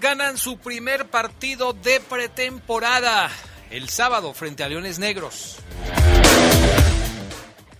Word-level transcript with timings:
Ganan 0.00 0.38
su 0.38 0.58
primer 0.58 1.08
partido 1.08 1.72
de 1.72 2.00
pretemporada 2.00 3.30
el 3.70 3.88
sábado 3.88 4.34
frente 4.34 4.62
a 4.62 4.68
Leones 4.68 4.98
Negros. 4.98 5.56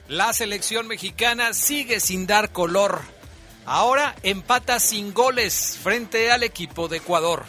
La 0.09 0.33
selección 0.33 0.89
mexicana 0.89 1.55
sigue 1.55 2.01
sin 2.01 2.27
dar 2.27 2.51
color. 2.51 3.01
Ahora 3.65 4.15
empata 4.23 4.81
sin 4.81 5.15
goles 5.15 5.79
frente 5.83 6.31
al 6.31 6.43
equipo 6.43 6.89
de 6.89 6.99
Ecuador. 6.99 7.45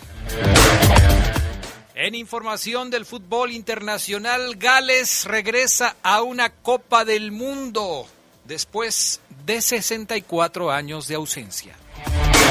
En 1.95 2.16
información 2.16 2.89
del 2.89 3.05
fútbol 3.05 3.52
internacional, 3.52 4.55
Gales 4.58 5.25
regresa 5.25 5.95
a 6.03 6.22
una 6.22 6.50
Copa 6.50 7.05
del 7.05 7.31
Mundo 7.31 8.08
después 8.45 9.20
de 9.45 9.61
64 9.61 10.72
años 10.72 11.08
de 11.08 11.16
ausencia. 11.16 11.75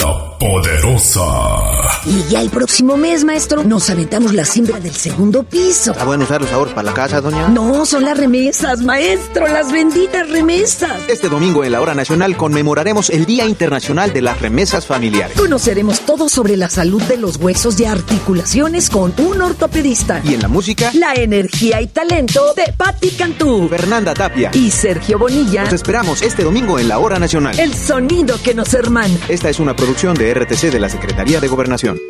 la 0.00 0.38
poderosa. 0.38 1.22
Y 2.06 2.30
ya 2.30 2.40
el 2.42 2.50
próximo 2.50 2.96
mes, 2.96 3.24
maestro, 3.24 3.64
nos 3.64 3.88
aventamos 3.88 4.34
la 4.34 4.44
siembra 4.44 4.78
del 4.80 4.94
segundo 4.94 5.42
piso. 5.42 5.92
¿Está 5.92 6.04
bueno 6.04 6.24
usar 6.24 6.40
los 6.42 6.52
ahorros 6.52 6.74
para 6.74 6.86
la 6.86 6.94
casa, 6.94 7.20
doña? 7.20 7.48
No, 7.48 7.86
son 7.86 8.04
las 8.04 8.18
remesas, 8.18 8.80
maestro, 8.82 9.46
las 9.48 9.72
benditas 9.72 10.28
remesas. 10.28 10.92
Este 11.08 11.28
domingo 11.28 11.64
en 11.64 11.72
la 11.72 11.80
Hora 11.80 11.94
Nacional 11.94 12.36
conmemoraremos 12.36 13.08
el 13.10 13.24
Día 13.26 13.46
Internacional 13.46 14.12
de 14.12 14.22
las 14.22 14.40
Remesas 14.40 14.86
Familiares. 14.86 15.36
Conoceremos 15.36 16.00
todo 16.00 16.28
sobre 16.28 16.56
la 16.56 16.68
salud 16.68 17.02
de 17.04 17.16
los 17.16 17.36
huesos 17.36 17.78
y 17.80 17.86
articulaciones 17.86 18.90
con 18.90 19.14
un 19.18 19.40
ortopedista. 19.40 20.20
Y 20.24 20.34
en 20.34 20.42
la 20.42 20.48
música, 20.48 20.90
La 20.94 21.14
energía 21.14 21.80
y 21.80 21.86
talento 21.86 22.52
de 22.54 22.72
Patti 22.76 23.10
Cantú 23.10 23.68
Fernanda 23.68 24.12
Tapia. 24.14 24.50
y 24.52 24.70
Sergio 24.70 25.18
Bonilla. 25.18 25.64
Nos 25.64 25.72
esperamos 25.74 26.20
este 26.22 26.42
domingo 26.44 26.78
en 26.78 26.88
la 26.88 26.98
Hora 26.98 27.18
Nacional. 27.18 27.58
El 27.58 27.74
sonido 27.74 28.36
que 28.42 28.54
nos 28.54 28.74
hermana. 28.74 29.14
Esta 29.28 29.48
es 29.48 29.58
una 29.60 29.74
producción 29.84 30.14
de 30.14 30.32
RTC 30.32 30.72
de 30.72 30.80
la 30.80 30.88
Secretaría 30.88 31.40
de 31.40 31.48
Gobernación. 31.48 32.00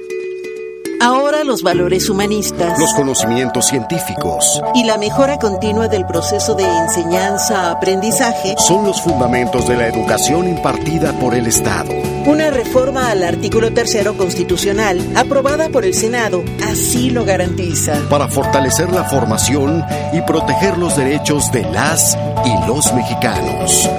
Ahora 1.01 1.43
los 1.43 1.65
valores 1.65 2.09
humanistas 2.09 2.79
Los 2.79 2.95
conocimientos 2.95 3.67
científicos 3.67 4.63
y 4.77 4.85
la 4.85 4.97
mejora 4.97 5.41
continua 5.41 5.89
del 5.89 6.07
proceso 6.07 6.55
de 6.55 6.63
enseñanza-aprendizaje, 6.65 8.55
son 8.59 8.85
los 8.85 9.03
fundamentos 9.03 9.67
de 9.67 9.77
la 9.77 9.89
educación 9.89 10.49
impartida 10.49 11.19
por 11.19 11.35
el 11.35 11.49
Estado. 11.49 11.91
una 12.27 12.49
reforma 12.51 13.11
al 13.11 13.25
artículo 13.25 13.73
tercero 13.75 14.17
constitucional 14.17 15.01
aprobada 15.17 15.69
por 15.69 15.85
el 15.85 15.95
Senado 15.95 16.45
así 16.71 17.11
lo 17.11 17.25
garantiza. 17.25 18.01
Para 18.09 18.29
fortalecer 18.29 18.93
la 18.93 19.03
formación 19.03 19.85
y 20.13 20.21
proteger 20.21 20.79
los 20.79 20.97
derechos 20.97 21.51
de 21.51 21.63
las 21.63 22.17
y 22.45 22.69
los 22.69 22.95
mexicanos. 22.95 23.91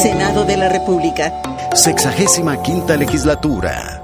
Senado 0.00 0.44
de 0.44 0.56
la 0.56 0.68
República. 0.68 1.32
Sexagésima 1.74 2.56
quinta 2.58 2.94
legislatura. 2.94 4.03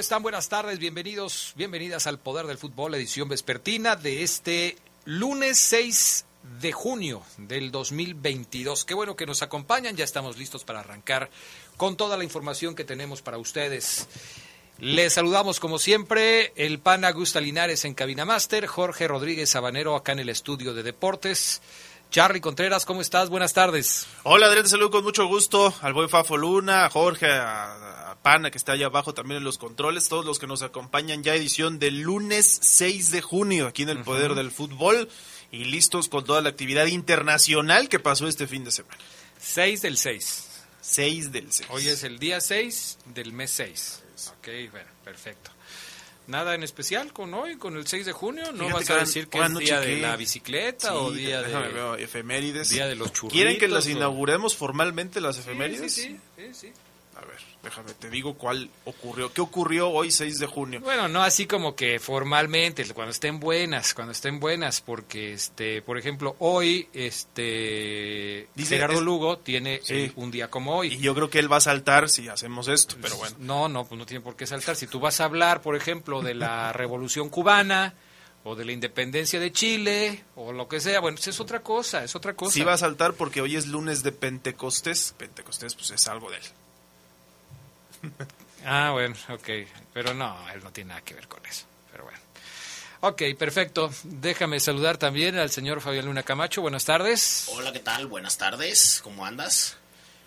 ¿Cómo 0.00 0.04
están? 0.06 0.22
Buenas 0.22 0.48
tardes, 0.48 0.78
bienvenidos, 0.78 1.52
bienvenidas 1.56 2.06
al 2.06 2.18
Poder 2.18 2.46
del 2.46 2.56
Fútbol, 2.56 2.94
edición 2.94 3.28
vespertina 3.28 3.96
de 3.96 4.22
este 4.22 4.78
lunes 5.04 5.58
6 5.58 6.24
de 6.58 6.72
junio 6.72 7.22
del 7.36 7.70
2022. 7.70 8.86
Qué 8.86 8.94
bueno 8.94 9.14
que 9.14 9.26
nos 9.26 9.42
acompañan, 9.42 9.96
ya 9.96 10.04
estamos 10.04 10.38
listos 10.38 10.64
para 10.64 10.80
arrancar 10.80 11.28
con 11.76 11.98
toda 11.98 12.16
la 12.16 12.24
información 12.24 12.74
que 12.74 12.84
tenemos 12.84 13.20
para 13.20 13.36
ustedes. 13.36 14.08
Les 14.78 15.12
saludamos 15.12 15.60
como 15.60 15.78
siempre 15.78 16.54
el 16.56 16.78
pan 16.78 17.04
Augusta 17.04 17.38
Linares 17.38 17.84
en 17.84 17.92
Cabina 17.92 18.24
Master, 18.24 18.66
Jorge 18.66 19.06
Rodríguez 19.06 19.50
Sabanero 19.50 19.96
acá 19.96 20.12
en 20.12 20.20
el 20.20 20.30
estudio 20.30 20.72
de 20.72 20.82
deportes. 20.82 21.60
Charlie 22.10 22.40
Contreras, 22.40 22.86
¿cómo 22.86 23.02
estás? 23.02 23.28
Buenas 23.28 23.52
tardes. 23.52 24.06
Hola, 24.22 24.46
Adrián, 24.46 24.64
te 24.64 24.70
saludo 24.70 24.92
con 24.92 25.04
mucho 25.04 25.26
gusto 25.26 25.74
al 25.82 25.92
buen 25.92 26.08
Fafo 26.08 26.38
Luna, 26.38 26.86
a 26.86 26.90
Jorge, 26.90 27.26
a 27.30 27.99
Pana, 28.22 28.50
que 28.50 28.58
está 28.58 28.72
allá 28.72 28.86
abajo 28.86 29.14
también 29.14 29.38
en 29.38 29.44
los 29.44 29.56
controles, 29.56 30.08
todos 30.08 30.24
los 30.26 30.38
que 30.38 30.46
nos 30.46 30.62
acompañan 30.62 31.22
ya 31.22 31.34
edición 31.34 31.78
del 31.78 32.00
lunes 32.02 32.58
6 32.62 33.10
de 33.12 33.22
junio 33.22 33.66
aquí 33.66 33.82
en 33.82 33.88
el 33.88 34.02
Poder 34.02 34.34
del 34.34 34.50
Fútbol 34.50 35.08
y 35.50 35.64
listos 35.64 36.08
con 36.08 36.24
toda 36.24 36.42
la 36.42 36.50
actividad 36.50 36.86
internacional 36.86 37.88
que 37.88 37.98
pasó 37.98 38.28
este 38.28 38.46
fin 38.46 38.62
de 38.64 38.70
semana. 38.72 38.98
6 39.40 39.80
del 39.82 39.96
6. 39.96 40.46
6 40.82 41.32
del 41.32 41.50
6. 41.50 41.68
Hoy 41.70 41.88
es 41.88 42.02
el 42.04 42.18
día 42.18 42.40
6 42.42 42.98
del 43.06 43.32
mes 43.32 43.50
6. 43.52 44.02
Ok, 44.38 44.48
bueno, 44.70 44.88
perfecto. 45.02 45.50
Nada 46.26 46.54
en 46.54 46.62
especial 46.62 47.12
con 47.14 47.32
hoy, 47.34 47.56
con 47.56 47.76
el 47.76 47.86
6 47.86 48.04
de 48.06 48.12
junio. 48.12 48.52
No 48.52 48.66
Fíjate 48.66 48.72
vas 48.84 48.90
a 48.90 48.96
decir 48.98 49.28
que 49.28 49.38
es 49.40 49.54
día 49.58 49.80
de 49.80 49.86
chequé. 49.86 50.00
la 50.02 50.16
bicicleta 50.16 50.94
o 50.94 51.10
Sí, 51.12 51.18
día 51.20 51.40
déjame 51.42 51.68
de, 51.68 51.72
ver, 51.72 52.00
efemérides. 52.00 52.68
día 52.68 52.86
de 52.86 52.94
los 52.96 53.12
churritos. 53.12 53.32
¿Quieren 53.32 53.58
que 53.58 53.66
las 53.66 53.86
o- 53.86 53.90
inauguremos 53.90 54.54
formalmente 54.56 55.20
las 55.22 55.38
efemérides? 55.38 55.92
sí, 55.94 56.02
sí, 56.02 56.20
sí, 56.36 56.54
sí. 56.54 56.72
A 57.16 57.20
ver, 57.22 57.38
déjame, 57.62 57.92
te 57.94 58.08
digo 58.10 58.34
cuál 58.34 58.70
ocurrió. 58.84 59.32
¿Qué 59.32 59.40
ocurrió 59.40 59.90
hoy 59.90 60.10
6 60.10 60.38
de 60.38 60.46
junio? 60.46 60.80
Bueno, 60.80 61.08
no 61.08 61.22
así 61.22 61.46
como 61.46 61.74
que 61.76 61.98
formalmente, 61.98 62.84
cuando 62.94 63.10
estén 63.12 63.38
buenas, 63.40 63.94
cuando 63.94 64.12
estén 64.12 64.40
buenas, 64.40 64.80
porque, 64.80 65.32
este, 65.32 65.82
por 65.82 65.98
ejemplo, 65.98 66.36
hoy, 66.38 66.88
este, 66.94 68.48
Dice, 68.54 68.76
Gerardo 68.76 68.98
es- 68.98 69.02
Lugo 69.02 69.38
tiene 69.38 69.80
Sí. 69.82 70.12
un 70.16 70.30
día 70.30 70.48
como 70.50 70.76
hoy. 70.76 70.94
Y 70.94 70.98
yo 70.98 71.14
creo 71.14 71.30
que 71.30 71.38
él 71.38 71.52
va 71.52 71.56
a 71.58 71.60
saltar 71.60 72.08
si 72.08 72.28
hacemos 72.28 72.68
esto, 72.68 72.96
pero 73.00 73.16
bueno. 73.16 73.36
No, 73.40 73.68
no, 73.68 73.84
pues 73.86 73.98
no 73.98 74.06
tiene 74.06 74.22
por 74.22 74.36
qué 74.36 74.46
saltar. 74.46 74.76
Si 74.76 74.86
tú 74.86 75.00
vas 75.00 75.20
a 75.20 75.24
hablar, 75.24 75.62
por 75.62 75.76
ejemplo, 75.76 76.22
de 76.22 76.34
la 76.34 76.72
Revolución 76.72 77.28
Cubana 77.28 77.94
o 78.44 78.54
de 78.56 78.64
la 78.64 78.72
independencia 78.72 79.38
de 79.38 79.52
Chile 79.52 80.24
o 80.34 80.52
lo 80.52 80.66
que 80.68 80.80
sea, 80.80 81.00
bueno, 81.00 81.16
pues 81.16 81.28
es 81.28 81.40
otra 81.40 81.60
cosa, 81.62 82.04
es 82.04 82.14
otra 82.16 82.34
cosa. 82.34 82.52
Sí 82.52 82.62
va 82.62 82.72
a 82.72 82.78
saltar 82.78 83.12
porque 83.14 83.40
hoy 83.42 83.56
es 83.56 83.66
lunes 83.66 84.02
de 84.02 84.12
Pentecostés. 84.12 85.14
Pentecostés, 85.18 85.74
pues 85.74 85.90
es 85.90 86.08
algo 86.08 86.30
de 86.30 86.38
él. 86.38 86.42
Ah, 88.64 88.90
bueno, 88.92 89.14
ok. 89.28 89.48
Pero 89.92 90.14
no, 90.14 90.36
él 90.50 90.62
no 90.62 90.72
tiene 90.72 90.88
nada 90.88 91.00
que 91.02 91.14
ver 91.14 91.28
con 91.28 91.44
eso. 91.46 91.64
Pero 91.90 92.04
bueno. 92.04 92.18
Ok, 93.00 93.22
perfecto. 93.38 93.90
Déjame 94.04 94.60
saludar 94.60 94.98
también 94.98 95.38
al 95.38 95.50
señor 95.50 95.80
Fabián 95.80 96.06
Luna 96.06 96.22
Camacho. 96.22 96.60
Buenas 96.60 96.84
tardes. 96.84 97.46
Hola, 97.48 97.72
¿qué 97.72 97.80
tal? 97.80 98.06
Buenas 98.06 98.36
tardes, 98.36 99.00
¿cómo 99.02 99.24
andas? 99.24 99.76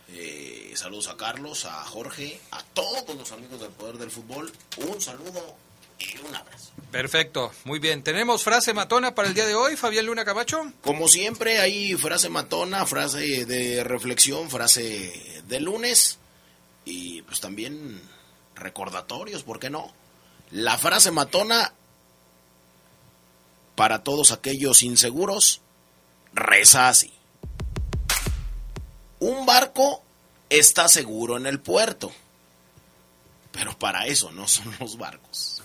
Eh, 0.09 0.73
saludos 0.75 1.07
a 1.07 1.17
Carlos, 1.17 1.65
a 1.65 1.83
Jorge, 1.85 2.39
a 2.51 2.63
todos 2.63 3.15
los 3.15 3.31
amigos 3.31 3.59
del 3.59 3.69
Poder 3.69 3.97
del 3.97 4.11
Fútbol. 4.11 4.51
Un 4.77 4.99
saludo 5.01 5.55
y 5.99 6.17
un 6.27 6.35
abrazo. 6.35 6.71
Perfecto, 6.91 7.51
muy 7.63 7.79
bien. 7.79 8.03
¿Tenemos 8.03 8.43
frase 8.43 8.73
matona 8.73 9.15
para 9.15 9.27
el 9.27 9.33
día 9.33 9.45
de 9.45 9.55
hoy, 9.55 9.75
Fabián 9.75 10.05
Luna 10.05 10.25
Camacho? 10.25 10.71
Como 10.81 11.07
siempre, 11.07 11.59
hay 11.59 11.93
frase 11.95 12.29
matona, 12.29 12.85
frase 12.85 13.45
de 13.45 13.83
reflexión, 13.83 14.49
frase 14.49 15.41
de 15.47 15.59
lunes 15.59 16.19
y 16.85 17.21
pues 17.23 17.39
también 17.39 18.01
recordatorios, 18.55 19.43
¿por 19.43 19.59
qué 19.59 19.69
no? 19.69 19.91
La 20.51 20.77
frase 20.77 21.11
matona 21.11 21.73
para 23.75 24.03
todos 24.03 24.31
aquellos 24.31 24.83
inseguros 24.83 25.61
reza 26.33 26.89
así. 26.89 27.13
Un 29.19 29.45
barco 29.45 30.03
está 30.49 30.87
seguro 30.87 31.37
en 31.37 31.45
el 31.45 31.59
puerto, 31.59 32.11
pero 33.51 33.77
para 33.77 34.05
eso 34.05 34.31
no 34.31 34.47
son 34.47 34.73
los 34.79 34.97
barcos. 34.97 35.63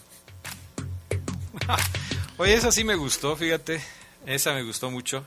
Oye, 2.39 2.55
esa 2.55 2.73
sí 2.73 2.85
me 2.85 2.95
gustó, 2.95 3.37
fíjate. 3.37 3.83
Esa 4.27 4.53
me 4.53 4.63
gustó 4.63 4.91
mucho. 4.91 5.25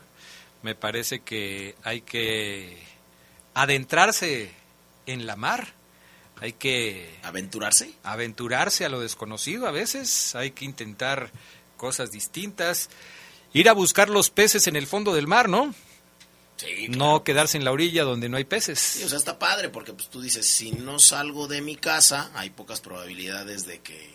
Me 0.62 0.74
parece 0.74 1.20
que 1.20 1.74
hay 1.82 2.00
que 2.02 2.82
adentrarse 3.54 4.52
en 5.06 5.26
la 5.26 5.36
mar. 5.36 5.74
Hay 6.42 6.54
que 6.54 7.08
¿Aventurarse? 7.22 7.92
aventurarse 8.02 8.84
a 8.84 8.88
lo 8.88 8.98
desconocido 9.00 9.68
a 9.68 9.70
veces. 9.70 10.34
Hay 10.34 10.50
que 10.50 10.64
intentar 10.64 11.30
cosas 11.76 12.10
distintas. 12.10 12.90
Ir 13.52 13.68
a 13.68 13.72
buscar 13.74 14.08
los 14.08 14.30
peces 14.30 14.66
en 14.66 14.74
el 14.74 14.88
fondo 14.88 15.14
del 15.14 15.28
mar, 15.28 15.48
¿no? 15.48 15.72
Sí, 16.56 16.88
No 16.88 17.22
quedarse 17.22 17.56
en 17.58 17.64
la 17.64 17.70
orilla 17.70 18.02
donde 18.02 18.28
no 18.28 18.38
hay 18.38 18.44
peces. 18.44 18.80
Sí, 18.80 19.04
o 19.04 19.08
sea, 19.08 19.18
está 19.18 19.38
padre 19.38 19.68
porque 19.68 19.92
pues 19.92 20.08
tú 20.08 20.20
dices, 20.20 20.44
si 20.48 20.72
no 20.72 20.98
salgo 20.98 21.46
de 21.46 21.60
mi 21.60 21.76
casa, 21.76 22.32
hay 22.34 22.50
pocas 22.50 22.80
probabilidades 22.80 23.64
de 23.64 23.80
que 23.80 24.12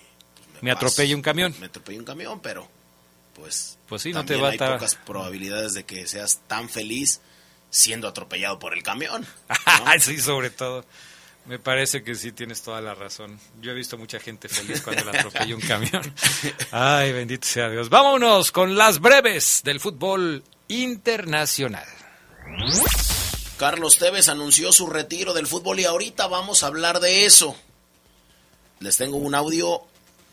pues, 0.52 0.64
Me 0.64 0.72
atropelle 0.72 1.16
un 1.16 1.22
camión. 1.22 1.56
Me 1.62 1.68
atropelle 1.68 2.00
un 2.00 2.06
camión, 2.06 2.42
pero 2.42 2.70
pues 3.36 3.78
Pues 3.88 4.02
sí, 4.02 4.12
no 4.12 4.26
te 4.26 4.36
va 4.36 4.50
a 4.50 4.52
hay 4.52 4.58
pocas 4.58 4.96
probabilidades 4.96 5.74
de 5.74 5.86
que 5.86 6.08
seas 6.08 6.42
tan 6.48 6.68
feliz 6.68 7.22
siendo 7.70 8.10
atropellado 8.10 8.60
por 8.60 8.74
el 8.74 8.84
camión. 8.84 9.26
sí, 10.02 10.20
sobre 10.20 10.50
todo. 10.50 10.84
Me 11.48 11.60
parece 11.60 12.04
que 12.04 12.14
sí 12.14 12.34
tienes 12.34 12.62
toda 12.62 12.82
la 12.82 12.94
razón. 12.94 13.40
Yo 13.62 13.72
he 13.72 13.74
visto 13.74 13.98
mucha 13.98 14.20
gente 14.20 14.50
feliz 14.50 14.82
cuando 14.82 15.06
le 15.06 15.18
atropella 15.18 15.56
un 15.56 15.62
camión. 15.62 16.14
Ay, 16.72 17.14
bendito 17.14 17.48
sea 17.48 17.70
Dios. 17.70 17.90
Vámonos 17.90 18.52
con 18.52 18.76
las 18.76 19.00
breves 19.00 19.62
del 19.64 19.80
fútbol 19.80 20.44
internacional. 20.68 21.88
Carlos 23.58 23.98
Tevez 23.98 24.28
anunció 24.28 24.74
su 24.74 24.88
retiro 24.88 25.34
del 25.34 25.48
fútbol 25.48 25.80
y 25.80 25.86
ahorita 25.86 26.28
vamos 26.28 26.64
a 26.64 26.68
hablar 26.68 27.00
de 27.00 27.26
eso. 27.26 27.56
Les 28.80 28.98
tengo 28.98 29.18
un 29.18 29.34
audio 29.34 29.82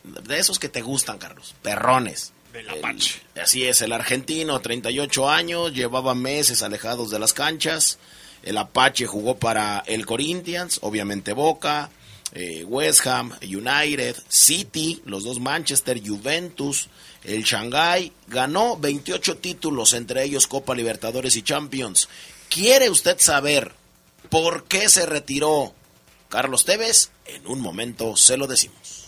de 0.02 0.38
esos 0.38 0.58
que 0.58 0.68
te 0.68 0.82
gustan, 0.82 1.18
Carlos. 1.18 1.54
Perrones. 1.62 2.32
Del 2.52 2.68
Apache. 2.70 3.20
así 3.40 3.64
es, 3.64 3.82
el 3.82 3.92
argentino, 3.92 4.60
38 4.60 5.28
años, 5.28 5.72
llevaba 5.72 6.14
meses 6.14 6.62
alejados 6.62 7.10
de 7.10 7.18
las 7.18 7.32
canchas. 7.32 7.98
El 8.44 8.58
Apache 8.58 9.06
jugó 9.06 9.36
para 9.36 9.82
el 9.86 10.04
Corinthians, 10.04 10.78
obviamente 10.82 11.32
Boca, 11.32 11.90
eh, 12.32 12.64
West 12.64 13.06
Ham, 13.06 13.32
United, 13.42 14.16
City, 14.28 15.00
los 15.06 15.24
dos 15.24 15.40
Manchester, 15.40 16.00
Juventus, 16.06 16.88
el 17.24 17.42
Shanghai. 17.42 18.12
Ganó 18.26 18.76
28 18.76 19.38
títulos, 19.38 19.94
entre 19.94 20.24
ellos 20.24 20.46
Copa 20.46 20.74
Libertadores 20.74 21.36
y 21.36 21.42
Champions. 21.42 22.08
¿Quiere 22.50 22.90
usted 22.90 23.18
saber 23.18 23.72
por 24.28 24.64
qué 24.64 24.88
se 24.88 25.06
retiró 25.06 25.72
Carlos 26.28 26.64
Tevez? 26.64 27.10
En 27.26 27.46
un 27.46 27.60
momento 27.60 28.16
se 28.16 28.36
lo 28.36 28.46
decimos. 28.46 29.04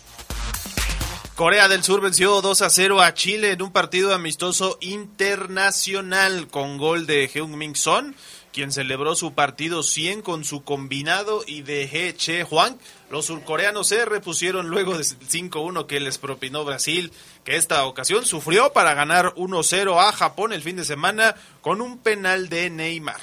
Corea 1.37 1.69
del 1.69 1.85
Sur 1.85 2.01
venció 2.01 2.41
2 2.41 2.63
a 2.63 2.71
0 2.71 3.03
a 3.03 3.13
Chile 3.13 3.51
en 3.51 3.61
un 3.61 3.71
partido 3.71 4.15
amistoso 4.15 4.79
internacional 4.81 6.49
con 6.49 6.79
gol 6.79 7.07
de 7.07 7.29
Heung-Min 7.29 7.77
Son, 7.77 8.17
quien 8.57 8.73
celebró 8.73 9.15
su 9.15 9.35
partido 9.35 9.83
100 9.83 10.23
con 10.23 10.43
su 10.43 10.65
combinado 10.65 11.45
y 11.47 11.61
de 11.61 11.83
He 11.83 12.15
Che 12.15 12.43
Huang. 12.43 12.79
Los 13.11 13.27
surcoreanos 13.27 13.89
se 13.89 14.07
repusieron 14.07 14.69
luego 14.69 14.95
del 14.97 15.05
5-1 15.05 15.85
que 15.85 16.01
les 16.01 16.17
propinó 16.17 16.65
Brasil, 16.65 17.13
que 17.45 17.57
esta 17.57 17.85
ocasión 17.85 18.25
sufrió 18.25 18.73
para 18.73 18.95
ganar 18.95 19.35
1-0 19.35 20.01
a 20.03 20.11
Japón 20.11 20.55
el 20.55 20.63
fin 20.63 20.77
de 20.77 20.87
semana 20.87 21.35
con 21.61 21.83
un 21.83 21.99
penal 21.99 22.49
de 22.49 22.71
Neymar. 22.71 23.21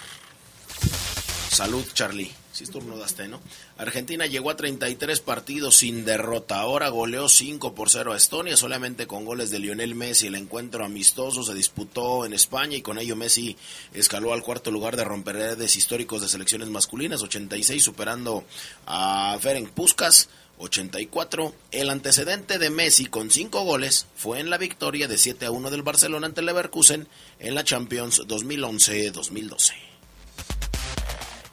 Salud, 1.50 1.83
Charlie. 1.95 2.43
Si 2.53 2.65
estornudaste, 2.65 3.27
¿no? 3.27 3.41
Argentina 3.77 4.27
llegó 4.27 4.51
a 4.51 4.55
33 4.55 5.21
partidos 5.21 5.77
sin 5.77 6.05
derrota. 6.05 6.59
Ahora 6.59 6.89
goleó 6.89 7.27
5 7.27 7.73
por 7.73 7.89
0 7.89 8.13
a 8.13 8.17
Estonia, 8.17 8.55
solamente 8.55 9.07
con 9.07 9.25
goles 9.25 9.50
de 9.50 9.57
Lionel 9.57 9.95
Messi. 9.95 10.27
El 10.27 10.35
encuentro 10.35 10.85
amistoso 10.85 11.41
se 11.41 11.55
disputó 11.55 12.25
en 12.25 12.33
España 12.33 12.77
y 12.77 12.83
con 12.83 13.00
ello 13.00 13.15
Messi 13.15 13.57
escaló 13.91 14.33
al 14.33 14.44
cuarto 14.44 14.69
lugar 14.69 14.95
de 14.95 15.03
romperedes 15.03 15.75
históricos 15.75 16.21
de 16.21 16.29
selecciones 16.29 16.69
masculinas, 16.69 17.23
86, 17.23 17.83
superando 17.83 18.44
a 18.85 19.35
Ferenc 19.41 19.71
Puskas. 19.71 20.29
84. 20.59 21.53
El 21.71 21.89
antecedente 21.89 22.59
de 22.59 22.69
Messi 22.69 23.07
con 23.07 23.31
5 23.31 23.63
goles 23.63 24.06
fue 24.15 24.39
en 24.39 24.51
la 24.51 24.59
victoria 24.59 25.07
de 25.07 25.17
7 25.17 25.47
a 25.47 25.51
1 25.51 25.71
del 25.71 25.81
Barcelona 25.81 26.27
ante 26.27 26.44
Leverkusen 26.44 27.07
en 27.39 27.56
la 27.56 27.63
Champions 27.63 28.21
2011-2012. 28.27 29.73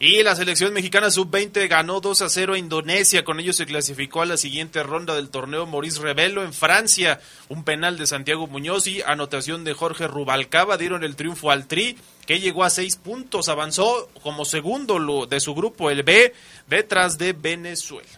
Y 0.02 0.22
la 0.22 0.34
selección 0.34 0.72
mexicana 0.72 1.10
sub-20 1.10 1.68
ganó 1.68 2.00
2 2.00 2.22
a 2.22 2.30
0 2.30 2.54
a 2.54 2.58
Indonesia. 2.58 3.22
Con 3.22 3.38
ello 3.38 3.52
se 3.52 3.66
clasificó 3.66 4.22
a 4.22 4.26
la 4.26 4.38
siguiente 4.38 4.82
ronda 4.82 5.14
del 5.14 5.28
torneo 5.28 5.66
Maurice 5.66 6.00
Revelo 6.00 6.42
en 6.42 6.54
Francia. 6.54 7.20
Un 7.50 7.64
penal 7.64 7.98
de 7.98 8.06
Santiago 8.06 8.46
Muñoz 8.46 8.86
y 8.86 9.02
anotación 9.02 9.62
de 9.62 9.74
Jorge 9.74 10.06
Rubalcaba 10.06 10.78
dieron 10.78 11.04
el 11.04 11.16
triunfo 11.16 11.50
al 11.50 11.66
Tri, 11.66 11.98
que 12.24 12.40
llegó 12.40 12.64
a 12.64 12.70
seis 12.70 12.96
puntos. 12.96 13.50
Avanzó 13.50 14.08
como 14.22 14.46
segundo 14.46 15.26
de 15.26 15.38
su 15.38 15.54
grupo, 15.54 15.90
el 15.90 16.02
B, 16.02 16.32
detrás 16.66 17.18
de 17.18 17.34
Venezuela. 17.34 18.08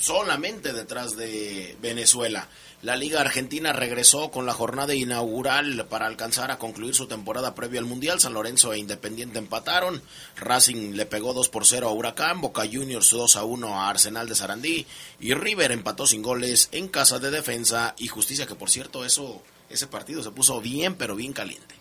solamente 0.00 0.72
detrás 0.72 1.14
de 1.16 1.76
Venezuela. 1.80 2.48
La 2.84 2.96
Liga 2.96 3.22
Argentina 3.22 3.72
regresó 3.72 4.30
con 4.30 4.44
la 4.44 4.52
jornada 4.52 4.94
inaugural 4.94 5.86
para 5.88 6.04
alcanzar 6.04 6.50
a 6.50 6.58
concluir 6.58 6.94
su 6.94 7.06
temporada 7.06 7.54
previa 7.54 7.80
al 7.80 7.86
Mundial. 7.86 8.20
San 8.20 8.34
Lorenzo 8.34 8.74
e 8.74 8.78
Independiente 8.78 9.38
empataron. 9.38 10.02
Racing 10.36 10.92
le 10.92 11.06
pegó 11.06 11.32
2 11.32 11.48
por 11.48 11.64
0 11.64 11.88
a 11.88 11.92
Huracán. 11.92 12.42
Boca 12.42 12.64
Juniors 12.70 13.08
2 13.08 13.36
a 13.36 13.44
1 13.44 13.80
a 13.80 13.88
Arsenal 13.88 14.28
de 14.28 14.34
Sarandí. 14.34 14.86
Y 15.18 15.32
River 15.32 15.72
empató 15.72 16.06
sin 16.06 16.20
goles 16.20 16.68
en 16.72 16.88
casa 16.88 17.18
de 17.18 17.30
defensa 17.30 17.94
y 17.96 18.08
justicia, 18.08 18.46
que 18.46 18.54
por 18.54 18.68
cierto, 18.68 19.06
eso, 19.06 19.40
ese 19.70 19.86
partido 19.86 20.22
se 20.22 20.32
puso 20.32 20.60
bien, 20.60 20.94
pero 20.94 21.16
bien 21.16 21.32
caliente. 21.32 21.74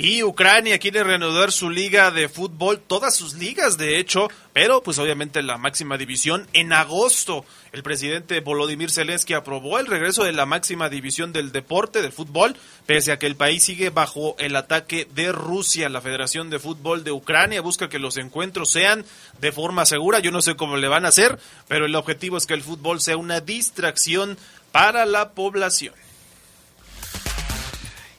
Y 0.00 0.22
Ucrania 0.22 0.78
quiere 0.78 1.02
reanudar 1.02 1.50
su 1.50 1.70
liga 1.70 2.12
de 2.12 2.28
fútbol, 2.28 2.78
todas 2.78 3.16
sus 3.16 3.34
ligas 3.34 3.78
de 3.78 3.98
hecho, 3.98 4.28
pero 4.52 4.80
pues 4.80 5.00
obviamente 5.00 5.42
la 5.42 5.58
máxima 5.58 5.98
división 5.98 6.46
en 6.52 6.72
agosto. 6.72 7.44
El 7.72 7.82
presidente 7.82 8.38
Volodymyr 8.38 8.92
Zelensky 8.92 9.34
aprobó 9.34 9.80
el 9.80 9.86
regreso 9.86 10.22
de 10.22 10.32
la 10.32 10.46
máxima 10.46 10.88
división 10.88 11.32
del 11.32 11.50
deporte, 11.50 12.00
del 12.00 12.12
fútbol, 12.12 12.54
pese 12.86 13.10
a 13.10 13.18
que 13.18 13.26
el 13.26 13.34
país 13.34 13.64
sigue 13.64 13.90
bajo 13.90 14.36
el 14.38 14.54
ataque 14.54 15.08
de 15.16 15.32
Rusia. 15.32 15.88
La 15.88 16.00
Federación 16.00 16.48
de 16.48 16.60
Fútbol 16.60 17.02
de 17.02 17.10
Ucrania 17.10 17.60
busca 17.60 17.88
que 17.88 17.98
los 17.98 18.18
encuentros 18.18 18.70
sean 18.70 19.04
de 19.40 19.50
forma 19.50 19.84
segura. 19.84 20.20
Yo 20.20 20.30
no 20.30 20.42
sé 20.42 20.54
cómo 20.54 20.76
le 20.76 20.86
van 20.86 21.06
a 21.06 21.08
hacer, 21.08 21.40
pero 21.66 21.86
el 21.86 21.96
objetivo 21.96 22.36
es 22.36 22.46
que 22.46 22.54
el 22.54 22.62
fútbol 22.62 23.00
sea 23.00 23.16
una 23.16 23.40
distracción 23.40 24.38
para 24.70 25.06
la 25.06 25.30
población. 25.30 25.92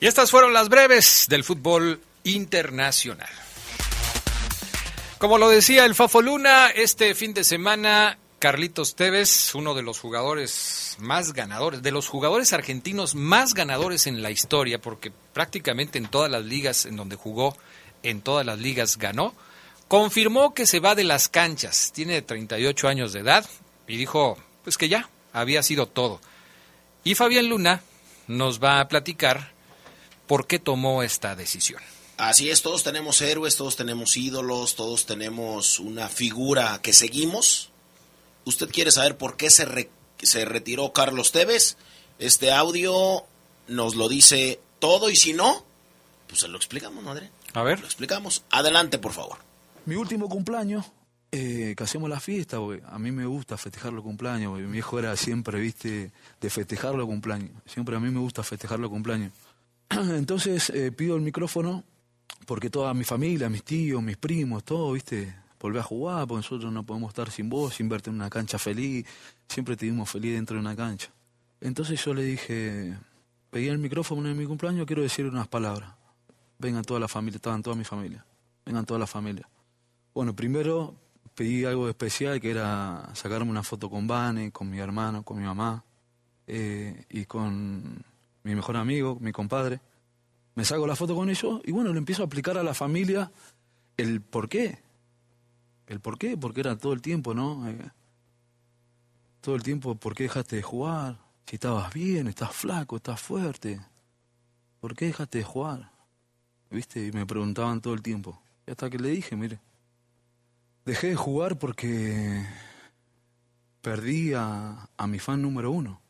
Y 0.01 0.07
estas 0.07 0.31
fueron 0.31 0.53
las 0.53 0.69
breves 0.69 1.25
del 1.27 1.43
fútbol 1.43 2.01
internacional. 2.23 3.29
Como 5.17 5.37
lo 5.37 5.49
decía 5.49 5.83
el 5.83 5.95
Fafo 5.95 6.21
Luna, 6.21 6.69
este 6.69 7.13
fin 7.15 7.33
de 7.33 7.43
semana 7.43 8.17
Carlitos 8.39 8.95
Tevez, 8.95 9.53
uno 9.53 9.73
de 9.73 9.81
los 9.81 9.99
jugadores 9.99 10.95
más 10.99 11.33
ganadores, 11.33 11.83
de 11.83 11.91
los 11.91 12.07
jugadores 12.07 12.53
argentinos 12.53 13.13
más 13.13 13.53
ganadores 13.53 14.07
en 14.07 14.23
la 14.23 14.31
historia, 14.31 14.79
porque 14.79 15.11
prácticamente 15.33 15.97
en 15.97 16.07
todas 16.07 16.31
las 16.31 16.45
ligas 16.45 16.85
en 16.85 16.95
donde 16.95 17.17
jugó, 17.17 17.57
en 18.01 18.21
todas 18.21 18.45
las 18.45 18.57
ligas 18.57 18.97
ganó, 18.97 19.35
confirmó 19.89 20.53
que 20.53 20.65
se 20.65 20.79
va 20.79 20.95
de 20.95 21.03
las 21.03 21.27
canchas. 21.27 21.91
Tiene 21.93 22.21
38 22.21 22.87
años 22.87 23.11
de 23.11 23.19
edad 23.19 23.45
y 23.85 23.97
dijo, 23.97 24.37
pues 24.63 24.77
que 24.77 24.87
ya, 24.87 25.09
había 25.33 25.61
sido 25.61 25.87
todo. 25.87 26.21
Y 27.03 27.15
Fabián 27.15 27.49
Luna 27.49 27.81
nos 28.27 28.63
va 28.63 28.79
a 28.79 28.87
platicar 28.87 29.58
por 30.29 30.45
qué 30.45 30.59
tomó 30.59 31.01
esta 31.01 31.35
decisión. 31.35 31.81
Así 32.17 32.51
es, 32.51 32.61
todos 32.61 32.83
tenemos 32.83 33.19
héroes, 33.19 33.55
todos 33.55 33.75
tenemos 33.75 34.15
ídolos, 34.15 34.75
todos 34.75 35.07
tenemos 35.07 35.79
una 35.79 36.07
figura 36.07 36.79
que 36.83 36.93
seguimos. 36.93 37.71
¿Usted 38.45 38.69
quiere 38.69 38.91
saber 38.91 39.17
por 39.17 39.37
qué 39.37 39.49
se, 39.49 39.89
se 40.21 40.45
retiró 40.45 40.93
Carlos 40.93 41.31
Tevez? 41.31 41.77
Este 42.19 42.51
audio 42.51 43.23
nos 43.67 43.95
lo 43.95 44.07
dice 44.07 44.59
todo 44.77 45.09
y 45.09 45.15
si 45.15 45.33
no, 45.33 45.65
pues 46.27 46.41
se 46.41 46.47
lo 46.47 46.57
explicamos, 46.57 47.03
madre. 47.03 47.31
A 47.53 47.63
ver. 47.63 47.79
Lo 47.79 47.87
explicamos. 47.87 48.43
Adelante, 48.51 48.99
por 48.99 49.13
favor. 49.13 49.39
Mi 49.85 49.95
último 49.95 50.29
cumpleaños, 50.29 50.85
eh, 51.31 51.73
que 51.75 51.83
hacemos 51.83 52.07
la 52.07 52.19
fiesta, 52.19 52.57
a 52.57 52.99
mí 52.99 53.11
me 53.11 53.25
gusta 53.25 53.57
festejar 53.57 53.93
los 53.93 54.03
cumpleaños, 54.03 54.59
mi 54.59 54.77
hijo 54.77 54.99
era 54.99 55.15
siempre, 55.17 55.59
viste, 55.59 56.11
de 56.39 56.49
festejar 56.51 56.93
los 56.93 57.07
cumpleaños. 57.07 57.49
Siempre 57.65 57.95
a 57.95 57.99
mí 57.99 58.11
me 58.11 58.19
gusta 58.19 58.43
festejar 58.43 58.79
los 58.79 58.91
cumpleaños. 58.91 59.31
Entonces 60.15 60.69
eh, 60.69 60.91
pido 60.91 61.15
el 61.15 61.21
micrófono 61.21 61.83
porque 62.45 62.69
toda 62.69 62.93
mi 62.93 63.03
familia, 63.03 63.49
mis 63.49 63.63
tíos, 63.63 64.01
mis 64.01 64.17
primos, 64.17 64.63
todo, 64.63 64.93
viste, 64.93 65.35
volvé 65.59 65.79
a 65.79 65.83
jugar, 65.83 66.27
porque 66.27 66.39
nosotros 66.39 66.71
no 66.71 66.85
podemos 66.85 67.09
estar 67.09 67.29
sin 67.31 67.49
vos, 67.49 67.75
sin 67.75 67.89
verte 67.89 68.09
en 68.09 68.15
una 68.15 68.29
cancha 68.29 68.57
feliz, 68.57 69.05
siempre 69.47 69.75
te 69.75 69.85
dimos 69.85 70.09
feliz 70.09 70.33
dentro 70.33 70.55
de 70.55 70.61
una 70.61 70.75
cancha. 70.75 71.09
Entonces 71.61 72.03
yo 72.03 72.13
le 72.13 72.23
dije, 72.23 72.97
pedí 73.49 73.67
el 73.67 73.77
micrófono 73.77 74.29
en 74.29 74.37
mi 74.37 74.45
cumpleaños, 74.45 74.85
quiero 74.85 75.01
decir 75.01 75.25
unas 75.25 75.47
palabras. 75.47 75.91
Vengan 76.57 76.83
toda 76.83 76.99
la 76.99 77.07
familia, 77.07 77.37
estaban 77.37 77.61
toda 77.61 77.75
mi 77.75 77.83
familia, 77.83 78.25
vengan 78.65 78.85
toda 78.85 78.99
la 78.99 79.07
familia. 79.07 79.47
Bueno, 80.13 80.35
primero 80.35 80.95
pedí 81.35 81.65
algo 81.65 81.87
especial, 81.87 82.39
que 82.41 82.51
era 82.51 83.09
sacarme 83.13 83.49
una 83.49 83.63
foto 83.63 83.89
con 83.89 84.07
Vane, 84.07 84.51
con 84.51 84.69
mi 84.69 84.79
hermano, 84.79 85.23
con 85.23 85.37
mi 85.37 85.43
mamá, 85.43 85.83
eh, 86.47 87.05
y 87.09 87.25
con 87.25 88.03
mi 88.49 88.55
mejor 88.55 88.77
amigo, 88.77 89.15
mi 89.21 89.31
compadre. 89.31 89.79
Me 90.55 90.65
saco 90.65 90.87
la 90.87 90.95
foto 90.95 91.15
con 91.15 91.29
ellos 91.29 91.61
y 91.65 91.71
bueno, 91.71 91.93
le 91.93 91.99
empiezo 91.99 92.23
a 92.23 92.25
aplicar 92.25 92.57
a 92.57 92.63
la 92.63 92.73
familia 92.73 93.31
el 93.95 94.21
por 94.21 94.49
qué. 94.49 94.79
El 95.85 95.99
por 95.99 96.17
qué, 96.17 96.35
porque 96.35 96.61
era 96.61 96.75
todo 96.75 96.93
el 96.93 97.01
tiempo, 97.01 97.35
¿no? 97.35 97.69
Eh, 97.69 97.91
todo 99.41 99.55
el 99.55 99.61
tiempo, 99.61 99.93
¿por 99.93 100.15
qué 100.15 100.23
dejaste 100.23 100.55
de 100.55 100.63
jugar? 100.63 101.19
Si 101.45 101.57
estabas 101.57 101.93
bien, 101.93 102.27
estás 102.27 102.55
flaco, 102.55 102.95
estás 102.95 103.21
fuerte. 103.21 103.79
¿Por 104.79 104.95
qué 104.95 105.05
dejaste 105.05 105.37
de 105.37 105.43
jugar? 105.43 105.91
¿Viste? 106.71 107.05
Y 107.05 107.11
me 107.11 107.27
preguntaban 107.27 107.81
todo 107.81 107.93
el 107.93 108.01
tiempo. 108.01 108.41
Y 108.65 108.71
hasta 108.71 108.89
que 108.89 108.97
le 108.97 109.09
dije, 109.09 109.35
mire, 109.35 109.59
dejé 110.85 111.09
de 111.09 111.15
jugar 111.15 111.59
porque 111.59 112.43
perdí 113.81 114.33
a, 114.33 114.89
a 114.97 115.07
mi 115.07 115.19
fan 115.19 115.39
número 115.39 115.69
uno. 115.69 116.01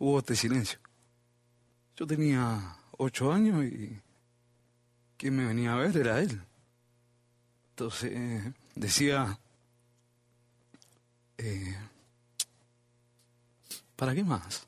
Hubo 0.00 0.18
este 0.18 0.34
silencio. 0.34 0.80
Yo 1.94 2.06
tenía 2.06 2.76
ocho 2.96 3.32
años 3.32 3.64
y 3.64 4.00
quien 5.16 5.36
me 5.36 5.44
venía 5.44 5.74
a 5.74 5.76
ver 5.76 5.96
era 5.96 6.20
él. 6.20 6.42
Entonces 7.70 8.52
decía, 8.74 9.38
eh, 11.38 11.76
¿para 13.94 14.14
qué 14.14 14.24
más? 14.24 14.66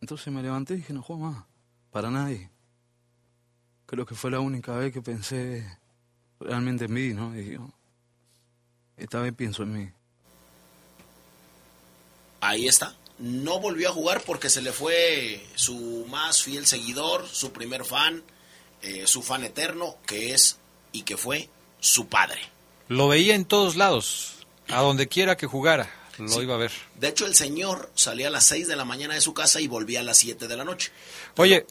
Entonces 0.00 0.32
me 0.32 0.42
levanté 0.42 0.74
y 0.74 0.78
dije, 0.78 0.92
no 0.92 1.02
juego 1.02 1.22
más, 1.30 1.44
para 1.90 2.10
nadie. 2.10 2.50
Creo 3.86 4.04
que 4.04 4.14
fue 4.14 4.30
la 4.30 4.40
única 4.40 4.76
vez 4.76 4.92
que 4.92 5.00
pensé 5.00 5.78
realmente 6.40 6.84
en 6.84 6.92
mí, 6.92 7.14
¿no? 7.14 7.38
Y 7.38 7.58
esta 8.96 9.20
vez 9.20 9.34
pienso 9.34 9.62
en 9.62 9.72
mí. 9.72 9.90
Ahí 12.40 12.66
está 12.66 12.94
no 13.22 13.60
volvió 13.60 13.88
a 13.88 13.92
jugar 13.92 14.20
porque 14.26 14.50
se 14.50 14.60
le 14.60 14.72
fue 14.72 15.46
su 15.54 16.04
más 16.10 16.42
fiel 16.42 16.66
seguidor, 16.66 17.26
su 17.28 17.52
primer 17.52 17.84
fan, 17.84 18.22
eh, 18.82 19.04
su 19.06 19.22
fan 19.22 19.44
eterno, 19.44 19.96
que 20.04 20.34
es 20.34 20.58
y 20.90 21.02
que 21.02 21.16
fue 21.16 21.48
su 21.78 22.08
padre. 22.08 22.40
Lo 22.88 23.06
veía 23.06 23.36
en 23.36 23.44
todos 23.44 23.76
lados, 23.76 24.44
a 24.68 24.80
donde 24.80 25.06
quiera 25.06 25.36
que 25.36 25.46
jugara, 25.46 25.88
lo 26.18 26.42
iba 26.42 26.56
a 26.56 26.58
ver. 26.58 26.72
De 26.96 27.08
hecho, 27.08 27.24
el 27.26 27.36
señor 27.36 27.92
salía 27.94 28.26
a 28.26 28.30
las 28.30 28.44
6 28.46 28.66
de 28.66 28.74
la 28.74 28.84
mañana 28.84 29.14
de 29.14 29.20
su 29.20 29.32
casa 29.32 29.60
y 29.60 29.68
volvía 29.68 30.00
a 30.00 30.02
las 30.02 30.18
7 30.18 30.48
de 30.48 30.56
la 30.56 30.64
noche. 30.64 30.90
Oye, 31.36 31.64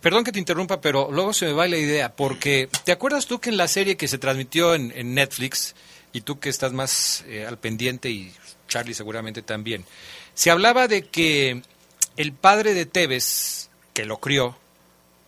perdón 0.00 0.24
que 0.24 0.32
te 0.32 0.38
interrumpa, 0.38 0.80
pero 0.80 1.10
luego 1.12 1.34
se 1.34 1.44
me 1.44 1.52
va 1.52 1.68
la 1.68 1.76
idea, 1.76 2.16
porque 2.16 2.70
¿te 2.84 2.92
acuerdas 2.92 3.26
tú 3.26 3.38
que 3.38 3.50
en 3.50 3.58
la 3.58 3.68
serie 3.68 3.98
que 3.98 4.08
se 4.08 4.16
transmitió 4.16 4.74
en, 4.74 5.14
Netflix, 5.14 5.74
y 6.14 6.22
tú 6.22 6.40
que 6.40 6.48
estás 6.48 6.72
más 6.72 7.22
eh, 7.26 7.44
al 7.46 7.58
pendiente 7.58 8.08
y 8.08 8.32
Charlie 8.66 8.94
seguramente 8.94 9.42
también, 9.42 9.84
se 10.34 10.50
hablaba 10.50 10.88
de 10.88 11.06
que 11.06 11.62
el 12.16 12.32
padre 12.32 12.74
de 12.74 12.86
Tevez, 12.86 13.70
que 13.92 14.04
lo 14.04 14.18
crió, 14.18 14.56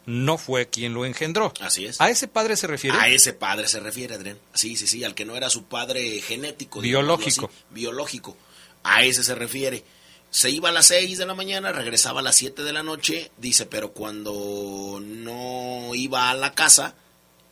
no 0.06 0.38
fue 0.38 0.68
quien 0.68 0.94
lo 0.94 1.04
engendró. 1.04 1.52
Así 1.60 1.84
es. 1.84 2.00
¿A 2.00 2.08
ese 2.08 2.28
padre 2.28 2.56
se 2.56 2.66
refiere? 2.68 2.96
A 2.96 3.08
ese 3.08 3.32
padre 3.32 3.68
se 3.68 3.80
refiere, 3.80 4.14
Adrián. 4.14 4.38
Sí, 4.54 4.76
sí, 4.76 4.86
sí, 4.86 5.02
al 5.04 5.14
que 5.14 5.24
no 5.24 5.36
era 5.36 5.50
su 5.50 5.64
padre 5.64 6.20
genético. 6.20 6.80
Biológico. 6.80 7.50
biológico. 7.70 8.36
A 8.84 9.02
ese 9.02 9.24
se 9.24 9.34
refiere. 9.34 9.82
Se 10.30 10.50
iba 10.50 10.68
a 10.68 10.72
las 10.72 10.86
6 10.86 11.18
de 11.18 11.26
la 11.26 11.34
mañana, 11.34 11.72
regresaba 11.72 12.20
a 12.20 12.22
las 12.22 12.36
7 12.36 12.62
de 12.62 12.72
la 12.72 12.82
noche, 12.82 13.30
dice, 13.36 13.66
pero 13.66 13.92
cuando 13.92 15.00
no 15.02 15.90
iba 15.94 16.30
a 16.30 16.34
la 16.34 16.54
casa, 16.54 16.94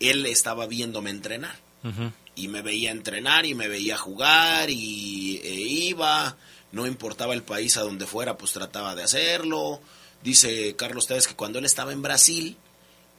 él 0.01 0.27
estaba 0.27 0.67
viéndome 0.67 1.11
entrenar. 1.11 1.57
Y 2.35 2.49
me 2.49 2.63
veía 2.63 2.91
entrenar 2.91 3.45
y 3.45 3.55
me 3.55 3.69
veía 3.69 3.99
jugar 3.99 4.71
y 4.71 5.41
e 5.45 5.55
iba 5.55 6.37
no 6.75 6.87
importaba 6.87 7.35
el 7.35 7.45
país 7.45 7.77
a 7.77 7.83
donde 7.83 8.05
fuera, 8.05 8.37
pues 8.37 8.53
trataba 8.53 8.97
de 8.97 9.05
hacerlo. 9.05 9.81
Dice 10.25 10.75
Carlos 10.75 11.07
Tevez 11.07 11.29
que 11.29 11.37
cuando 11.37 11.61
él 11.61 11.65
estaba 11.65 11.93
en 11.93 12.03
Brasil, 12.03 12.57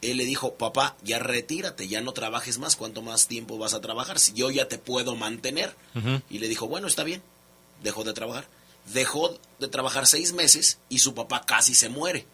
él 0.01 0.17
le 0.17 0.25
dijo, 0.25 0.55
papá, 0.55 0.97
ya 1.03 1.19
retírate, 1.19 1.87
ya 1.87 2.01
no 2.01 2.11
trabajes 2.11 2.59
más, 2.59 2.75
¿cuánto 2.75 3.01
más 3.01 3.27
tiempo 3.27 3.57
vas 3.57 3.73
a 3.73 3.79
trabajar? 3.79 4.19
Si 4.19 4.33
yo 4.33 4.51
ya 4.51 4.67
te 4.67 4.77
puedo 4.77 5.15
mantener. 5.15 5.73
Y 6.29 6.39
le 6.39 6.49
dijo, 6.49 6.67
bueno, 6.67 6.87
está 6.87 7.05
bien, 7.05 7.23
dejó 7.81 8.03
de 8.03 8.13
trabajar. 8.13 8.45
Dejó 8.93 9.39
de 9.59 9.67
trabajar 9.69 10.05
seis 10.05 10.33
meses 10.33 10.77
y 10.89 10.99
su 10.99 11.15
papá 11.15 11.45
casi 11.45 11.73
se 11.73 11.87
muere. 11.87 12.25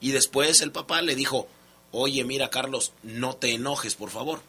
Y 0.00 0.10
después 0.10 0.60
el 0.60 0.72
papá 0.72 1.00
le 1.00 1.14
dijo, 1.14 1.48
oye, 1.90 2.22
mira 2.22 2.50
Carlos, 2.50 2.92
no 3.02 3.34
te 3.34 3.54
enojes, 3.54 3.94
por 3.94 4.10
favor. 4.10 4.42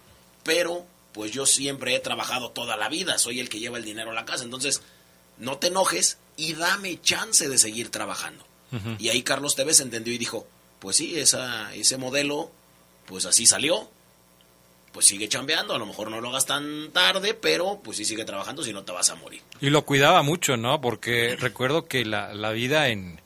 Pero, 0.43 0.85
pues 1.13 1.31
yo 1.31 1.45
siempre 1.45 1.95
he 1.95 1.99
trabajado 1.99 2.51
toda 2.51 2.75
la 2.75 2.89
vida, 2.89 3.17
soy 3.17 3.39
el 3.39 3.47
que 3.47 3.59
lleva 3.59 3.77
el 3.77 3.85
dinero 3.85 4.11
a 4.11 4.13
la 4.13 4.25
casa. 4.25 4.43
Entonces, 4.43 4.81
no 5.39 5.57
te 5.57 5.67
enojes 5.67 6.17
y 6.35 6.53
dame 6.53 6.99
chance 7.01 7.47
de 7.47 7.57
seguir 7.57 7.89
trabajando. 7.89 8.45
Y 8.99 9.09
ahí 9.09 9.23
Carlos 9.23 9.55
Tevez 9.55 9.79
entendió 9.79 10.13
y 10.13 10.17
dijo, 10.17 10.45
pues 10.79 10.97
sí, 10.97 11.17
esa, 11.17 11.73
ese 11.73 11.97
modelo, 11.97 12.51
pues 13.05 13.25
así 13.25 13.45
salió, 13.45 13.89
pues 14.91 15.05
sigue 15.05 15.29
chambeando, 15.29 15.73
a 15.73 15.77
lo 15.77 15.85
mejor 15.85 16.11
no 16.11 16.19
lo 16.19 16.29
hagas 16.29 16.45
tan 16.45 16.91
tarde, 16.91 17.33
pero 17.33 17.79
pues 17.81 17.97
sí 17.97 18.03
sigue 18.03 18.25
trabajando, 18.25 18.63
si 18.63 18.73
no 18.73 18.83
te 18.83 18.91
vas 18.91 19.09
a 19.09 19.15
morir. 19.15 19.41
Y 19.61 19.69
lo 19.69 19.85
cuidaba 19.85 20.21
mucho, 20.21 20.57
¿no? 20.57 20.81
Porque 20.81 21.37
recuerdo 21.39 21.85
que 21.85 22.03
la, 22.03 22.33
la 22.33 22.51
vida 22.51 22.89
en, 22.89 23.21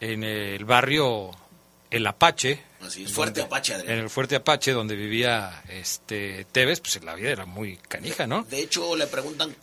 en 0.00 0.22
el 0.22 0.64
barrio 0.64 1.30
El 1.90 2.06
Apache, 2.06 2.62
Así 2.80 3.04
es, 3.04 3.12
Fuerte 3.12 3.42
Apache, 3.42 3.74
En 3.74 3.98
el 3.98 4.10
Fuerte 4.10 4.36
Apache, 4.36 4.72
donde 4.72 4.94
vivía 4.94 5.64
este 5.68 6.46
Tevez, 6.52 6.80
pues 6.80 7.02
la 7.02 7.14
vida 7.14 7.30
era 7.30 7.46
muy 7.46 7.78
canija, 7.78 8.26
¿no? 8.26 8.44
De 8.44 8.60
hecho, 8.60 8.94
le 8.94 9.06
preguntan 9.06 9.56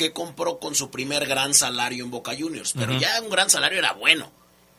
que 0.00 0.14
compró 0.14 0.58
con 0.58 0.74
su 0.74 0.90
primer 0.90 1.26
gran 1.26 1.52
salario 1.52 2.02
en 2.02 2.10
Boca 2.10 2.32
Juniors. 2.34 2.72
Pero 2.72 2.98
ya 2.98 3.20
un 3.20 3.28
gran 3.28 3.50
salario 3.50 3.78
era 3.78 3.92
bueno. 3.92 4.32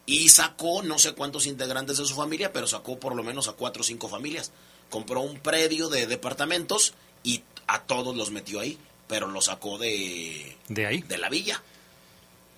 Y 0.08 0.30
sacó 0.30 0.82
no 0.82 0.98
sé 0.98 1.14
cuántos 1.14 1.46
integrantes 1.46 1.98
de 1.98 2.06
su 2.08 2.16
familia, 2.16 2.52
pero 2.52 2.66
sacó 2.66 3.00
por 3.00 3.16
lo 3.16 3.22
menos 3.22 3.48
a 3.48 3.52
cuatro 3.52 3.82
o 3.82 3.84
cinco 3.84 4.10
familias. 4.10 4.52
Compró 4.90 5.22
un 5.22 5.38
predio 5.38 5.90
de 5.90 6.08
departamentos 6.08 6.96
y 7.22 7.44
a 7.68 7.84
todos 7.84 8.16
los 8.16 8.32
metió 8.32 8.62
ahí. 8.62 8.80
Pero 9.08 9.28
lo 9.28 9.42
sacó 9.42 9.78
de... 9.78 10.58
De 10.70 10.88
ahí. 10.88 11.02
De 11.02 11.20
la 11.20 11.30
villa. 11.30 11.62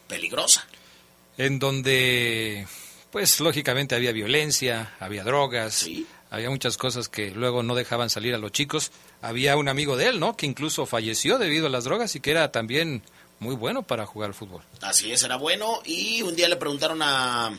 Peligrosa. 0.08 0.66
En 1.38 1.60
donde, 1.60 2.66
pues 3.12 3.42
lógicamente 3.42 3.94
había 3.94 4.14
violencia, 4.14 4.96
había 5.02 5.26
drogas. 5.26 5.74
Sí 5.74 6.08
había 6.34 6.50
muchas 6.50 6.78
cosas 6.78 7.10
que 7.10 7.30
luego 7.30 7.62
no 7.62 7.76
dejaban 7.76 8.10
salir 8.10 8.34
a 8.34 8.40
los 8.40 8.52
chicos. 8.52 8.92
Había 9.24 9.56
un 9.56 9.70
amigo 9.70 9.96
de 9.96 10.08
él, 10.08 10.20
¿no? 10.20 10.36
Que 10.36 10.46
incluso 10.46 10.86
falleció 10.86 11.38
debido 11.38 11.68
a 11.68 11.70
las 11.70 11.86
drogas 11.86 12.14
y 12.16 12.20
que 12.20 12.32
era 12.32 12.52
también 12.52 13.02
muy 13.40 13.56
bueno 13.56 13.84
para 13.84 14.06
jugar 14.06 14.32
al 14.32 14.34
fútbol. 14.34 14.62
Así 14.82 15.14
es, 15.14 15.24
era 15.24 15.38
bueno. 15.38 15.82
Y 15.86 16.22
un 16.24 16.36
día 16.36 16.50
le 16.50 16.58
preguntaron 16.58 17.00
a, 17.02 17.58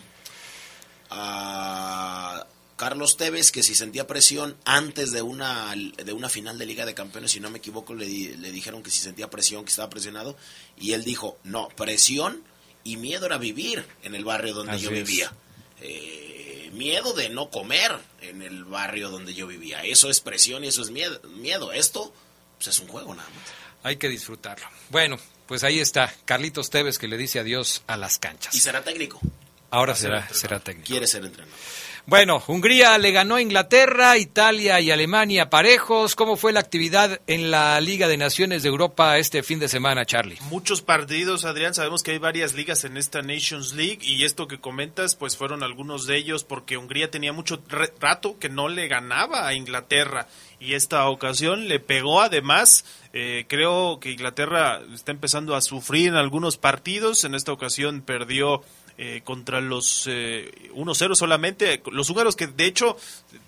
a 1.08 2.46
Carlos 2.76 3.16
Tevez, 3.16 3.50
que 3.50 3.62
si 3.62 3.74
sentía 3.74 4.06
presión 4.06 4.56
antes 4.66 5.10
de 5.10 5.22
una, 5.22 5.74
de 5.74 6.12
una 6.12 6.28
final 6.28 6.58
de 6.58 6.66
Liga 6.66 6.84
de 6.84 6.92
Campeones, 6.92 7.30
si 7.30 7.40
no 7.40 7.50
me 7.50 7.58
equivoco, 7.58 7.94
le, 7.94 8.06
le 8.06 8.52
dijeron 8.52 8.82
que 8.82 8.90
si 8.90 9.00
sentía 9.00 9.30
presión, 9.30 9.64
que 9.64 9.70
estaba 9.70 9.88
presionado, 9.88 10.36
y 10.78 10.92
él 10.92 11.02
dijo, 11.02 11.38
no, 11.44 11.68
presión 11.68 12.42
y 12.82 12.98
miedo 12.98 13.24
era 13.24 13.38
vivir 13.38 13.86
en 14.02 14.14
el 14.14 14.24
barrio 14.24 14.52
donde 14.52 14.78
yo 14.78 14.90
vivía. 14.90 15.32
Eh, 15.80 16.33
miedo 16.74 17.12
de 17.14 17.28
no 17.28 17.50
comer 17.50 17.98
en 18.20 18.42
el 18.42 18.64
barrio 18.64 19.10
donde 19.10 19.34
yo 19.34 19.46
vivía. 19.46 19.82
Eso 19.82 20.10
es 20.10 20.20
presión 20.20 20.64
y 20.64 20.68
eso 20.68 20.82
es 20.82 20.90
miedo. 20.90 21.20
miedo. 21.36 21.72
Esto 21.72 22.12
pues, 22.56 22.68
es 22.68 22.78
un 22.80 22.88
juego 22.88 23.14
nada 23.14 23.28
más. 23.30 23.44
Hay 23.82 23.96
que 23.96 24.08
disfrutarlo. 24.08 24.66
Bueno, 24.90 25.18
pues 25.46 25.64
ahí 25.64 25.78
está 25.78 26.12
Carlitos 26.24 26.70
Tevez 26.70 26.98
que 26.98 27.08
le 27.08 27.16
dice 27.16 27.38
adiós 27.38 27.82
a 27.86 27.96
las 27.96 28.18
canchas. 28.18 28.54
Y 28.54 28.60
será 28.60 28.82
técnico. 28.82 29.20
Ahora 29.70 29.94
será, 29.94 30.28
será 30.28 30.60
técnico. 30.60 30.86
Quiere 30.86 31.06
ser 31.06 31.24
entrenador. 31.24 31.58
Bueno, 32.06 32.42
Hungría 32.46 32.98
le 32.98 33.12
ganó 33.12 33.36
a 33.36 33.40
Inglaterra, 33.40 34.18
Italia 34.18 34.78
y 34.78 34.90
Alemania 34.90 35.48
parejos. 35.48 36.14
¿Cómo 36.14 36.36
fue 36.36 36.52
la 36.52 36.60
actividad 36.60 37.18
en 37.26 37.50
la 37.50 37.80
Liga 37.80 38.08
de 38.08 38.18
Naciones 38.18 38.62
de 38.62 38.68
Europa 38.68 39.16
este 39.16 39.42
fin 39.42 39.58
de 39.58 39.68
semana, 39.68 40.04
Charlie? 40.04 40.36
Muchos 40.50 40.82
partidos, 40.82 41.46
Adrián. 41.46 41.72
Sabemos 41.72 42.02
que 42.02 42.10
hay 42.10 42.18
varias 42.18 42.52
ligas 42.52 42.84
en 42.84 42.98
esta 42.98 43.22
Nations 43.22 43.72
League 43.72 44.00
y 44.02 44.22
esto 44.24 44.46
que 44.46 44.60
comentas, 44.60 45.14
pues 45.14 45.38
fueron 45.38 45.62
algunos 45.62 46.06
de 46.06 46.18
ellos 46.18 46.44
porque 46.44 46.76
Hungría 46.76 47.10
tenía 47.10 47.32
mucho 47.32 47.62
rato 47.98 48.38
que 48.38 48.50
no 48.50 48.68
le 48.68 48.86
ganaba 48.86 49.48
a 49.48 49.54
Inglaterra 49.54 50.28
y 50.60 50.74
esta 50.74 51.08
ocasión 51.08 51.68
le 51.68 51.80
pegó 51.80 52.20
además. 52.20 52.84
Eh, 53.14 53.46
creo 53.48 53.98
que 53.98 54.10
Inglaterra 54.10 54.82
está 54.92 55.10
empezando 55.10 55.54
a 55.54 55.62
sufrir 55.62 56.08
en 56.08 56.16
algunos 56.16 56.58
partidos. 56.58 57.24
En 57.24 57.34
esta 57.34 57.52
ocasión 57.52 58.02
perdió 58.02 58.62
eh, 58.96 59.22
contra 59.24 59.60
los 59.60 60.06
eh, 60.06 60.70
1-0 60.74 61.14
solamente. 61.16 61.82
Los 61.90 62.10
húngaros 62.10 62.36
que 62.36 62.46
de 62.46 62.66
hecho 62.66 62.96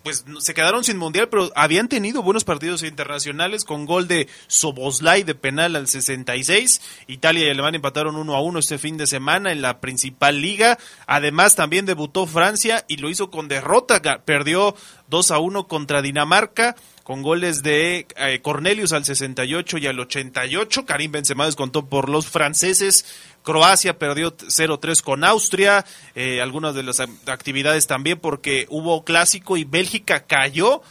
pues 0.03 0.25
se 0.41 0.55
quedaron 0.55 0.83
sin 0.83 0.97
mundial, 0.97 1.29
pero 1.29 1.51
habían 1.55 1.89
tenido 1.89 2.23
buenos 2.23 2.45
partidos 2.45 2.83
internacionales 2.83 3.65
con 3.65 3.87
gol 3.87 4.09
de 4.09 4.29
Soboslai 4.49 5.23
de 5.23 5.35
penal 5.35 5.77
al 5.77 5.87
66. 5.87 6.81
Italia 7.07 7.47
y 7.47 7.51
Alemania 7.51 7.77
empataron 7.77 8.17
1 8.17 8.35
a 8.35 8.41
1 8.41 8.59
este 8.59 8.79
fin 8.79 8.97
de 8.97 9.07
semana 9.07 9.53
en 9.53 9.63
la 9.63 9.81
principal 9.81 10.41
liga. 10.41 10.79
Además 11.07 11.55
también 11.55 11.87
debutó 11.87 12.27
Francia 12.27 12.85
y 12.89 12.97
lo 12.97 13.09
hizo 13.09 13.31
con 13.31 13.49
derrota, 13.49 14.01
perdió 14.25 14.75
2 15.09 15.31
a 15.31 15.39
1 15.39 15.69
contra 15.69 16.03
Dinamarca 16.03 16.77
con 17.07 17.23
goles 17.23 17.63
de 17.63 18.05
eh, 18.17 18.41
Cornelius 18.43 18.93
al 18.93 19.05
68 19.05 19.79
y 19.79 19.87
al 19.87 20.01
88. 20.01 20.87
Karim 20.87 21.13
Benzema 21.13 21.47
descontó 21.47 21.87
por 21.87 22.09
los 22.09 22.27
franceses. 22.27 23.07
Croacia 23.45 23.97
perdió 23.97 24.37
0-3 24.37 25.03
con 25.03 25.23
Austria. 25.23 25.85
Eh, 26.17 26.43
algunas 26.43 26.75
de 26.75 26.83
las 26.83 26.99
actividades 26.99 27.87
también 27.87 28.19
porque 28.19 28.67
hubo 28.71 29.05
clásico 29.05 29.57
y 29.57 29.63
Bélgica 29.63 30.27
cayó 30.27 30.83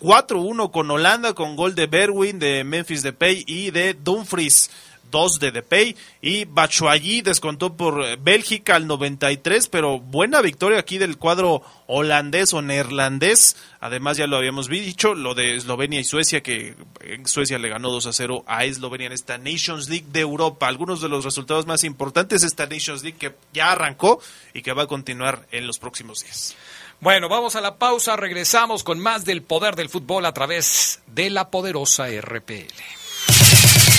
4-1 0.00 0.72
con 0.72 0.90
Holanda 0.90 1.32
con 1.32 1.54
gol 1.54 1.76
de 1.76 1.86
Berwin, 1.86 2.40
de 2.40 2.64
Memphis 2.64 3.04
Depay 3.04 3.44
y 3.46 3.70
de 3.70 3.94
Dumfries 3.94 4.68
dos 5.10 5.40
de 5.40 5.50
Depay 5.50 5.96
y 6.20 6.44
Batshuayi 6.44 7.22
descontó 7.22 7.76
por 7.76 8.04
eh, 8.04 8.16
Bélgica 8.20 8.76
al 8.76 8.86
93, 8.86 9.68
pero 9.68 9.98
buena 9.98 10.40
victoria 10.40 10.78
aquí 10.78 10.98
del 10.98 11.18
cuadro 11.18 11.62
holandés 11.86 12.54
o 12.54 12.62
neerlandés. 12.62 13.56
Además 13.80 14.16
ya 14.16 14.26
lo 14.26 14.36
habíamos 14.36 14.68
dicho, 14.68 15.14
lo 15.14 15.34
de 15.34 15.56
Eslovenia 15.56 16.00
y 16.00 16.04
Suecia 16.04 16.42
que 16.42 16.74
en 17.00 17.26
Suecia 17.26 17.58
le 17.58 17.68
ganó 17.68 17.90
2 17.90 18.06
a 18.06 18.12
0 18.12 18.44
a 18.46 18.64
Eslovenia 18.64 19.08
en 19.08 19.12
esta 19.12 19.38
Nations 19.38 19.88
League 19.88 20.06
de 20.10 20.20
Europa. 20.20 20.68
Algunos 20.68 21.00
de 21.00 21.08
los 21.08 21.24
resultados 21.24 21.66
más 21.66 21.84
importantes 21.84 22.42
esta 22.42 22.66
Nations 22.66 23.02
League 23.02 23.18
que 23.18 23.34
ya 23.52 23.72
arrancó 23.72 24.20
y 24.54 24.62
que 24.62 24.72
va 24.72 24.84
a 24.84 24.86
continuar 24.86 25.46
en 25.50 25.66
los 25.66 25.78
próximos 25.78 26.22
días. 26.22 26.56
Bueno, 27.00 27.30
vamos 27.30 27.56
a 27.56 27.62
la 27.62 27.76
pausa, 27.76 28.16
regresamos 28.16 28.84
con 28.84 28.98
más 28.98 29.24
del 29.24 29.42
poder 29.42 29.74
del 29.74 29.88
fútbol 29.88 30.26
a 30.26 30.34
través 30.34 31.00
de 31.06 31.30
la 31.30 31.50
poderosa 31.50 32.08
RPL. 32.08 33.89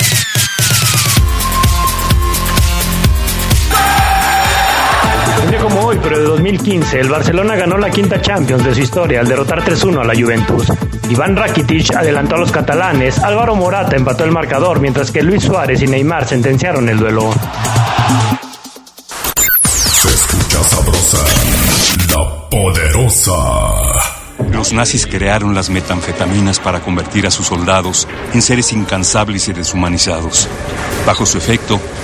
Día 5.51 5.59
como 5.59 5.81
hoy, 5.81 5.99
pero 6.01 6.17
de 6.17 6.25
2015, 6.25 6.99
el 6.99 7.09
Barcelona 7.09 7.55
ganó 7.55 7.77
la 7.77 7.89
quinta 7.89 8.21
Champions 8.21 8.63
de 8.63 8.73
su 8.73 8.81
historia 8.81 9.19
al 9.19 9.27
derrotar 9.27 9.63
3-1 9.63 10.01
a 10.01 10.03
la 10.05 10.13
Juventus. 10.13 10.67
Iván 11.09 11.35
Rakitic 11.35 11.93
adelantó 11.93 12.35
a 12.35 12.39
los 12.39 12.51
catalanes, 12.51 13.19
Álvaro 13.19 13.55
Morata 13.55 13.97
empató 13.97 14.23
el 14.23 14.31
marcador, 14.31 14.79
mientras 14.79 15.11
que 15.11 15.21
Luis 15.21 15.43
Suárez 15.43 15.81
y 15.81 15.87
Neymar 15.87 16.25
sentenciaron 16.25 16.87
el 16.87 16.97
duelo. 16.97 17.33
Se 19.65 20.07
escucha 20.07 20.63
sabrosa, 20.63 21.17
la 22.09 22.49
poderosa. 22.49 23.31
Los 24.53 24.71
nazis 24.71 25.05
crearon 25.05 25.53
las 25.53 25.69
metanfetaminas 25.69 26.59
para 26.59 26.79
convertir 26.79 27.27
a 27.27 27.31
sus 27.31 27.47
soldados 27.47 28.07
en 28.33 28.41
seres 28.41 28.71
incansables 28.71 29.49
y 29.49 29.53
deshumanizados. 29.53 30.47
Bajo 31.05 31.25
su 31.25 31.37
efecto, 31.37 31.79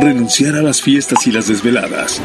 Renunciar 0.00 0.54
a 0.54 0.62
las 0.62 0.80
fiestas 0.80 1.26
y 1.26 1.32
las 1.32 1.48
desveladas. 1.48 2.20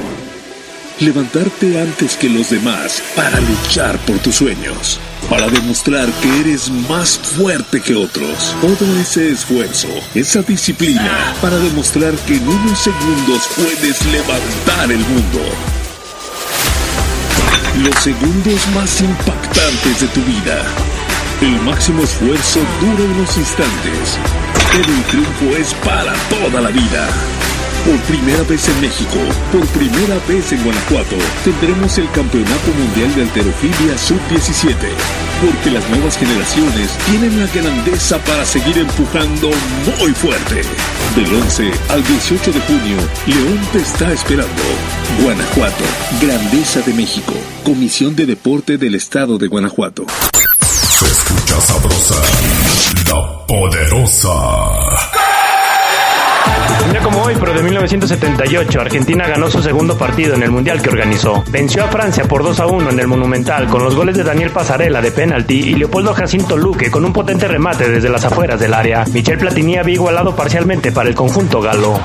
Levantarte 0.99 1.81
antes 1.81 2.15
que 2.15 2.29
los 2.29 2.51
demás 2.51 3.01
para 3.15 3.39
luchar 3.39 3.97
por 4.05 4.19
tus 4.19 4.35
sueños. 4.35 4.99
Para 5.27 5.47
demostrar 5.47 6.07
que 6.21 6.39
eres 6.41 6.69
más 6.69 7.17
fuerte 7.17 7.81
que 7.81 7.95
otros. 7.95 8.55
Todo 8.61 8.99
ese 8.99 9.31
esfuerzo, 9.31 9.87
esa 10.13 10.43
disciplina, 10.43 11.33
para 11.41 11.57
demostrar 11.57 12.13
que 12.27 12.35
en 12.35 12.47
unos 12.47 12.77
segundos 12.77 13.49
puedes 13.55 14.05
levantar 14.05 14.91
el 14.91 14.99
mundo. 14.99 15.39
Los 17.81 17.95
segundos 18.03 18.67
más 18.75 19.01
impactantes 19.01 20.01
de 20.01 20.07
tu 20.09 20.21
vida. 20.21 20.63
El 21.41 21.59
máximo 21.61 22.03
esfuerzo 22.03 22.59
dura 22.79 23.03
unos 23.03 23.35
instantes, 23.35 24.19
pero 24.71 24.93
el 24.93 25.03
triunfo 25.05 25.57
es 25.57 25.73
para 25.75 26.13
toda 26.29 26.61
la 26.61 26.69
vida. 26.69 27.09
Por 27.85 27.99
primera 28.03 28.41
vez 28.43 28.69
en 28.69 28.79
México, 28.79 29.19
por 29.51 29.65
primera 29.67 30.15
vez 30.25 30.53
en 30.53 30.63
Guanajuato, 30.63 31.17
tendremos 31.43 31.97
el 31.97 32.09
Campeonato 32.11 32.71
Mundial 32.77 33.13
de 33.13 33.23
Alterofilia 33.23 33.97
Sub-17. 33.97 34.73
Porque 35.41 35.69
las 35.69 35.89
nuevas 35.89 36.17
generaciones 36.17 36.91
tienen 37.05 37.37
la 37.41 37.47
grandeza 37.47 38.19
para 38.19 38.45
seguir 38.45 38.77
empujando 38.77 39.49
muy 39.99 40.13
fuerte. 40.13 40.61
Del 41.13 41.25
11 41.25 41.71
al 41.89 42.01
18 42.05 42.53
de 42.53 42.61
junio, 42.61 42.97
León 43.27 43.59
te 43.73 43.79
está 43.79 44.13
esperando. 44.13 44.63
Guanajuato, 45.21 45.83
Grandeza 46.21 46.79
de 46.83 46.93
México. 46.93 47.33
Comisión 47.65 48.15
de 48.15 48.25
Deporte 48.25 48.77
del 48.77 48.95
Estado 48.95 49.37
de 49.37 49.47
Guanajuato. 49.47 50.05
Se 50.61 51.05
escucha 51.05 51.59
sabrosa, 51.59 52.15
la 53.09 53.45
poderosa. 53.45 55.12
Un 56.85 57.03
como 57.03 57.23
hoy, 57.23 57.35
pero 57.39 57.53
de 57.53 57.63
1978, 57.63 58.81
Argentina 58.81 59.27
ganó 59.27 59.49
su 59.49 59.61
segundo 59.61 59.97
partido 59.97 60.35
en 60.35 60.43
el 60.43 60.51
Mundial 60.51 60.81
que 60.81 60.89
organizó. 60.89 61.43
Venció 61.49 61.83
a 61.83 61.87
Francia 61.87 62.25
por 62.25 62.43
2 62.43 62.59
a 62.59 62.65
1 62.67 62.89
en 62.91 62.99
el 62.99 63.07
Monumental 63.07 63.67
con 63.67 63.83
los 63.83 63.95
goles 63.95 64.15
de 64.15 64.23
Daniel 64.23 64.51
Pasarela 64.51 65.01
de 65.01 65.11
penalti 65.11 65.59
y 65.59 65.75
Leopoldo 65.75 66.13
Jacinto 66.13 66.57
Luque 66.57 66.89
con 66.91 67.05
un 67.05 67.13
potente 67.13 67.47
remate 67.47 67.89
desde 67.89 68.09
las 68.09 68.25
afueras 68.25 68.59
del 68.59 68.73
área. 68.73 69.05
Michel 69.11 69.37
Platini 69.37 69.77
había 69.77 69.95
igualado 69.95 70.35
parcialmente 70.35 70.91
para 70.91 71.09
el 71.09 71.15
conjunto 71.15 71.61
galo. 71.61 71.99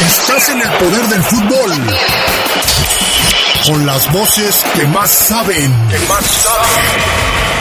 Estás 0.00 0.48
en 0.50 0.60
el 0.60 0.68
poder 0.68 1.06
del 1.08 1.22
fútbol. 1.22 1.72
Con 3.66 3.86
las 3.86 4.12
voces 4.12 4.64
que 4.74 4.86
más 4.86 5.10
saben. 5.10 5.88
Que 5.88 5.98
más 6.08 6.24
saben. 6.24 7.55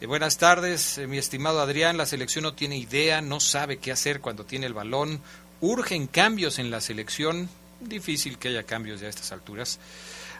Eh, 0.00 0.06
buenas 0.06 0.36
tardes, 0.36 0.98
eh, 0.98 1.06
mi 1.06 1.18
estimado 1.18 1.60
Adrián. 1.60 1.96
La 1.96 2.06
selección 2.06 2.42
no 2.42 2.54
tiene 2.54 2.76
idea, 2.76 3.22
no 3.22 3.40
sabe 3.40 3.78
qué 3.78 3.92
hacer 3.92 4.20
cuando 4.20 4.44
tiene 4.44 4.66
el 4.66 4.74
balón. 4.74 5.20
Urgen 5.60 6.06
cambios 6.06 6.58
en 6.58 6.70
la 6.70 6.80
selección. 6.80 7.48
Difícil 7.80 8.38
que 8.38 8.48
haya 8.48 8.64
cambios 8.64 9.00
ya 9.00 9.06
a 9.06 9.10
estas 9.10 9.32
alturas. 9.32 9.78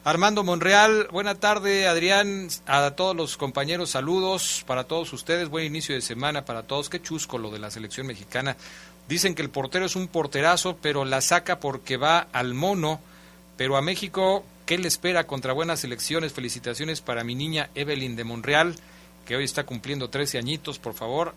Armando 0.05 0.43
Monreal, 0.43 1.07
buena 1.13 1.37
tarde, 1.37 1.87
Adrián, 1.87 2.49
a 2.67 2.91
todos 2.91 3.15
los 3.15 3.37
compañeros, 3.37 3.91
saludos 3.91 4.65
para 4.67 4.83
todos 4.83 5.13
ustedes, 5.13 5.49
buen 5.49 5.65
inicio 5.65 5.95
de 5.95 6.01
semana 6.01 6.45
para 6.45 6.65
todos. 6.65 6.91
Qué 6.91 7.01
chusco 7.01 7.39
lo 7.39 7.53
de 7.53 7.61
la 7.61 7.71
selección 7.71 8.09
mexicana. 8.09 8.57
Dicen 9.13 9.35
que 9.35 9.43
el 9.43 9.51
portero 9.51 9.85
es 9.85 9.95
un 9.95 10.09
porterazo, 10.09 10.79
pero 10.81 11.05
la 11.05 11.21
saca 11.21 11.61
porque 11.61 11.99
va 11.99 12.29
al 12.33 12.55
mono. 12.55 12.99
Pero 13.59 13.77
a 13.77 13.83
México, 13.83 14.43
¿qué 14.65 14.79
le 14.79 14.89
espera 14.89 15.27
contra 15.27 15.53
buenas 15.53 15.85
elecciones? 15.85 16.33
Felicitaciones 16.33 17.03
para 17.03 17.23
mi 17.23 17.35
niña 17.35 17.69
Evelyn 17.75 18.17
de 18.17 18.25
Monreal, 18.25 18.75
que 19.27 19.37
hoy 19.37 19.45
está 19.45 19.65
cumpliendo 19.65 20.09
13 20.09 20.39
añitos, 20.39 20.79
por 20.79 20.95
favor, 20.95 21.35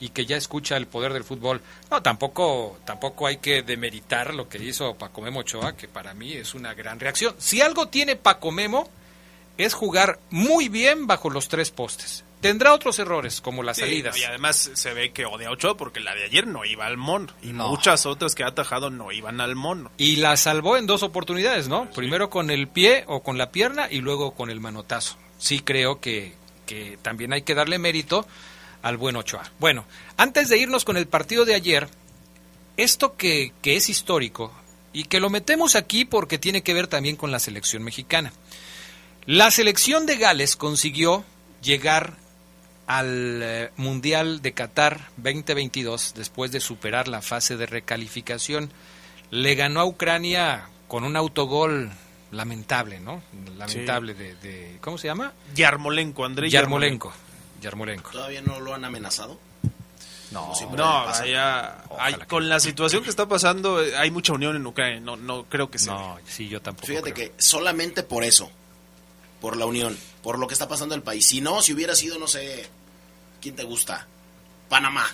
y 0.00 0.08
que 0.08 0.24
ya 0.24 0.38
escucha 0.38 0.78
el 0.78 0.86
poder 0.86 1.12
del 1.12 1.24
fútbol. 1.24 1.60
No, 1.90 2.00
tampoco, 2.00 2.78
tampoco 2.86 3.26
hay 3.26 3.36
que 3.36 3.62
demeritar 3.62 4.32
lo 4.32 4.48
que 4.48 4.56
hizo 4.56 4.94
Paco 4.94 5.20
Memo 5.20 5.40
Ochoa, 5.40 5.76
que 5.76 5.88
para 5.88 6.14
mí 6.14 6.32
es 6.32 6.54
una 6.54 6.72
gran 6.72 6.98
reacción. 7.00 7.34
Si 7.36 7.60
algo 7.60 7.88
tiene 7.88 8.16
Paco 8.16 8.50
Memo, 8.50 8.88
es 9.58 9.74
jugar 9.74 10.18
muy 10.30 10.70
bien 10.70 11.06
bajo 11.06 11.28
los 11.28 11.48
tres 11.48 11.70
postes. 11.70 12.24
Tendrá 12.40 12.72
otros 12.72 12.98
errores, 12.98 13.40
como 13.42 13.62
las 13.62 13.76
salidas. 13.78 14.16
Y 14.16 14.24
además 14.24 14.70
se 14.72 14.94
ve 14.94 15.12
que 15.12 15.26
odia 15.26 15.50
Ochoa 15.50 15.76
porque 15.76 16.00
la 16.00 16.14
de 16.14 16.24
ayer 16.24 16.46
no 16.46 16.64
iba 16.64 16.86
al 16.86 16.96
mono. 16.96 17.32
Y 17.42 17.52
muchas 17.52 18.06
otras 18.06 18.34
que 18.34 18.44
ha 18.44 18.48
atajado 18.48 18.90
no 18.90 19.12
iban 19.12 19.42
al 19.42 19.56
mono. 19.56 19.90
Y 19.98 20.16
la 20.16 20.36
salvó 20.38 20.78
en 20.78 20.86
dos 20.86 21.02
oportunidades, 21.02 21.68
¿no? 21.68 21.90
Primero 21.90 22.30
con 22.30 22.50
el 22.50 22.66
pie 22.66 23.04
o 23.08 23.22
con 23.22 23.36
la 23.36 23.50
pierna 23.50 23.88
y 23.90 24.00
luego 24.00 24.32
con 24.32 24.48
el 24.48 24.58
manotazo. 24.60 25.16
Sí 25.38 25.60
creo 25.60 26.00
que, 26.00 26.32
que 26.64 26.98
también 27.02 27.34
hay 27.34 27.42
que 27.42 27.54
darle 27.54 27.78
mérito 27.78 28.26
al 28.80 28.96
buen 28.96 29.16
Ochoa. 29.16 29.50
Bueno, 29.58 29.84
antes 30.16 30.48
de 30.48 30.56
irnos 30.56 30.86
con 30.86 30.96
el 30.96 31.06
partido 31.06 31.44
de 31.44 31.54
ayer, 31.54 31.88
esto 32.78 33.16
que, 33.16 33.52
que 33.60 33.76
es 33.76 33.90
histórico 33.90 34.50
y 34.94 35.04
que 35.04 35.20
lo 35.20 35.28
metemos 35.28 35.76
aquí 35.76 36.06
porque 36.06 36.38
tiene 36.38 36.62
que 36.62 36.72
ver 36.72 36.86
también 36.86 37.16
con 37.16 37.30
la 37.30 37.38
selección 37.38 37.82
mexicana. 37.82 38.32
La 39.26 39.50
selección 39.50 40.06
de 40.06 40.16
Gales 40.16 40.56
consiguió 40.56 41.24
llegar 41.62 42.16
al 42.90 43.40
eh, 43.40 43.70
Mundial 43.76 44.42
de 44.42 44.52
Qatar 44.52 45.10
2022 45.18 46.14
después 46.16 46.50
de 46.50 46.58
superar 46.58 47.06
la 47.06 47.22
fase 47.22 47.56
de 47.56 47.66
recalificación. 47.66 48.72
Le 49.30 49.54
ganó 49.54 49.78
a 49.78 49.84
Ucrania 49.84 50.66
con 50.88 51.04
un 51.04 51.14
autogol 51.14 51.92
lamentable, 52.32 52.98
¿no? 52.98 53.22
Lamentable 53.56 54.14
de, 54.14 54.78
¿Cómo 54.80 54.98
se 54.98 55.06
llama? 55.06 55.32
Yarmolenko, 55.54 56.24
André 56.24 56.50
Yarmolenko. 56.50 57.12
Yarmolenko. 57.62 58.10
¿Todavía 58.10 58.42
no 58.42 58.58
lo 58.58 58.74
han 58.74 58.84
amenazado? 58.84 59.38
No, 60.32 60.52
no, 60.76 61.06
con 62.26 62.48
la 62.48 62.58
situación 62.58 63.04
que 63.04 63.10
está 63.10 63.28
pasando 63.28 63.82
eh, 63.82 63.96
hay 63.96 64.10
mucha 64.10 64.32
unión 64.32 64.56
en 64.56 64.66
Ucrania, 64.66 65.00
no, 65.00 65.16
no 65.16 65.44
creo 65.44 65.70
que 65.70 65.78
sea. 65.78 65.92
No, 65.92 66.18
sí, 66.26 66.48
yo 66.48 66.60
tampoco. 66.60 66.88
Fíjate 66.88 67.12
que 67.12 67.34
solamente 67.36 68.02
por 68.02 68.24
eso, 68.24 68.50
por 69.40 69.56
la 69.56 69.66
unión, 69.66 69.96
por 70.22 70.38
lo 70.38 70.48
que 70.48 70.54
está 70.54 70.68
pasando 70.68 70.94
en 70.94 71.00
el 71.00 71.04
país. 71.04 71.26
Si 71.26 71.40
no, 71.40 71.62
si 71.62 71.72
hubiera 71.72 71.96
sido, 71.96 72.18
no 72.18 72.28
sé, 72.28 72.68
¿Quién 73.40 73.56
te 73.56 73.64
gusta? 73.64 74.06
Panamá. 74.68 75.06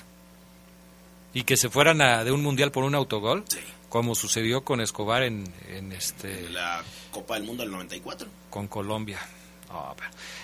Y 1.32 1.44
que 1.44 1.56
se 1.56 1.68
fueran 1.68 2.00
a, 2.00 2.24
de 2.24 2.32
un 2.32 2.42
mundial 2.42 2.72
por 2.72 2.84
un 2.84 2.94
autogol, 2.94 3.44
sí. 3.48 3.58
como 3.88 4.14
sucedió 4.14 4.64
con 4.64 4.80
Escobar 4.80 5.22
en, 5.22 5.46
este 5.92 6.48
la 6.50 6.82
Copa 7.10 7.34
del 7.34 7.44
Mundo 7.44 7.62
del 7.62 7.72
94. 7.72 8.28
Con 8.50 8.68
Colombia. 8.68 9.18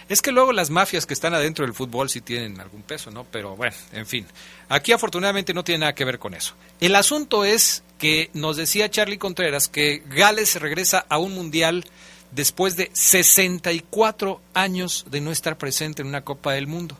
es 0.08 0.20
que 0.20 0.32
luego 0.32 0.52
las 0.52 0.70
mafias 0.70 1.06
que 1.06 1.14
están 1.14 1.34
adentro 1.34 1.64
del 1.64 1.74
fútbol 1.74 2.10
sí 2.10 2.20
tienen 2.20 2.60
algún 2.60 2.82
peso, 2.82 3.10
¿no? 3.10 3.24
Pero 3.24 3.56
bueno, 3.56 3.74
en 3.92 4.06
fin. 4.06 4.26
Aquí 4.68 4.92
afortunadamente 4.92 5.54
no 5.54 5.64
tiene 5.64 5.80
nada 5.80 5.94
que 5.94 6.04
ver 6.04 6.18
con 6.18 6.34
eso. 6.34 6.54
El 6.80 6.94
asunto 6.94 7.44
es 7.44 7.82
que 7.98 8.30
nos 8.34 8.56
decía 8.56 8.90
Charlie 8.90 9.18
Contreras 9.18 9.68
que 9.68 10.02
Gales 10.06 10.60
regresa 10.60 11.06
a 11.08 11.18
un 11.18 11.34
mundial 11.34 11.84
después 12.32 12.76
de 12.76 12.90
64 12.92 14.40
años 14.54 15.06
de 15.10 15.20
no 15.20 15.30
estar 15.30 15.56
presente 15.56 16.02
en 16.02 16.08
una 16.08 16.22
Copa 16.22 16.52
del 16.52 16.66
Mundo. 16.66 16.98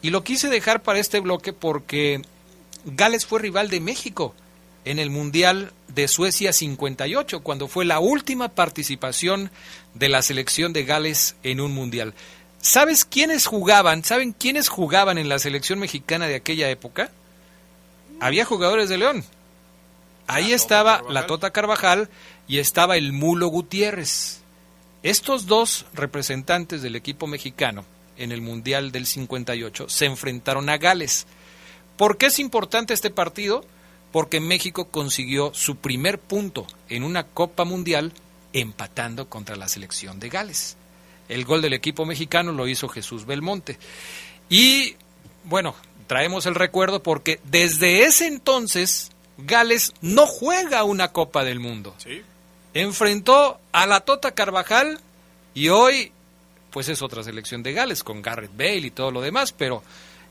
Y 0.00 0.10
lo 0.10 0.22
quise 0.22 0.48
dejar 0.48 0.82
para 0.82 1.00
este 1.00 1.20
bloque 1.20 1.52
porque 1.52 2.22
Gales 2.84 3.26
fue 3.26 3.40
rival 3.40 3.68
de 3.68 3.80
México 3.80 4.34
en 4.84 4.98
el 4.98 5.10
Mundial 5.10 5.72
de 5.88 6.08
Suecia 6.08 6.52
58, 6.52 7.40
cuando 7.40 7.68
fue 7.68 7.84
la 7.84 7.98
última 7.98 8.48
participación 8.48 9.50
de 9.94 10.08
la 10.08 10.22
selección 10.22 10.72
de 10.72 10.84
Gales 10.84 11.34
en 11.42 11.60
un 11.60 11.72
Mundial. 11.72 12.14
¿Sabes 12.60 13.04
quiénes 13.04 13.46
jugaban? 13.46 14.04
¿Saben 14.04 14.32
quiénes 14.32 14.68
jugaban 14.68 15.18
en 15.18 15.28
la 15.28 15.38
selección 15.38 15.78
mexicana 15.78 16.26
de 16.26 16.36
aquella 16.36 16.70
época? 16.70 17.10
Había 18.20 18.44
jugadores 18.44 18.88
de 18.88 18.98
León. 18.98 19.24
Ahí 20.26 20.52
estaba 20.52 21.02
la 21.08 21.26
Tota 21.26 21.50
Carvajal 21.50 22.08
y 22.46 22.58
estaba 22.58 22.96
el 22.96 23.12
Mulo 23.12 23.48
Gutiérrez. 23.48 24.40
Estos 25.02 25.46
dos 25.46 25.86
representantes 25.94 26.82
del 26.82 26.96
equipo 26.96 27.26
mexicano 27.26 27.84
en 28.18 28.32
el 28.32 28.40
Mundial 28.40 28.92
del 28.92 29.06
58, 29.06 29.88
se 29.88 30.06
enfrentaron 30.06 30.68
a 30.68 30.78
Gales. 30.78 31.26
¿Por 31.96 32.18
qué 32.18 32.26
es 32.26 32.38
importante 32.38 32.94
este 32.94 33.10
partido? 33.10 33.64
Porque 34.12 34.40
México 34.40 34.88
consiguió 34.88 35.52
su 35.54 35.76
primer 35.76 36.18
punto 36.18 36.66
en 36.88 37.02
una 37.02 37.24
Copa 37.24 37.64
Mundial 37.64 38.12
empatando 38.52 39.28
contra 39.28 39.56
la 39.56 39.68
selección 39.68 40.20
de 40.20 40.28
Gales. 40.28 40.76
El 41.28 41.44
gol 41.44 41.60
del 41.62 41.74
equipo 41.74 42.06
mexicano 42.06 42.52
lo 42.52 42.68
hizo 42.68 42.88
Jesús 42.88 43.26
Belmonte. 43.26 43.78
Y 44.48 44.96
bueno, 45.44 45.74
traemos 46.06 46.46
el 46.46 46.54
recuerdo 46.54 47.02
porque 47.02 47.40
desde 47.44 48.04
ese 48.04 48.26
entonces 48.26 49.10
Gales 49.38 49.92
no 50.00 50.26
juega 50.26 50.84
una 50.84 51.12
Copa 51.12 51.44
del 51.44 51.60
Mundo. 51.60 51.94
Enfrentó 52.74 53.60
a 53.72 53.86
la 53.86 54.00
Tota 54.00 54.32
Carvajal 54.32 55.00
y 55.54 55.68
hoy 55.68 56.12
pues 56.78 56.90
es 56.90 57.02
otra 57.02 57.24
selección 57.24 57.64
de 57.64 57.72
Gales, 57.72 58.04
con 58.04 58.22
Garrett 58.22 58.56
Bale 58.56 58.86
y 58.86 58.90
todo 58.92 59.10
lo 59.10 59.20
demás, 59.20 59.50
pero 59.50 59.82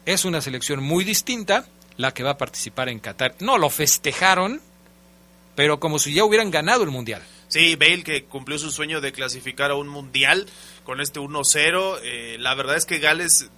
es 0.05 0.23
una 0.23 0.39
selección 0.39 0.81
muy 0.81 1.03
distinta 1.03 1.65
la 1.97 2.13
que 2.13 2.23
va 2.23 2.29
a 2.29 2.38
participar 2.38 2.88
en 2.88 3.01
Qatar. 3.01 3.36
No, 3.41 3.57
lo 3.57 3.69
festejaron, 3.69 4.62
pero 5.57 5.81
como 5.81 5.99
si 5.99 6.13
ya 6.13 6.23
hubieran 6.23 6.49
ganado 6.49 6.83
el 6.83 6.89
Mundial. 6.89 7.21
Sí, 7.49 7.75
Bale 7.75 8.01
que 8.01 8.23
cumplió 8.23 8.57
su 8.57 8.71
sueño 8.71 9.01
de 9.01 9.12
clasificar 9.12 9.71
a 9.71 9.75
un 9.75 9.89
Mundial 9.89 10.47
con 10.86 11.01
este 11.01 11.19
1-0. 11.19 11.99
Eh, 12.03 12.38
la 12.39 12.55
verdad 12.55 12.77
es 12.77 12.86
que 12.86 12.99
Gales 12.99 13.49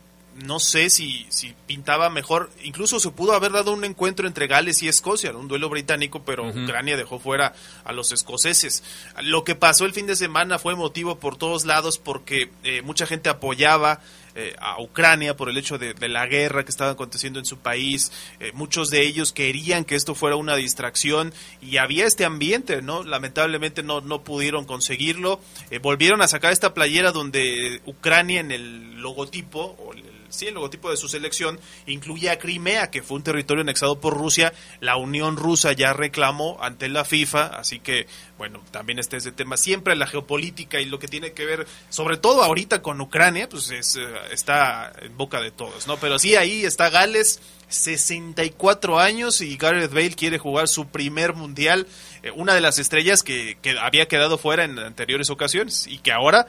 no 0.46 0.60
sé 0.60 0.90
si, 0.90 1.26
si 1.30 1.54
pintaba 1.68 2.10
mejor. 2.10 2.50
Incluso 2.64 3.00
se 3.00 3.12
pudo 3.12 3.34
haber 3.34 3.52
dado 3.52 3.74
un 3.74 3.84
encuentro 3.84 4.28
entre 4.28 4.48
Gales 4.48 4.82
y 4.84 4.88
Escocia, 4.88 5.32
un 5.32 5.48
duelo 5.48 5.70
británico, 5.70 6.24
pero 6.24 6.48
Ucrania 6.48 6.98
dejó 6.98 7.20
fuera 7.20 7.54
a 7.84 7.94
los 7.94 8.12
escoceses. 8.12 8.84
Lo 9.22 9.44
que 9.44 9.56
pasó 9.56 9.86
el 9.86 9.94
fin 9.94 10.08
de 10.08 10.16
semana 10.16 10.60
fue 10.60 10.76
motivo 10.76 11.20
por 11.20 11.38
todos 11.38 11.66
lados 11.66 11.98
porque 11.98 12.50
eh, 12.64 12.82
mucha 12.82 13.06
gente 13.06 13.30
apoyaba 13.30 14.00
eh, 14.36 14.56
a 14.60 14.82
Ucrania 14.82 15.36
por 15.36 15.50
el 15.50 15.58
hecho 15.58 15.78
de, 15.78 15.96
la 16.08 16.26
guerra 16.28 16.64
que 16.64 16.72
estaba 16.72 16.92
aconteciendo 16.92 17.40
en 17.40 17.46
su 17.46 17.58
país. 17.58 18.12
Eh, 18.40 18.52
muchos 18.54 18.90
de 18.90 19.02
ellos 19.02 19.34
querían 19.34 19.84
que 19.84 19.96
esto 19.96 20.16
fuera 20.16 20.36
una 20.36 20.56
distracción 20.56 21.34
y 21.62 21.78
había 21.78 22.06
este 22.06 22.26
ambiente, 22.26 22.82
¿no? 22.82 23.04
Lamentablemente 23.04 23.84
no, 23.84 24.02
no 24.02 24.24
pudieron 24.24 24.66
conseguirlo. 24.66 25.42
volvieron 25.82 26.22
a 26.22 26.28
sacar 26.28 26.54
esta 26.54 26.74
playera 26.74 27.12
donde 27.12 27.82
Ucrania 27.86 28.40
en 28.40 28.52
el 28.52 29.02
logotipo 29.02 29.76
o 29.80 29.94
el 29.94 30.09
sí, 30.30 30.48
el 30.48 30.54
logotipo 30.56 30.90
de 30.90 30.98
su 30.98 31.08
selección 31.08 31.60
incluye 31.86 32.30
a 32.30 32.40
Crimea, 32.40 32.90
que 32.92 33.02
fue 33.02 33.18
un 33.18 33.24
territorio 33.24 33.62
anexado 33.62 34.00
por 34.00 34.18
Rusia. 34.18 34.54
La 34.80 34.98
Unión 34.98 35.38
Rusa 35.38 35.74
ya 35.74 35.94
reclamó 35.94 36.58
ante 36.62 36.90
la 36.90 37.06
FIFA, 37.06 37.48
así 37.48 37.80
que, 37.80 38.08
bueno, 38.38 38.62
también 38.72 39.00
está 39.00 39.18
ese 39.18 39.32
tema. 39.32 39.58
Siempre 39.58 39.96
la 39.96 40.08
geopolítica 40.08 40.80
y 40.80 40.86
lo 40.86 41.00
que 41.00 41.08
tiene 41.08 41.34
que 41.34 41.46
ver, 41.46 41.68
sobre 41.90 42.18
todo 42.18 42.44
ahorita 42.44 42.82
con 42.82 43.02
Ucrania, 43.02 43.50
pues 43.50 43.70
es, 43.72 43.96
eh, 43.96 44.06
está 44.32 44.94
en 45.02 45.18
boca 45.18 45.42
de 45.42 45.52
todos, 45.52 45.88
¿no? 45.88 45.98
Pero 45.98 46.20
sí, 46.20 46.36
ahí 46.36 46.66
está 46.66 46.90
Gales, 46.90 47.42
64 47.70 49.00
años 49.00 49.42
y 49.42 49.56
Gareth 49.56 49.94
Bale 49.94 50.16
quiere 50.16 50.38
jugar 50.40 50.68
su 50.68 50.88
primer 50.88 51.34
mundial, 51.34 51.88
eh, 52.24 52.32
una 52.32 52.54
de 52.54 52.62
las 52.62 52.80
estrellas 52.80 53.24
que, 53.24 53.58
había 53.82 54.08
quedado 54.08 54.38
fuera 54.38 54.64
en 54.64 54.78
anteriores 54.80 55.30
ocasiones 55.30 55.88
y 55.88 56.00
que 56.00 56.12
ahora 56.12 56.48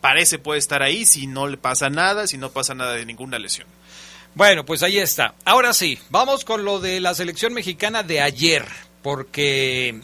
parece 0.00 0.38
puede 0.38 0.58
estar 0.58 0.82
ahí 0.82 1.04
si 1.06 1.26
no 1.26 1.46
le 1.46 1.56
pasa 1.56 1.90
nada, 1.90 2.26
si 2.26 2.38
no 2.38 2.50
pasa 2.50 2.74
nada 2.74 2.94
de 2.94 3.06
ninguna 3.06 3.38
lesión. 3.38 3.66
Bueno, 4.34 4.64
pues 4.64 4.82
ahí 4.82 4.98
está. 4.98 5.34
Ahora 5.44 5.74
sí, 5.74 5.98
vamos 6.10 6.44
con 6.44 6.64
lo 6.64 6.80
de 6.80 7.00
la 7.00 7.14
selección 7.14 7.52
mexicana 7.52 8.02
de 8.02 8.20
ayer, 8.20 8.66
porque 9.02 10.00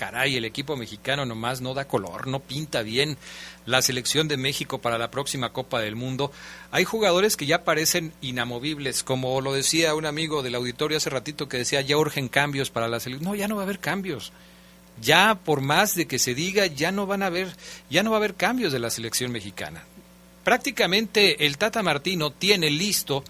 caray, 0.00 0.36
el 0.36 0.46
equipo 0.46 0.76
mexicano 0.76 1.26
nomás 1.26 1.60
no 1.60 1.74
da 1.74 1.86
color, 1.86 2.26
no 2.26 2.40
pinta 2.40 2.80
bien 2.80 3.18
la 3.66 3.82
selección 3.82 4.28
de 4.28 4.38
México 4.38 4.78
para 4.78 4.96
la 4.96 5.10
próxima 5.10 5.52
Copa 5.52 5.78
del 5.80 5.94
Mundo. 5.94 6.32
Hay 6.70 6.84
jugadores 6.84 7.36
que 7.36 7.44
ya 7.44 7.64
parecen 7.64 8.14
inamovibles, 8.22 9.04
como 9.04 9.40
lo 9.42 9.52
decía 9.52 9.94
un 9.94 10.06
amigo 10.06 10.42
del 10.42 10.54
auditorio 10.54 10.96
hace 10.96 11.10
ratito 11.10 11.48
que 11.50 11.58
decía 11.58 11.82
ya 11.82 11.98
urgen 11.98 12.28
cambios 12.28 12.70
para 12.70 12.88
la 12.88 12.98
selección. 12.98 13.28
No, 13.28 13.36
ya 13.36 13.46
no 13.46 13.56
va 13.56 13.62
a 13.62 13.64
haber 13.64 13.78
cambios. 13.78 14.32
Ya 15.00 15.34
por 15.34 15.60
más 15.60 15.94
de 15.94 16.06
que 16.06 16.18
se 16.18 16.34
diga, 16.34 16.66
ya 16.66 16.92
no 16.92 17.06
van 17.06 17.22
a 17.22 17.26
haber, 17.26 17.54
ya 17.88 18.02
no 18.02 18.10
va 18.10 18.16
a 18.16 18.18
haber 18.18 18.34
cambios 18.34 18.72
de 18.72 18.78
la 18.78 18.90
selección 18.90 19.32
mexicana. 19.32 19.84
Prácticamente 20.44 21.46
el 21.46 21.58
Tata 21.58 21.82
Martino 21.82 22.30
tiene 22.30 22.70
listo 22.70 23.24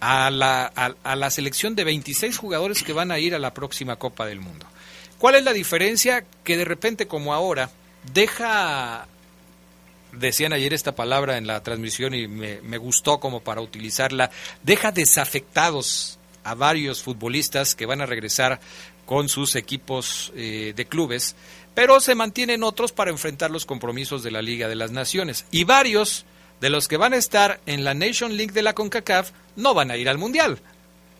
a 0.00 0.30
la, 0.30 0.64
a, 0.66 1.16
la 1.16 1.30
selección 1.30 1.76
de 1.76 1.84
26 1.84 2.36
jugadores 2.36 2.82
que 2.82 2.92
van 2.92 3.12
a 3.12 3.20
ir 3.20 3.36
a 3.36 3.38
la 3.38 3.54
próxima 3.54 3.96
Copa 3.96 4.26
del 4.26 4.40
Mundo. 4.40 4.66
¿Cuál 5.18 5.36
es 5.36 5.44
la 5.44 5.52
diferencia? 5.52 6.24
Que 6.42 6.56
de 6.56 6.64
repente, 6.64 7.06
como 7.06 7.32
ahora, 7.32 7.70
deja, 8.12 9.06
decían 10.10 10.52
ayer 10.52 10.72
esta 10.72 10.96
palabra 10.96 11.36
en 11.36 11.46
la 11.46 11.62
transmisión 11.62 12.14
y 12.14 12.26
me, 12.26 12.60
me 12.62 12.78
gustó 12.78 13.20
como 13.20 13.40
para 13.40 13.60
utilizarla, 13.60 14.32
deja 14.64 14.90
desafectados 14.90 16.18
a 16.42 16.54
varios 16.54 17.02
futbolistas 17.02 17.76
que 17.76 17.86
van 17.86 18.00
a 18.00 18.06
regresar 18.06 18.60
con 19.12 19.28
sus 19.28 19.56
equipos 19.56 20.32
eh, 20.34 20.72
de 20.74 20.86
clubes, 20.86 21.36
pero 21.74 22.00
se 22.00 22.14
mantienen 22.14 22.62
otros 22.62 22.92
para 22.92 23.10
enfrentar 23.10 23.50
los 23.50 23.66
compromisos 23.66 24.22
de 24.22 24.30
la 24.30 24.40
Liga 24.40 24.68
de 24.68 24.74
las 24.74 24.90
Naciones. 24.90 25.44
Y 25.50 25.64
varios 25.64 26.24
de 26.62 26.70
los 26.70 26.88
que 26.88 26.96
van 26.96 27.12
a 27.12 27.18
estar 27.18 27.60
en 27.66 27.84
la 27.84 27.92
Nation 27.92 28.38
League 28.38 28.54
de 28.54 28.62
la 28.62 28.72
CONCACAF 28.72 29.32
no 29.56 29.74
van 29.74 29.90
a 29.90 29.98
ir 29.98 30.08
al 30.08 30.16
Mundial. 30.16 30.60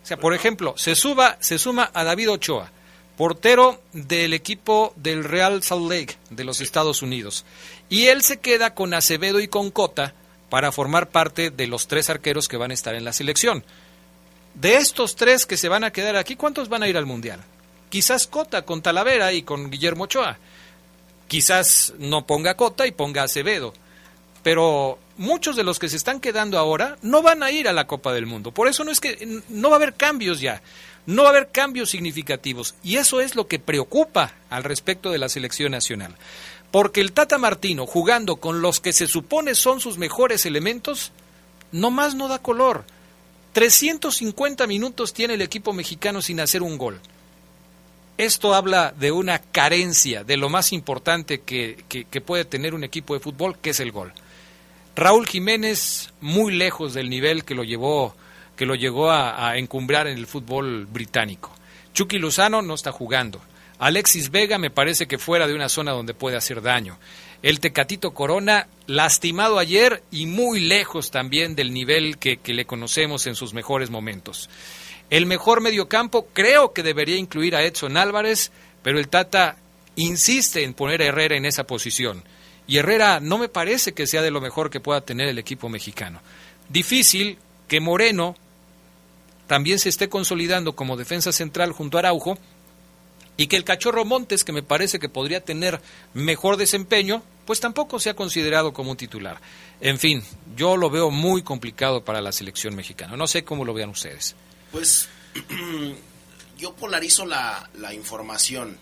O 0.02 0.06
sea, 0.06 0.16
por 0.16 0.32
ejemplo, 0.32 0.72
se, 0.78 0.94
suba, 0.94 1.36
se 1.40 1.58
suma 1.58 1.90
a 1.92 2.02
David 2.02 2.30
Ochoa, 2.30 2.72
portero 3.18 3.82
del 3.92 4.32
equipo 4.32 4.94
del 4.96 5.22
Real 5.22 5.62
Salt 5.62 5.90
Lake 5.90 6.16
de 6.30 6.44
los 6.44 6.62
Estados 6.62 7.02
Unidos. 7.02 7.44
Y 7.90 8.06
él 8.06 8.22
se 8.22 8.40
queda 8.40 8.72
con 8.72 8.94
Acevedo 8.94 9.38
y 9.38 9.48
con 9.48 9.70
Cota 9.70 10.14
para 10.48 10.72
formar 10.72 11.10
parte 11.10 11.50
de 11.50 11.66
los 11.66 11.88
tres 11.88 12.08
arqueros 12.08 12.48
que 12.48 12.56
van 12.56 12.70
a 12.70 12.74
estar 12.74 12.94
en 12.94 13.04
la 13.04 13.12
selección. 13.12 13.62
De 14.54 14.76
estos 14.76 15.14
tres 15.14 15.44
que 15.44 15.58
se 15.58 15.68
van 15.68 15.84
a 15.84 15.92
quedar 15.92 16.16
aquí, 16.16 16.36
¿cuántos 16.36 16.70
van 16.70 16.82
a 16.82 16.88
ir 16.88 16.96
al 16.96 17.04
Mundial? 17.04 17.44
Quizás 17.92 18.26
Cota 18.26 18.62
con 18.62 18.80
Talavera 18.80 19.34
y 19.34 19.42
con 19.42 19.70
Guillermo 19.70 20.04
Ochoa. 20.04 20.38
Quizás 21.28 21.92
no 21.98 22.26
ponga 22.26 22.56
Cota 22.56 22.86
y 22.86 22.92
ponga 22.92 23.22
Acevedo. 23.22 23.74
Pero 24.42 24.98
muchos 25.18 25.56
de 25.56 25.62
los 25.62 25.78
que 25.78 25.90
se 25.90 25.98
están 25.98 26.18
quedando 26.18 26.58
ahora 26.58 26.96
no 27.02 27.20
van 27.20 27.42
a 27.42 27.50
ir 27.50 27.68
a 27.68 27.74
la 27.74 27.86
Copa 27.86 28.14
del 28.14 28.24
Mundo. 28.24 28.50
Por 28.50 28.66
eso 28.66 28.82
no 28.82 28.90
es 28.90 28.98
que 28.98 29.42
no 29.50 29.68
va 29.68 29.74
a 29.74 29.76
haber 29.76 29.92
cambios 29.92 30.40
ya. 30.40 30.62
No 31.04 31.24
va 31.24 31.28
a 31.28 31.32
haber 31.32 31.50
cambios 31.50 31.90
significativos. 31.90 32.76
Y 32.82 32.96
eso 32.96 33.20
es 33.20 33.36
lo 33.36 33.46
que 33.46 33.58
preocupa 33.58 34.36
al 34.48 34.64
respecto 34.64 35.10
de 35.10 35.18
la 35.18 35.28
selección 35.28 35.72
nacional. 35.72 36.16
Porque 36.70 37.02
el 37.02 37.12
Tata 37.12 37.36
Martino, 37.36 37.84
jugando 37.84 38.36
con 38.36 38.62
los 38.62 38.80
que 38.80 38.94
se 38.94 39.06
supone 39.06 39.54
son 39.54 39.82
sus 39.82 39.98
mejores 39.98 40.46
elementos, 40.46 41.12
no 41.72 41.90
más 41.90 42.14
no 42.14 42.28
da 42.28 42.38
color. 42.38 42.86
350 43.52 44.66
minutos 44.66 45.12
tiene 45.12 45.34
el 45.34 45.42
equipo 45.42 45.74
mexicano 45.74 46.22
sin 46.22 46.40
hacer 46.40 46.62
un 46.62 46.78
gol. 46.78 46.98
Esto 48.18 48.54
habla 48.54 48.92
de 48.96 49.10
una 49.10 49.38
carencia 49.40 50.24
de 50.24 50.36
lo 50.36 50.48
más 50.48 50.72
importante 50.72 51.40
que, 51.40 51.84
que 51.88 52.20
puede 52.20 52.44
tener 52.44 52.74
un 52.74 52.84
equipo 52.84 53.14
de 53.14 53.20
fútbol, 53.20 53.58
que 53.58 53.70
es 53.70 53.80
el 53.80 53.90
gol. 53.92 54.12
Raúl 54.94 55.26
Jiménez 55.26 56.12
muy 56.20 56.54
lejos 56.54 56.92
del 56.94 57.08
nivel 57.08 57.44
que 57.44 57.54
lo 57.54 57.64
llevó 57.64 58.14
que 58.56 58.66
lo 58.66 58.74
llegó 58.74 59.10
a, 59.10 59.56
encumbrar 59.56 60.06
en 60.06 60.18
el 60.18 60.26
fútbol 60.26 60.86
británico. 60.86 61.52
Chucky 61.94 62.18
Lozano 62.18 62.62
no 62.62 62.74
está 62.74 62.92
jugando. 62.92 63.40
Alexis 63.78 64.30
Vega 64.30 64.58
me 64.58 64.70
parece 64.70 65.06
que 65.06 65.18
fuera 65.18 65.48
de 65.48 65.54
una 65.54 65.68
zona 65.68 65.92
donde 65.92 66.14
puede 66.14 66.36
hacer 66.36 66.62
daño. 66.62 66.98
El 67.42 67.58
Tecatito 67.58 68.12
Corona, 68.12 68.68
lastimado 68.86 69.58
ayer 69.58 70.04
y 70.12 70.26
muy 70.26 70.60
lejos 70.60 71.10
también 71.10 71.56
del 71.56 71.74
nivel 71.74 72.18
que, 72.18 72.36
que 72.36 72.54
le 72.54 72.64
conocemos 72.64 73.26
en 73.26 73.34
sus 73.34 73.52
mejores 73.52 73.90
momentos. 73.90 74.48
El 75.12 75.26
mejor 75.26 75.60
mediocampo 75.60 76.28
creo 76.32 76.72
que 76.72 76.82
debería 76.82 77.18
incluir 77.18 77.54
a 77.54 77.62
Edson 77.62 77.98
Álvarez, 77.98 78.50
pero 78.82 78.98
el 78.98 79.08
Tata 79.08 79.58
insiste 79.94 80.62
en 80.62 80.72
poner 80.72 81.02
a 81.02 81.04
Herrera 81.04 81.36
en 81.36 81.44
esa 81.44 81.64
posición. 81.64 82.24
Y 82.66 82.78
Herrera 82.78 83.20
no 83.20 83.36
me 83.36 83.50
parece 83.50 83.92
que 83.92 84.06
sea 84.06 84.22
de 84.22 84.30
lo 84.30 84.40
mejor 84.40 84.70
que 84.70 84.80
pueda 84.80 85.02
tener 85.02 85.28
el 85.28 85.38
equipo 85.38 85.68
mexicano. 85.68 86.22
Difícil 86.70 87.36
que 87.68 87.78
Moreno 87.78 88.36
también 89.48 89.78
se 89.78 89.90
esté 89.90 90.08
consolidando 90.08 90.74
como 90.74 90.96
defensa 90.96 91.30
central 91.30 91.72
junto 91.72 91.98
a 91.98 92.00
Araujo 92.00 92.38
y 93.36 93.48
que 93.48 93.56
el 93.56 93.64
cachorro 93.64 94.06
Montes, 94.06 94.44
que 94.44 94.52
me 94.52 94.62
parece 94.62 94.98
que 94.98 95.10
podría 95.10 95.44
tener 95.44 95.78
mejor 96.14 96.56
desempeño, 96.56 97.22
pues 97.44 97.60
tampoco 97.60 98.00
se 98.00 98.08
ha 98.08 98.16
considerado 98.16 98.72
como 98.72 98.92
un 98.92 98.96
titular. 98.96 99.42
En 99.82 99.98
fin, 99.98 100.22
yo 100.56 100.78
lo 100.78 100.88
veo 100.88 101.10
muy 101.10 101.42
complicado 101.42 102.02
para 102.02 102.22
la 102.22 102.32
selección 102.32 102.74
mexicana. 102.74 103.14
No 103.14 103.26
sé 103.26 103.44
cómo 103.44 103.66
lo 103.66 103.74
vean 103.74 103.90
ustedes. 103.90 104.34
Pues 104.72 105.08
yo 106.58 106.74
polarizo 106.74 107.26
la, 107.26 107.70
la 107.74 107.94
información 107.94 108.78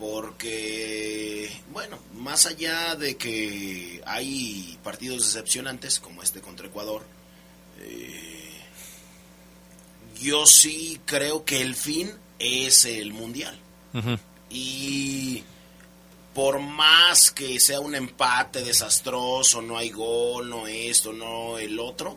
porque, 0.00 1.60
bueno, 1.72 1.98
más 2.14 2.46
allá 2.46 2.94
de 2.96 3.18
que 3.18 4.02
hay 4.06 4.78
partidos 4.82 5.26
decepcionantes, 5.26 6.00
como 6.00 6.22
este 6.22 6.40
contra 6.40 6.68
Ecuador, 6.68 7.04
eh, 7.80 8.62
yo 10.18 10.46
sí 10.46 10.98
creo 11.04 11.44
que 11.44 11.60
el 11.60 11.74
fin 11.74 12.10
es 12.38 12.86
el 12.86 13.12
Mundial. 13.12 13.58
Y 14.48 15.44
por 16.34 16.60
más 16.60 17.30
que 17.30 17.60
sea 17.60 17.80
un 17.80 17.94
empate 17.94 18.62
desastroso, 18.62 19.60
no 19.60 19.76
hay 19.76 19.90
gol, 19.90 20.48
no 20.48 20.66
esto, 20.66 21.12
no 21.12 21.58
el 21.58 21.78
otro, 21.78 22.16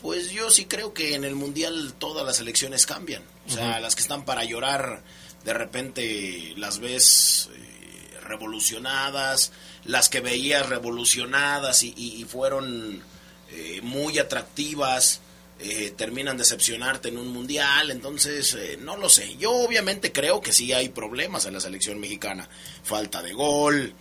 pues 0.00 0.30
yo 0.30 0.50
sí 0.50 0.66
creo 0.66 0.92
que 0.92 1.14
en 1.14 1.24
el 1.24 1.34
Mundial 1.34 1.94
todas 1.98 2.24
las 2.24 2.40
elecciones 2.40 2.86
cambian. 2.86 3.22
O 3.46 3.50
sea, 3.50 3.80
las 3.80 3.94
que 3.94 4.02
están 4.02 4.24
para 4.24 4.44
llorar 4.44 5.02
de 5.44 5.54
repente 5.54 6.54
las 6.56 6.80
ves 6.80 7.48
eh, 7.54 8.18
revolucionadas, 8.26 9.52
las 9.84 10.08
que 10.08 10.20
veías 10.20 10.68
revolucionadas 10.68 11.84
y, 11.84 12.26
fueron 12.28 13.00
eh, 13.52 13.80
muy 13.82 14.18
atractivas, 14.18 15.20
eh, 15.60 15.94
terminan 15.96 16.36
decepcionarte 16.36 17.08
en 17.08 17.18
un 17.18 17.28
mundial, 17.28 17.92
entonces 17.92 18.58
no 18.80 18.96
lo 18.96 19.08
sé. 19.08 19.36
Yo 19.36 19.52
obviamente 19.52 20.10
creo 20.10 20.40
que 20.40 20.52
sí 20.52 20.72
hay 20.72 20.88
problemas 20.88 21.46
en 21.46 21.54
la 21.54 21.60
selección 21.60 22.00
mexicana, 22.00 22.48
falta 22.82 23.22
de 23.22 23.32
gol, 23.32 23.94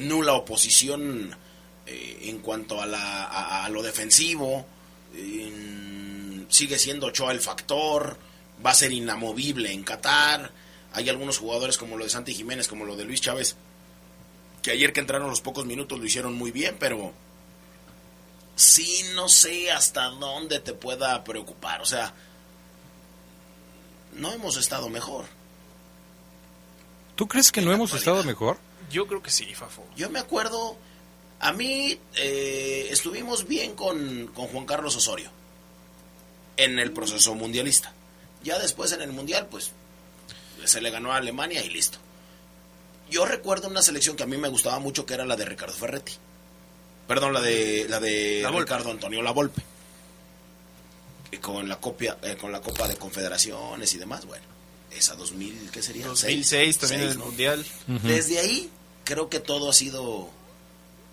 nula 0.00 0.34
oposición 0.34 1.36
en 2.22 2.38
cuanto 2.38 2.80
a, 2.80 2.86
la, 2.86 3.64
a 3.64 3.68
lo 3.68 3.82
defensivo, 3.82 4.66
sigue 6.48 6.78
siendo 6.78 7.06
Ochoa 7.06 7.32
el 7.32 7.40
factor 7.40 8.16
va 8.64 8.70
a 8.70 8.74
ser 8.74 8.92
inamovible 8.92 9.72
en 9.72 9.82
Qatar. 9.82 10.50
Hay 10.94 11.08
algunos 11.08 11.38
jugadores 11.38 11.78
como 11.78 11.96
lo 11.96 12.04
de 12.04 12.10
Santi 12.10 12.34
Jiménez, 12.34 12.68
como 12.68 12.84
lo 12.84 12.96
de 12.96 13.04
Luis 13.04 13.20
Chávez, 13.20 13.56
que 14.62 14.70
ayer 14.70 14.92
que 14.92 15.00
entraron 15.00 15.30
los 15.30 15.40
pocos 15.40 15.66
minutos 15.66 15.98
lo 15.98 16.04
hicieron 16.04 16.34
muy 16.34 16.50
bien, 16.50 16.76
pero 16.78 17.12
sí 18.54 19.04
no 19.14 19.28
sé 19.28 19.70
hasta 19.70 20.04
dónde 20.06 20.60
te 20.60 20.74
pueda 20.74 21.24
preocupar. 21.24 21.80
O 21.80 21.86
sea, 21.86 22.14
no 24.12 24.32
hemos 24.32 24.56
estado 24.56 24.88
mejor. 24.88 25.24
¿Tú 27.16 27.26
crees 27.26 27.52
que 27.52 27.62
no 27.62 27.72
hemos 27.72 27.94
estado 27.94 28.22
mejor? 28.24 28.58
Yo 28.90 29.06
creo 29.06 29.22
que 29.22 29.30
sí, 29.30 29.54
Fafo. 29.54 29.86
Yo 29.96 30.10
me 30.10 30.18
acuerdo, 30.18 30.76
a 31.42 31.52
mí 31.52 31.98
eh, 32.14 32.86
estuvimos 32.90 33.48
bien 33.48 33.74
con, 33.74 34.28
con 34.28 34.46
Juan 34.46 34.64
Carlos 34.64 34.94
Osorio 34.94 35.28
en 36.56 36.78
el 36.78 36.92
proceso 36.92 37.34
mundialista. 37.34 37.92
Ya 38.44 38.60
después 38.60 38.92
en 38.92 39.02
el 39.02 39.12
Mundial, 39.12 39.48
pues 39.50 39.72
se 40.64 40.80
le 40.80 40.90
ganó 40.90 41.12
a 41.12 41.16
Alemania 41.16 41.64
y 41.64 41.68
listo. 41.68 41.98
Yo 43.10 43.26
recuerdo 43.26 43.68
una 43.68 43.82
selección 43.82 44.16
que 44.16 44.22
a 44.22 44.26
mí 44.26 44.36
me 44.36 44.48
gustaba 44.48 44.78
mucho, 44.78 45.04
que 45.04 45.14
era 45.14 45.26
la 45.26 45.36
de 45.36 45.44
Ricardo 45.44 45.74
Ferretti. 45.74 46.12
Perdón, 47.08 47.32
la 47.32 47.40
de 47.40 47.86
la 47.88 47.98
de 47.98 48.42
La. 48.42 48.50
Ricardo 48.52 48.92
Antonio 48.92 49.20
La 49.20 49.32
Volpe. 49.32 49.62
Y 51.32 51.38
con 51.38 51.68
la 51.68 51.80
copia 51.80 52.18
eh, 52.22 52.36
con 52.40 52.52
la 52.52 52.60
Copa 52.60 52.86
de 52.86 52.96
Confederaciones 52.96 53.92
y 53.94 53.98
demás, 53.98 54.26
bueno, 54.26 54.44
esa 54.92 55.16
2000, 55.16 55.70
¿qué 55.72 55.82
sería? 55.82 56.06
2006 56.06 56.78
también 56.78 57.02
en 57.02 57.08
el 57.08 57.18
¿no? 57.18 57.26
Mundial. 57.26 57.66
Desde 57.88 58.38
ahí 58.38 58.70
creo 59.04 59.28
que 59.28 59.40
todo 59.40 59.70
ha 59.70 59.72
sido 59.72 60.30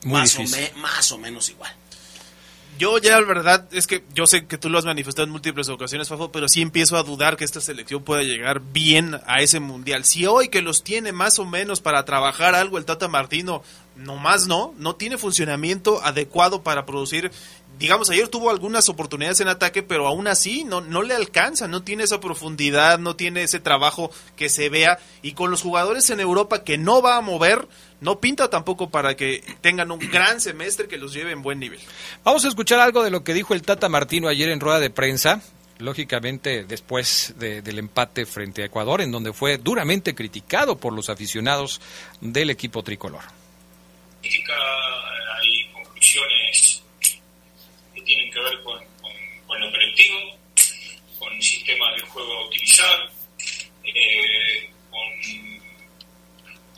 más 0.04 0.36
o, 0.36 0.42
difícil. 0.42 0.70
me- 0.76 0.82
más 0.82 1.12
o 1.12 1.18
menos 1.18 1.50
igual. 1.50 1.74
Yo 2.78 2.98
ya, 2.98 3.20
la 3.20 3.28
verdad, 3.28 3.68
es 3.74 3.88
que 3.88 4.06
yo 4.14 4.26
sé 4.26 4.46
que 4.48 4.58
tú 4.58 4.70
lo 4.70 4.78
has 4.80 4.86
manifestado 4.86 5.26
en 5.26 5.32
múltiples 5.32 5.68
ocasiones, 5.68 6.08
Fafo, 6.08 6.32
pero 6.32 6.48
sí 6.48 6.62
empiezo 6.62 6.96
a 6.96 7.04
dudar 7.04 7.36
que 7.36 7.44
esta 7.44 7.60
selección 7.60 8.04
pueda 8.04 8.24
llegar 8.24 8.62
bien 8.62 9.20
a 9.28 9.42
ese 9.42 9.60
mundial. 9.60 10.06
Si 10.06 10.26
hoy 10.26 10.48
que 10.48 10.62
los 10.62 10.82
tiene 10.82 11.12
más 11.12 11.40
o 11.40 11.46
menos 11.46 11.82
para 11.82 12.06
trabajar 12.06 12.56
algo 12.56 12.78
el 12.78 12.86
Tata 12.86 13.10
Martino, 13.10 13.64
nomás 13.98 14.48
no, 14.48 14.74
no 14.78 14.96
tiene 14.96 15.18
funcionamiento 15.18 16.02
adecuado 16.06 16.64
para 16.64 16.86
producir. 16.86 17.34
Digamos, 17.80 18.10
ayer 18.10 18.28
tuvo 18.28 18.50
algunas 18.50 18.90
oportunidades 18.90 19.40
en 19.40 19.48
ataque, 19.48 19.82
pero 19.82 20.06
aún 20.06 20.28
así 20.28 20.66
no, 20.66 20.82
no 20.82 21.02
le 21.02 21.16
alcanza, 21.16 21.68
no 21.70 21.82
tiene 21.82 22.04
esa 22.04 22.20
profundidad, 22.20 23.00
no 23.00 23.16
tiene 23.16 23.42
ese 23.44 23.62
trabajo 23.62 24.12
que 24.36 24.50
se 24.50 24.68
vea. 24.68 25.00
Y 25.22 25.32
con 25.32 25.50
los 25.50 25.62
jugadores 25.62 26.10
en 26.10 26.20
Europa 26.20 26.66
que 26.66 26.78
no 26.78 27.02
va 27.02 27.16
a 27.16 27.22
mover, 27.22 27.68
no 28.02 28.20
pinta 28.20 28.50
tampoco 28.50 28.90
para 28.90 29.16
que 29.16 29.44
tengan 29.62 29.92
un 29.92 30.00
gran 30.12 30.42
semestre 30.42 30.90
que 30.90 30.98
los 30.98 31.14
lleve 31.14 31.32
en 31.32 31.42
buen 31.42 31.58
nivel. 31.60 31.80
Vamos 32.26 32.44
a 32.44 32.50
escuchar 32.50 32.82
algo 32.82 33.02
de 33.02 33.12
lo 33.12 33.24
que 33.24 33.34
dijo 33.34 33.54
el 33.54 33.62
Tata 33.62 33.88
Martino 33.88 34.28
ayer 34.28 34.50
en 34.50 34.60
rueda 34.60 34.80
de 34.80 34.90
prensa, 34.90 35.42
lógicamente 35.78 36.66
después 36.66 37.34
de- 37.38 37.62
del 37.62 37.80
empate 37.80 38.26
frente 38.26 38.62
a 38.62 38.66
Ecuador, 38.66 39.00
en 39.00 39.12
donde 39.12 39.32
fue 39.32 39.58
duramente 39.58 40.14
criticado 40.14 40.78
por 40.78 40.92
los 40.92 41.10
aficionados 41.10 41.80
del 42.20 42.50
equipo 42.50 42.84
tricolor. 42.84 43.22
política, 44.22 44.54
hay 45.42 45.72
conclusiones 45.72 46.69
tienen 48.10 48.32
que 48.32 48.40
ver 48.40 48.64
con, 48.64 48.84
con- 49.02 49.12
con 49.46 49.60
lo 49.62 49.70
colectivo, 49.72 50.38
con 51.20 51.32
el 51.34 51.42
sistema 51.44 51.92
de 51.94 52.02
juego 52.02 52.34
a 52.34 52.46
utilizar, 52.48 53.10
eh, 53.84 54.70
con 54.90 55.12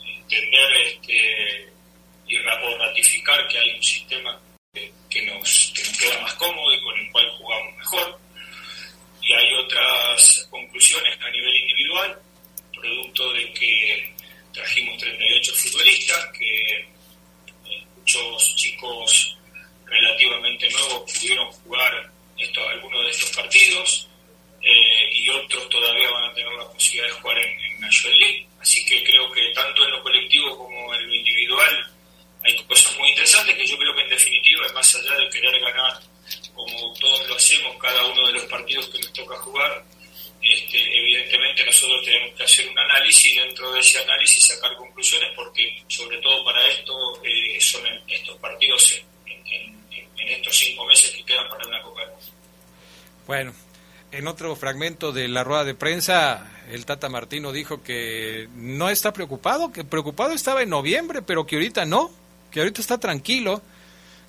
entender 0.06 0.72
este, 0.86 1.68
y 2.26 2.38
ratificar 2.38 3.46
que 3.48 3.58
hay 3.58 3.70
un 3.76 3.82
sistema 3.82 4.40
que, 4.74 4.92
que 5.10 5.22
nos, 5.22 5.72
que 5.74 5.82
nos 5.84 5.98
queda 5.98 6.20
más 6.20 6.34
cómodo 6.34 6.74
y 6.74 6.82
con 6.82 6.98
el 6.98 7.10
cual 7.12 7.30
jugamos 7.38 7.76
mejor. 7.78 8.20
Y 9.22 9.32
hay 9.32 9.54
otras 9.54 10.46
conclusiones 10.50 11.18
a 11.20 11.30
nivel 11.30 11.56
individual, 11.56 12.18
producto 12.74 13.32
de 13.32 13.52
que 13.54 14.14
trajimos 14.52 14.98
38 14.98 15.54
futbolistas, 15.54 16.26
que 16.38 16.60
eh, 16.78 17.86
muchos 17.96 18.56
chicos 18.56 19.38
relativamente 20.28 20.70
nuevos 20.70 21.12
pudieron 21.12 21.52
jugar 21.52 22.12
esto- 22.38 22.68
algunos 22.68 23.04
de 23.04 23.10
estos 23.10 23.30
partidos 23.30 24.08
eh, 24.62 25.10
y 25.12 25.28
otros 25.28 25.68
todavía 25.68 26.10
van 26.10 26.30
a 26.30 26.34
tener 26.34 26.52
la 26.52 26.68
posibilidad 26.72 27.06
de 27.08 27.20
jugar 27.20 27.38
en, 27.38 27.60
en 27.60 27.80
National 27.80 28.18
League. 28.18 28.46
Así 28.60 28.84
que 28.84 29.02
creo 29.02 29.30
que 29.32 29.48
tanto 29.54 29.84
en 29.84 29.90
lo 29.90 30.02
colectivo 30.02 30.56
como 30.56 30.94
en 30.94 31.06
lo 31.08 31.14
individual 31.14 31.86
hay 32.44 32.56
cosas 32.64 32.96
muy 32.98 33.08
interesantes 33.10 33.54
que 33.56 33.66
yo 33.66 33.76
creo 33.78 33.94
que 33.94 34.02
en 34.02 34.08
definitiva, 34.10 34.66
más 34.74 34.94
allá 34.94 35.16
de 35.16 35.30
querer 35.30 35.60
ganar 35.60 36.00
como 36.54 36.92
todos 36.94 37.28
lo 37.28 37.34
hacemos 37.36 37.76
cada 37.80 38.04
uno 38.06 38.26
de 38.26 38.32
los 38.34 38.44
partidos 38.44 38.88
que 38.88 38.98
nos 38.98 39.12
toca 39.12 39.36
jugar, 39.36 39.84
este, 40.40 40.98
evidentemente 40.98 41.64
nosotros 41.64 42.04
tenemos 42.04 42.36
que 42.36 42.42
hacer 42.44 42.68
un 42.68 42.78
análisis 42.78 43.26
y 43.26 43.38
dentro 43.38 43.70
de 43.72 43.80
ese 43.80 43.98
análisis 44.00 44.46
sacar 44.46 44.74
conclusiones 44.76 45.30
porque 45.36 45.82
sobre 45.88 46.18
todo 46.18 46.44
para 46.44 46.66
esto 46.68 46.92
eh, 47.24 47.60
son 47.60 47.82
estos 48.08 48.36
partidos 48.38 49.02
en, 50.22 50.28
estos 50.28 50.56
cinco 50.56 50.86
meses 50.86 51.10
que 51.10 51.24
quedan 51.24 51.48
para 51.48 51.66
una 51.66 51.82
Copa 51.82 52.00
del 52.00 52.10
Mundo. 52.10 52.26
Bueno, 53.26 53.52
en 54.10 54.26
otro 54.26 54.54
fragmento 54.56 55.12
de 55.12 55.28
la 55.28 55.44
rueda 55.44 55.64
de 55.64 55.74
prensa, 55.74 56.50
el 56.70 56.84
Tata 56.84 57.08
Martino 57.08 57.52
dijo 57.52 57.82
que 57.82 58.48
no 58.54 58.90
está 58.90 59.12
preocupado, 59.12 59.72
que 59.72 59.84
preocupado 59.84 60.32
estaba 60.32 60.62
en 60.62 60.70
noviembre, 60.70 61.22
pero 61.22 61.46
que 61.46 61.56
ahorita 61.56 61.84
no, 61.84 62.10
que 62.50 62.60
ahorita 62.60 62.80
está 62.80 62.98
tranquilo. 62.98 63.62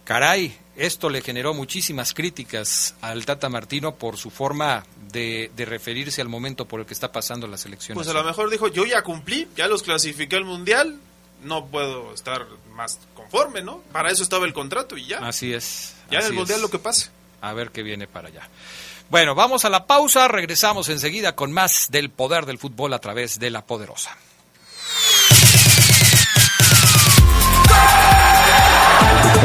Caray, 0.06 0.58
esto 0.76 1.10
le 1.10 1.22
generó 1.22 1.54
muchísimas 1.54 2.14
críticas 2.14 2.96
al 3.02 3.26
Tata 3.26 3.50
Martino 3.50 3.96
por 3.96 4.18
su 4.18 4.30
forma 4.30 4.86
de, 5.12 5.52
de 5.56 5.66
referirse 5.66 6.22
al 6.22 6.30
momento 6.30 6.66
por 6.66 6.80
el 6.82 6.86
que 6.86 6.94
está 6.94 7.12
pasando 7.12 7.48
la 7.48 7.58
selección. 7.58 7.96
Pues 7.96 8.08
a 8.08 8.14
lo 8.14 8.24
mejor 8.24 8.50
dijo, 8.50 8.68
yo 8.68 8.86
ya 8.86 9.02
cumplí, 9.02 9.48
ya 9.56 9.68
los 9.68 9.84
clasifiqué 9.84 10.36
al 10.36 10.46
mundial, 10.46 11.00
no 11.44 11.66
puedo 11.68 12.14
estar 12.14 12.46
más 12.74 13.00
conforme, 13.16 13.62
¿no? 13.62 13.80
Para 13.92 14.12
eso 14.12 14.24
estaba 14.24 14.46
el 14.46 14.54
contrato 14.54 14.98
y 14.98 15.08
ya. 15.08 15.20
Así 15.20 15.54
es. 15.54 15.96
ya 16.10 16.20
en 16.20 16.24
así 16.26 16.32
el 16.32 16.38
mundial 16.38 16.62
lo 16.62 16.70
que 16.70 16.80
pase. 16.80 17.10
A 17.42 17.54
ver 17.54 17.72
qué 17.72 17.84
viene 17.84 18.08
para 18.08 18.30
allá. 18.30 18.50
Bueno, 19.10 19.36
vamos 19.36 19.66
a 19.66 19.70
la 19.70 19.86
pausa, 19.86 20.28
regresamos 20.28 20.90
enseguida 20.90 21.36
con 21.36 21.52
más 21.52 21.88
del 21.92 22.10
poder 22.10 22.46
del 22.46 22.58
fútbol 22.58 22.94
a 22.94 23.00
través 23.00 23.38
de 23.40 23.50
la 23.52 23.66
poderosa. 23.66 24.18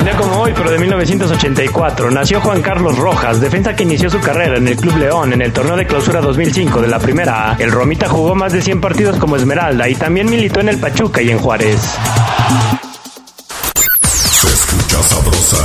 Un 0.01 0.09
como 0.17 0.43
hoy, 0.43 0.53
pero 0.55 0.71
de 0.71 0.79
1984, 0.79 2.11
nació 2.11 2.41
Juan 2.41 2.63
Carlos 2.63 2.97
Rojas, 2.99 3.41
defensa 3.41 3.75
que 3.75 3.83
inició 3.83 4.09
su 4.09 4.21
carrera 4.21 4.57
en 4.57 4.69
el 4.69 4.77
Club 4.77 4.97
León 4.97 5.33
en 5.33 5.43
el 5.43 5.53
torneo 5.53 5.77
de 5.77 5.87
clausura 5.87 6.21
2005 6.21 6.81
de 6.81 6.89
la 6.89 7.01
Primera 7.01 7.51
A. 7.51 7.57
El 7.57 7.73
Romita 7.73 8.09
jugó 8.09 8.35
más 8.35 8.53
de 8.53 8.63
100 8.63 8.81
partidos 8.81 9.17
como 9.19 9.37
Esmeralda 9.37 9.89
y 9.89 9.97
también 9.97 10.31
militó 10.31 10.61
en 10.61 10.69
el 10.69 10.79
Pachuca 10.79 11.21
y 11.21 11.31
en 11.31 11.39
Juárez. 11.39 11.81
Se 14.05 14.47
escucha 14.47 15.03
sabrosa, 15.03 15.65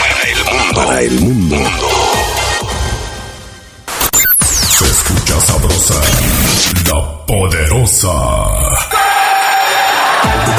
Para 0.05 0.21
el 0.31 0.45
mundo. 0.45 0.75
Para 0.75 1.01
el 1.01 1.19
mundo. 1.19 1.57
Se 4.69 4.85
escucha 4.85 5.41
sabrosa, 5.41 5.95
la 6.88 7.25
poderosa. 7.25 8.07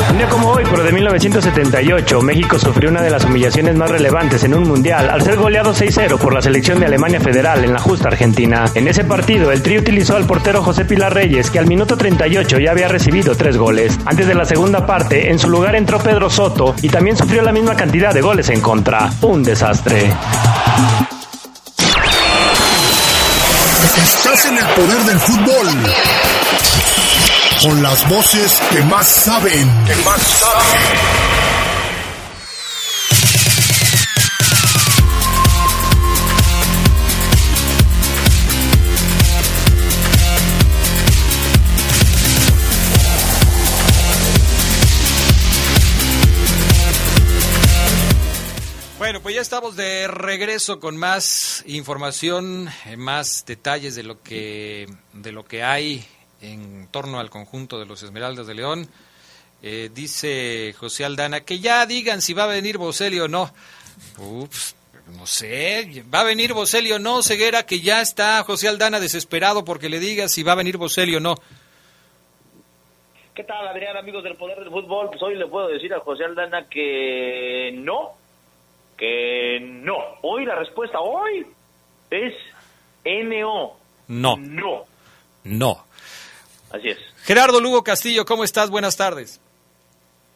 Un 0.08 0.18
día 0.18 0.28
como 0.28 0.48
hoy, 0.48 0.64
pero 0.68 0.82
de 0.82 0.92
1978, 0.92 2.22
México 2.22 2.58
sufrió 2.58 2.90
una 2.90 3.02
de 3.02 3.10
las 3.10 3.24
humillaciones 3.24 3.76
más 3.76 3.90
relevantes 3.90 4.42
en 4.44 4.54
un 4.54 4.66
mundial 4.66 5.10
al 5.10 5.22
ser 5.22 5.36
goleado 5.36 5.74
6-0 5.74 6.18
por 6.18 6.32
la 6.32 6.40
selección 6.40 6.80
de 6.80 6.86
Alemania 6.86 7.20
Federal 7.20 7.64
en 7.64 7.72
la 7.72 7.78
justa 7.78 8.08
Argentina. 8.08 8.64
En 8.74 8.88
ese 8.88 9.04
partido, 9.04 9.52
el 9.52 9.62
Tri 9.62 9.78
utilizó 9.78 10.16
al 10.16 10.26
portero 10.26 10.62
José 10.62 10.84
Pilar 10.84 11.14
Reyes, 11.14 11.50
que 11.50 11.58
al 11.58 11.66
minuto 11.66 11.96
38 11.96 12.58
ya 12.58 12.70
había 12.70 12.88
recibido 12.88 13.34
tres 13.36 13.56
goles. 13.56 13.98
Antes 14.06 14.26
de 14.26 14.34
la 14.34 14.44
segunda 14.44 14.86
parte, 14.86 15.30
en 15.30 15.38
su 15.38 15.48
lugar 15.48 15.76
entró 15.76 15.98
Pedro 15.98 16.30
Soto 16.30 16.74
y 16.82 16.88
también 16.88 17.16
sufrió 17.16 17.42
la 17.42 17.52
misma 17.52 17.74
cantidad 17.76 18.14
de 18.14 18.20
goles 18.20 18.48
en 18.48 18.60
contra. 18.60 19.10
Un 19.22 19.42
desastre. 19.42 20.10
Estás 23.96 24.46
en 24.46 24.58
el 24.58 24.64
poder 24.66 25.02
del 25.04 25.18
fútbol. 25.18 25.68
Con 27.62 27.82
las 27.82 28.08
voces 28.08 28.58
que 28.70 28.82
más 28.84 29.06
saben. 29.06 29.68
Que 29.84 29.94
más 29.96 30.22
saben. 30.22 30.80
Bueno, 48.96 49.20
pues 49.20 49.34
ya 49.34 49.42
estamos 49.42 49.76
de 49.76 50.08
regreso 50.08 50.80
con 50.80 50.96
más 50.96 51.62
información, 51.66 52.70
eh, 52.86 52.96
más 52.96 53.44
detalles 53.44 53.94
de 53.94 54.02
lo 54.02 54.22
que 54.22 54.88
de 55.12 55.32
lo 55.32 55.44
que 55.44 55.62
hay 55.62 56.06
en 56.40 56.88
torno 56.90 57.20
al 57.20 57.30
conjunto 57.30 57.78
de 57.78 57.86
los 57.86 58.02
Esmeraldas 58.02 58.46
de 58.46 58.54
León. 58.54 58.88
Eh, 59.62 59.90
dice 59.92 60.74
José 60.78 61.04
Aldana, 61.04 61.40
que 61.40 61.58
ya 61.58 61.84
digan 61.86 62.22
si 62.22 62.32
va 62.32 62.44
a 62.44 62.48
venir 62.48 62.78
Boselli 62.78 63.20
o 63.20 63.28
no. 63.28 63.52
Ups, 64.18 64.74
no 65.18 65.26
sé, 65.26 66.04
va 66.12 66.20
a 66.20 66.24
venir 66.24 66.54
Boselli 66.54 66.92
o 66.92 66.98
no, 66.98 67.22
Ceguera, 67.22 67.64
que 67.64 67.80
ya 67.80 68.00
está 68.00 68.42
José 68.42 68.68
Aldana 68.68 69.00
desesperado 69.00 69.64
porque 69.64 69.90
le 69.90 69.98
diga 69.98 70.28
si 70.28 70.42
va 70.42 70.52
a 70.52 70.56
venir 70.56 70.78
Boselli 70.78 71.16
o 71.16 71.20
no. 71.20 71.34
¿Qué 73.34 73.44
tal, 73.44 73.68
Adrián, 73.68 73.96
amigos 73.96 74.24
del 74.24 74.36
Poder 74.36 74.58
del 74.58 74.70
Fútbol? 74.70 75.08
Pues 75.08 75.22
hoy 75.22 75.36
le 75.36 75.46
puedo 75.46 75.68
decir 75.68 75.92
a 75.94 76.00
José 76.00 76.24
Aldana 76.24 76.68
que 76.68 77.70
no, 77.74 78.12
que 78.96 79.58
no. 79.60 79.96
Hoy 80.22 80.44
la 80.46 80.56
respuesta, 80.56 81.00
hoy, 81.00 81.46
es 82.10 82.34
NO. 83.04 83.76
No. 84.08 84.36
No. 84.36 84.84
No. 85.44 85.84
Así 86.70 86.88
es. 86.88 86.98
Gerardo 87.24 87.60
Lugo 87.60 87.82
Castillo, 87.82 88.24
¿cómo 88.24 88.44
estás? 88.44 88.70
Buenas 88.70 88.96
tardes. 88.96 89.40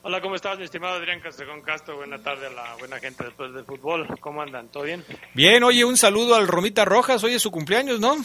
Hola, 0.03 0.21
¿cómo 0.21 0.35
estás, 0.35 0.59
mi 0.59 0.65
estimado 0.65 0.97
Adrián 0.97 1.21
Castrejón 1.21 1.63
Castro? 1.63 1.97
Buena 1.97 2.23
tarde 2.23 2.49
a 2.49 2.51
la 2.51 2.75
buena 2.77 2.99
gente 2.99 3.25
después 3.25 3.55
del 3.55 3.65
fútbol. 3.65 4.07
¿Cómo 4.21 4.43
andan? 4.43 4.69
¿Todo 4.69 4.83
bien? 4.83 5.03
Bien, 5.33 5.63
oye, 5.65 5.85
un 5.85 5.97
saludo 5.97 6.35
al 6.35 6.47
Romita 6.47 6.85
Rojas. 6.85 7.25
Hoy 7.25 7.35
es 7.35 7.43
su 7.43 7.51
cumpleaños, 7.51 8.01
¿no? 8.01 8.17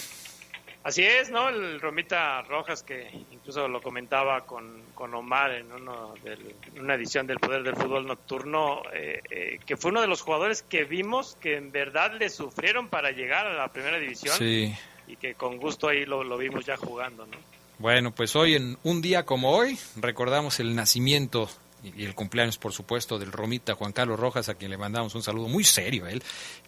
Así 0.83 1.03
es, 1.05 1.29
¿no? 1.29 1.47
El 1.49 1.79
Romita 1.79 2.41
Rojas, 2.41 2.83
que 2.83 3.09
incluso 3.31 3.67
lo 3.69 3.81
comentaba 3.81 4.41
con, 4.45 4.81
con 4.95 5.13
Omar 5.13 5.51
en 5.51 5.71
uno 5.71 6.15
del- 6.23 6.55
una 6.79 6.95
edición 6.95 7.27
del 7.27 7.39
Poder 7.39 7.63
del 7.63 7.75
Fútbol 7.75 8.07
Nocturno, 8.07 8.81
eh, 8.93 9.21
eh, 9.29 9.59
que 9.65 9.77
fue 9.77 9.91
uno 9.91 10.01
de 10.01 10.07
los 10.07 10.21
jugadores 10.21 10.63
que 10.63 10.83
vimos 10.83 11.37
que 11.39 11.55
en 11.55 11.71
verdad 11.71 12.13
le 12.13 12.29
sufrieron 12.29 12.89
para 12.89 13.11
llegar 13.11 13.45
a 13.47 13.53
la 13.53 13.67
primera 13.71 13.99
división 13.99 14.35
Sí. 14.37 14.73
y 15.07 15.15
que 15.17 15.33
con 15.35 15.57
gusto 15.57 15.87
ahí 15.89 16.05
lo, 16.05 16.23
lo 16.23 16.37
vimos 16.37 16.65
ya 16.65 16.75
jugando, 16.75 17.25
¿no? 17.25 17.37
Bueno, 17.79 18.11
pues 18.11 18.35
hoy, 18.35 18.55
en 18.55 18.77
un 18.83 19.01
día 19.01 19.25
como 19.25 19.51
hoy, 19.51 19.77
recordamos 19.95 20.59
el 20.59 20.75
nacimiento 20.75 21.49
y 21.81 22.03
el 22.03 22.13
cumpleaños, 22.13 22.57
por 22.57 22.73
supuesto, 22.73 23.17
del 23.17 23.31
Romita 23.31 23.73
Juan 23.75 23.93
Carlos 23.93 24.19
Rojas, 24.19 24.49
a 24.49 24.55
quien 24.55 24.69
le 24.71 24.77
mandamos 24.77 25.15
un 25.15 25.23
saludo 25.23 25.47
muy 25.47 25.63
serio 25.63 26.05
a 26.05 26.11
él. 26.11 26.21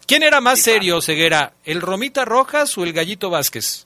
¿Quién 0.06 0.22
era 0.22 0.40
más 0.40 0.60
serio, 0.62 1.02
Ceguera? 1.02 1.52
¿El 1.64 1.82
Romita 1.82 2.24
Rojas 2.24 2.76
o 2.78 2.84
el 2.84 2.94
Gallito 2.94 3.28
Vázquez? 3.28 3.84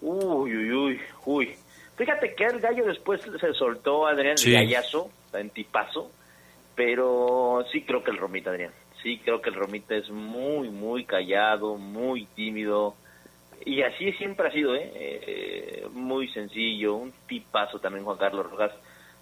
Uy, 0.00 0.56
uy, 0.56 0.72
uy, 0.72 1.00
uy. 1.26 1.54
Fíjate 1.96 2.34
que 2.34 2.44
el 2.44 2.60
gallo 2.60 2.86
después 2.86 3.20
se 3.22 3.52
soltó, 3.54 4.06
Adrián, 4.06 4.38
Sí. 4.38 4.54
el 4.54 4.64
gallazo, 4.66 5.10
en 5.34 5.50
tipazo, 5.50 6.10
pero 6.74 7.64
sí 7.70 7.82
creo 7.82 8.02
que 8.02 8.10
el 8.10 8.16
Romita, 8.16 8.50
Adrián. 8.50 8.72
Sí 9.02 9.20
creo 9.22 9.42
que 9.42 9.50
el 9.50 9.54
Romita 9.56 9.94
es 9.94 10.08
muy, 10.08 10.70
muy 10.70 11.04
callado, 11.04 11.76
muy 11.76 12.24
tímido. 12.34 12.94
Y 13.64 13.82
así 13.82 14.12
siempre 14.12 14.48
ha 14.48 14.52
sido, 14.52 14.74
¿eh? 14.74 14.90
Eh, 14.94 15.86
Muy 15.92 16.28
sencillo, 16.28 16.94
un 16.94 17.12
tipazo 17.26 17.78
también 17.78 18.04
Juan 18.04 18.18
Carlos 18.18 18.50
Rojas. 18.50 18.72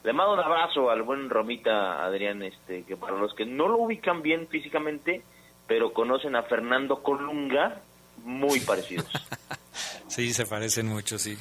Le 0.05 0.13
mando 0.13 0.35
un 0.35 0.41
abrazo 0.41 0.91
al 0.91 1.03
buen 1.03 1.31
Romita, 1.31 2.05
Adrián, 2.05 2.43
este, 2.43 2.83
que 2.85 2.97
para 2.97 3.17
los 3.17 3.35
que 3.35 3.47
no 3.47 3.69
lo 3.69 3.79
ubican 3.79 4.21
bien 4.21 4.49
físicamente, 4.49 5.23
pero 5.69 5.93
conocen 5.93 6.35
a 6.35 6.43
Fernando 6.43 7.03
Colunga, 7.03 7.81
muy 8.25 8.61
parecidos. 8.61 9.11
Sí, 10.09 10.35
se 10.35 10.45
parecen 10.45 10.89
mucho, 10.89 11.19
sí. 11.19 11.39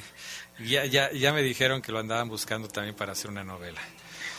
Ya, 0.58 0.86
ya, 0.86 1.10
ya 1.12 1.34
me 1.34 1.42
dijeron 1.42 1.82
que 1.82 1.92
lo 1.92 1.98
andaban 1.98 2.30
buscando 2.30 2.68
también 2.68 2.94
para 2.94 3.12
hacer 3.12 3.30
una 3.30 3.44
novela. 3.44 3.78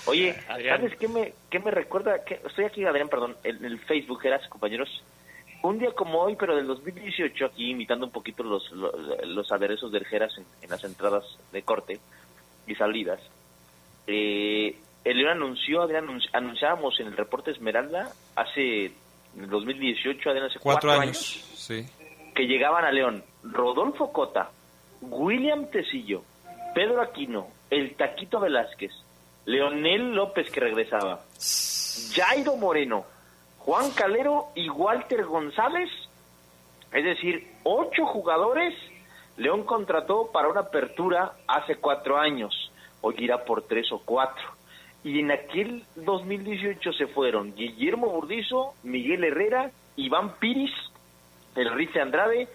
Oye, 0.05 0.35
Adrián. 0.49 0.77
¿sabes 0.77 0.97
qué 0.97 1.07
me, 1.07 1.33
qué 1.51 1.59
me 1.59 1.69
recuerda? 1.69 2.23
Que 2.25 2.41
estoy 2.43 2.65
aquí, 2.65 2.83
Adrián, 2.83 3.09
perdón, 3.09 3.37
en 3.43 3.63
el 3.63 3.77
Facebook, 3.79 4.25
eras 4.25 4.47
compañeros. 4.49 4.89
Un 5.63 5.79
día 5.79 5.91
como 5.93 6.19
hoy, 6.21 6.35
pero 6.37 6.55
del 6.55 6.67
2018, 6.67 7.45
aquí 7.45 7.71
imitando 7.71 8.05
un 8.05 8.11
poquito 8.11 8.43
los, 8.43 8.69
los, 8.71 8.93
los 9.25 9.51
aderezos 9.51 9.91
del 9.91 10.05
Geras 10.05 10.37
en, 10.37 10.45
en 10.61 10.69
las 10.69 10.83
entradas 10.83 11.23
de 11.51 11.61
corte 11.63 11.99
y 12.67 12.75
salidas, 12.75 13.19
eh, 14.07 14.75
el 15.05 15.17
León 15.17 15.31
anunció, 15.31 15.81
Adrián, 15.81 16.05
anunci- 16.07 16.29
anunciábamos 16.33 16.99
en 16.99 17.07
el 17.07 17.17
reporte 17.17 17.51
Esmeralda 17.51 18.11
hace, 18.35 18.85
en 18.87 18.93
el 19.43 19.49
2018, 19.49 20.29
Adrián, 20.29 20.47
hace 20.47 20.59
Cuatro, 20.59 20.89
cuatro, 20.89 21.01
años, 21.01 21.17
años, 21.17 21.51
sí. 21.55 21.85
que 22.35 22.43
llegaban 22.45 22.83
a 22.85 22.91
León 22.91 23.23
Rodolfo 23.43 24.11
Cota, 24.11 24.51
William 25.01 25.67
Tecillo, 25.69 26.23
Pedro 26.75 27.01
Aquino, 27.01 27.47
el 27.69 27.95
Taquito 27.95 28.39
Velázquez, 28.39 28.91
Leonel 29.45 30.13
López 30.13 30.49
que 30.51 30.59
regresaba, 30.59 31.21
Jairo 32.15 32.55
Moreno, 32.57 33.05
Juan 33.65 33.91
Calero 33.91 34.47
y 34.55 34.69
Walter 34.69 35.25
González, 35.25 35.89
es 36.91 37.03
decir, 37.03 37.47
ocho 37.63 38.05
jugadores 38.05 38.73
León 39.37 39.63
contrató 39.63 40.29
para 40.31 40.47
una 40.47 40.61
apertura 40.61 41.33
hace 41.47 41.77
cuatro 41.77 42.17
años, 42.17 42.71
hoy 43.01 43.15
irá 43.17 43.43
por 43.45 43.63
tres 43.63 43.91
o 43.91 43.99
cuatro. 44.03 44.43
Y 45.03 45.19
en 45.19 45.31
aquel 45.31 45.83
2018 45.95 46.93
se 46.93 47.07
fueron 47.07 47.55
Guillermo 47.55 48.09
Burdizo, 48.09 48.73
Miguel 48.83 49.23
Herrera, 49.23 49.71
Iván 49.95 50.35
Piris, 50.39 50.71
el 51.55 51.73
Rice 51.73 51.99
Andrade, 51.99 52.47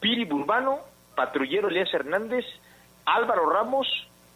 Piri 0.00 0.24
Burbano, 0.24 0.78
Patrullero 1.16 1.68
Elías 1.68 1.92
Hernández, 1.92 2.44
Álvaro 3.04 3.50
Ramos 3.50 3.86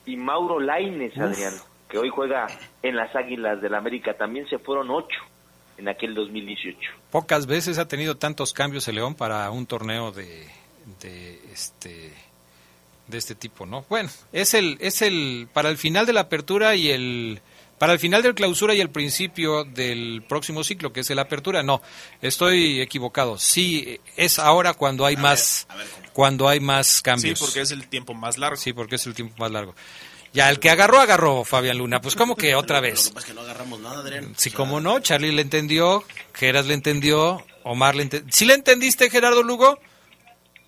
y 0.04 0.16
Mauro 0.16 0.60
Laines, 0.60 1.16
Uf. 1.16 1.22
Adrián, 1.22 1.54
que 1.88 1.98
hoy 1.98 2.10
juega 2.10 2.46
en 2.82 2.96
las 2.96 3.14
Águilas 3.14 3.60
del 3.60 3.74
América. 3.74 4.14
También 4.14 4.48
se 4.48 4.58
fueron 4.58 4.90
ocho 4.90 5.18
en 5.78 5.88
aquel 5.88 6.14
2018. 6.14 6.78
Pocas 7.10 7.46
veces 7.46 7.78
ha 7.78 7.86
tenido 7.88 8.16
tantos 8.16 8.52
cambios 8.52 8.86
el 8.88 8.96
León 8.96 9.14
para 9.14 9.50
un 9.50 9.66
torneo 9.66 10.12
de, 10.12 10.46
de 11.02 11.40
este 11.52 12.12
de 13.08 13.18
este 13.18 13.34
tipo, 13.36 13.66
¿no? 13.66 13.84
Bueno, 13.88 14.08
es 14.32 14.54
el 14.54 14.78
es 14.80 15.00
el 15.02 15.48
para 15.52 15.68
el 15.68 15.78
final 15.78 16.06
de 16.06 16.12
la 16.12 16.22
apertura 16.22 16.74
y 16.74 16.90
el 16.90 17.40
para 17.78 17.92
el 17.92 17.98
final 17.98 18.22
del 18.22 18.34
clausura 18.34 18.74
y 18.74 18.80
el 18.80 18.88
principio 18.90 19.62
del 19.64 20.24
próximo 20.26 20.64
ciclo, 20.64 20.92
que 20.94 21.00
es 21.00 21.10
el 21.10 21.18
apertura, 21.18 21.62
no, 21.62 21.82
estoy 22.22 22.80
equivocado. 22.80 23.38
Sí, 23.38 24.00
es 24.16 24.38
ahora 24.38 24.72
cuando 24.74 25.04
hay 25.06 25.16
más 25.16 25.68
cuando 26.14 26.48
hay 26.48 26.58
más 26.58 26.86
Sí, 26.88 27.02
cambios. 27.02 27.38
porque 27.38 27.60
es 27.60 27.70
el 27.70 27.86
tiempo 27.86 28.14
más 28.14 28.38
largo. 28.38 28.56
Sí, 28.56 28.72
porque 28.72 28.94
es 28.96 29.06
el 29.06 29.14
tiempo 29.14 29.34
más 29.38 29.50
largo. 29.52 29.74
Ya, 30.36 30.50
el 30.50 30.60
que 30.60 30.68
agarró, 30.68 31.00
agarró, 31.00 31.44
Fabián 31.44 31.78
Luna. 31.78 32.00
Pues 32.02 32.14
como 32.14 32.36
que 32.36 32.54
otra 32.54 32.76
Lo 32.76 32.82
vez. 32.82 33.08
que 33.08 33.14
pasa 33.14 33.26
es 33.26 33.32
que 33.32 33.34
no 33.34 33.40
agarramos 33.40 33.80
nada, 33.80 34.00
Adrián. 34.00 34.34
Sí, 34.36 34.50
como 34.50 34.80
no, 34.80 35.00
Charlie 35.00 35.32
le 35.32 35.40
entendió, 35.40 36.04
Geras 36.34 36.66
le 36.66 36.74
entendió, 36.74 37.42
Omar 37.62 37.94
le 37.94 38.02
entendió. 38.02 38.30
¿Sí 38.30 38.44
le 38.44 38.52
entendiste, 38.52 39.08
Gerardo 39.08 39.42
Lugo? 39.42 39.80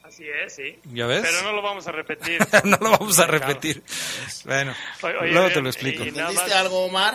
Así 0.03 0.25
es, 0.27 0.55
sí. 0.57 0.79
¿Ya 0.95 1.07
ves? 1.07 1.21
Pero 1.23 1.43
no 1.43 1.53
lo 1.53 1.61
vamos 1.61 1.87
a 1.87 1.93
repetir. 1.93 2.41
no 2.65 2.79
lo 2.81 2.91
vamos 2.93 3.19
a 3.19 3.27
repetir. 3.27 3.83
Bueno, 4.47 4.75
Oye, 5.03 5.17
oye, 5.19 5.33
luego 5.33 5.51
te 5.51 5.61
lo 5.61 5.69
explico. 5.69 6.03
¿Entendiste 6.03 6.43
más- 6.49 6.53
algo, 6.53 6.87
Omar? 6.87 7.15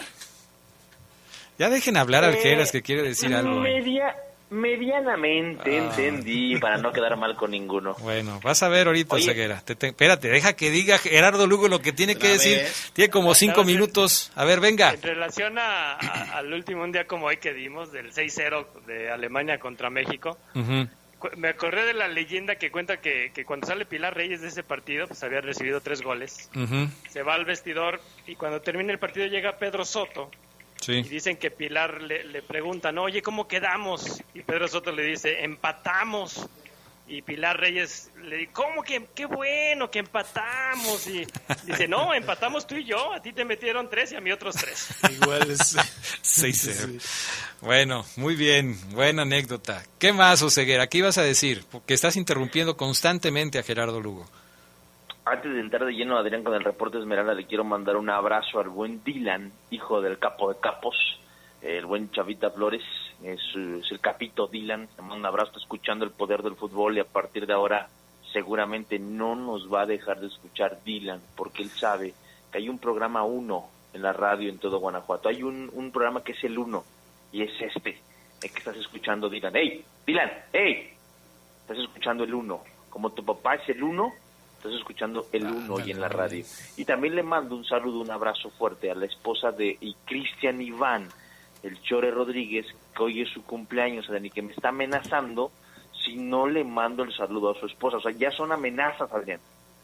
Ya 1.57 1.69
dejen 1.69 1.97
hablar 1.97 2.23
al 2.23 2.35
Eh, 2.35 2.39
Geras 2.41 2.71
que 2.71 2.81
quiere 2.83 3.01
decir 3.01 3.33
algo. 3.33 3.61
Media, 3.61 4.15
medianamente 4.53 5.77
Ah. 5.79 5.83
entendí, 5.83 6.57
para 6.57 6.77
no 6.77 6.91
quedar 6.91 7.17
mal 7.17 7.35
con 7.35 7.51
ninguno. 7.51 7.95
Bueno, 7.99 8.39
vas 8.43 8.63
a 8.63 8.69
ver 8.69 8.87
ahorita, 8.87 9.15
Oye. 9.15 9.25
Ceguera. 9.25 9.61
Te- 9.61 9.75
te- 9.75 9.87
espérate, 9.87 10.29
deja 10.29 10.53
que 10.53 10.69
diga 10.71 10.97
Gerardo 10.97 11.47
Lugo 11.47 11.67
lo 11.67 11.79
que 11.81 11.91
tiene 11.93 12.15
que 12.15 12.27
decir. 12.29 12.57
vez. 12.59 12.91
Tiene 12.93 13.09
como 13.11 13.33
cinco 13.35 13.63
minutos. 13.63 14.31
A 14.35 14.45
ver, 14.45 14.59
venga. 14.59 14.91
En 14.93 15.01
relación 15.01 15.57
a- 15.57 15.93
a- 15.93 16.37
al 16.37 16.53
último 16.53 16.83
un 16.83 16.91
día 16.91 17.05
como 17.07 17.25
hoy 17.27 17.37
que 17.37 17.53
dimos, 17.53 17.91
del 17.91 18.13
6-0 18.13 18.67
de 18.87 19.09
Alemania 19.11 19.59
contra 19.59 19.89
México, 19.89 20.37
me 21.37 21.47
acordé 21.47 21.85
de 21.85 21.93
la 21.93 22.07
leyenda 22.07 22.55
que 22.55 22.69
cuenta 22.69 22.97
que, 22.97 23.31
que 23.33 23.45
cuando 23.45 23.65
sale 23.67 23.85
Pilar 23.85 24.13
Reyes 24.15 24.41
de 24.41 24.49
ese 24.49 24.61
partido, 24.63 25.07
pues 25.07 25.23
había 25.23 25.39
recibido 25.41 25.79
tres 25.81 26.01
goles. 26.01 26.49
Se 27.09 27.23
va 27.23 27.35
al 27.35 27.45
vestidor 27.45 28.01
y 28.27 28.35
cuando 28.35 28.61
termina 28.61 28.91
el 28.91 28.99
partido 28.99 29.27
llega 29.27 29.57
Pedro 29.57 29.85
Soto 29.85 30.29
y 30.89 31.03
dicen 31.03 31.37
que 31.37 31.51
Pilar 31.51 32.01
le, 32.01 32.23
le 32.23 32.41
pregunta, 32.41 32.91
¿no? 32.91 33.03
oye, 33.03 33.21
¿cómo 33.21 33.47
quedamos? 33.47 34.21
Y 34.33 34.41
Pedro 34.41 34.67
Soto 34.67 34.91
le 34.91 35.03
dice, 35.03 35.43
empatamos. 35.43 36.47
Y 37.05 37.21
Pilar 37.21 37.59
Reyes 37.59 38.11
le 38.23 38.37
dice, 38.37 38.51
¿cómo 38.53 38.81
que 38.81 39.05
qué 39.13 39.25
bueno 39.25 39.91
que 39.91 39.99
empatamos? 39.99 41.05
Y 41.07 41.27
dice, 41.65 41.85
no, 41.87 42.13
empatamos 42.13 42.65
tú 42.65 42.75
y 42.75 42.85
yo, 42.85 43.11
a 43.11 43.21
ti 43.21 43.33
te 43.33 43.43
metieron 43.43 43.89
tres 43.89 44.13
y 44.13 44.15
a 44.15 44.21
mí 44.21 44.31
otros 44.31 44.55
tres. 44.55 44.87
Igual 45.21 45.51
es. 45.51 45.75
6-0. 46.23 47.01
Bueno, 47.59 48.05
muy 48.15 48.35
bien. 48.35 48.79
Buena 48.91 49.23
anécdota. 49.23 49.83
¿Qué 49.99 50.13
más, 50.13 50.41
Oseguera? 50.41 50.87
¿Qué 50.87 50.99
ibas 50.99 51.17
a 51.17 51.23
decir? 51.23 51.65
Porque 51.69 51.93
estás 51.93 52.15
interrumpiendo 52.15 52.77
constantemente 52.77 53.59
a 53.59 53.63
Gerardo 53.63 53.99
Lugo. 53.99 54.25
Antes 55.25 55.53
de 55.53 55.61
entrar 55.61 55.85
de 55.85 55.93
lleno, 55.93 56.17
Adrián, 56.17 56.43
con 56.43 56.53
el 56.53 56.65
reporte 56.65 56.97
Esmeralda, 56.97 57.33
le 57.33 57.45
quiero 57.45 57.63
mandar 57.63 57.95
un 57.95 58.09
abrazo 58.09 58.59
al 58.59 58.67
buen 58.67 59.01
Dylan, 59.05 59.53
hijo 59.69 60.01
del 60.01 60.19
capo 60.19 60.51
de 60.51 60.59
capos, 60.59 60.97
el 61.61 61.85
buen 61.85 62.11
Chavita 62.11 62.51
Flores, 62.51 62.83
es, 63.23 63.39
el 63.55 63.99
capito 64.01 64.47
Dylan, 64.47 64.81
le 64.81 65.01
mando 65.01 65.15
un 65.15 65.25
abrazo, 65.25 65.53
escuchando 65.55 66.03
el 66.03 66.11
poder 66.11 66.43
del 66.43 66.57
fútbol 66.57 66.97
y 66.97 66.99
a 66.99 67.05
partir 67.05 67.47
de 67.47 67.53
ahora 67.53 67.87
seguramente 68.33 68.99
no 68.99 69.35
nos 69.35 69.71
va 69.71 69.83
a 69.83 69.85
dejar 69.85 70.19
de 70.19 70.27
escuchar 70.27 70.83
Dylan, 70.83 71.21
porque 71.37 71.63
él 71.63 71.69
sabe 71.69 72.13
que 72.51 72.57
hay 72.57 72.67
un 72.67 72.79
programa 72.79 73.23
uno 73.23 73.69
en 73.93 74.01
la 74.01 74.11
radio 74.11 74.49
en 74.49 74.57
todo 74.57 74.79
Guanajuato, 74.79 75.29
hay 75.29 75.41
un, 75.41 75.69
un 75.71 75.91
programa 75.93 76.21
que 76.21 76.33
es 76.33 76.43
el 76.43 76.57
uno, 76.57 76.83
y 77.31 77.43
es 77.43 77.61
este, 77.61 77.97
el 78.41 78.51
que 78.51 78.59
estás 78.59 78.75
escuchando 78.75 79.29
Dylan. 79.29 79.55
¡Ey, 79.55 79.85
Dylan! 80.05 80.31
¡Ey! 80.51 80.89
Estás 81.61 81.77
escuchando 81.77 82.25
el 82.25 82.33
uno. 82.33 82.61
Como 82.89 83.11
tu 83.11 83.23
papá 83.23 83.55
es 83.55 83.69
el 83.69 83.81
uno, 83.81 84.11
estás 84.63 84.79
escuchando 84.79 85.25
el 85.33 85.45
1 85.45 85.73
hoy 85.73 85.91
en 85.91 85.99
la 85.99 86.07
radio. 86.07 86.43
Y 86.77 86.85
también 86.85 87.15
le 87.15 87.23
mando 87.23 87.55
un 87.55 87.65
saludo, 87.65 87.99
un 87.99 88.11
abrazo 88.11 88.49
fuerte 88.51 88.89
a 88.89 88.95
la 88.95 89.05
esposa 89.05 89.51
de 89.51 89.77
y 89.81 89.93
Cristian 90.05 90.61
Iván, 90.61 91.09
el 91.63 91.81
Chore 91.81 92.11
Rodríguez, 92.11 92.65
que 92.95 93.03
hoy 93.03 93.21
es 93.21 93.29
su 93.29 93.43
cumpleaños, 93.43 94.05
Adrián, 94.07 94.25
y 94.27 94.29
que 94.29 94.41
me 94.41 94.53
está 94.53 94.69
amenazando 94.69 95.51
si 96.05 96.15
no 96.15 96.47
le 96.47 96.63
mando 96.63 97.03
el 97.03 97.13
saludo 97.13 97.51
a 97.51 97.59
su 97.59 97.65
esposa. 97.65 97.97
O 97.97 98.01
sea, 98.01 98.11
ya 98.11 98.31
son 98.31 98.51
amenazas, 98.51 99.11
Adrián. 99.11 99.39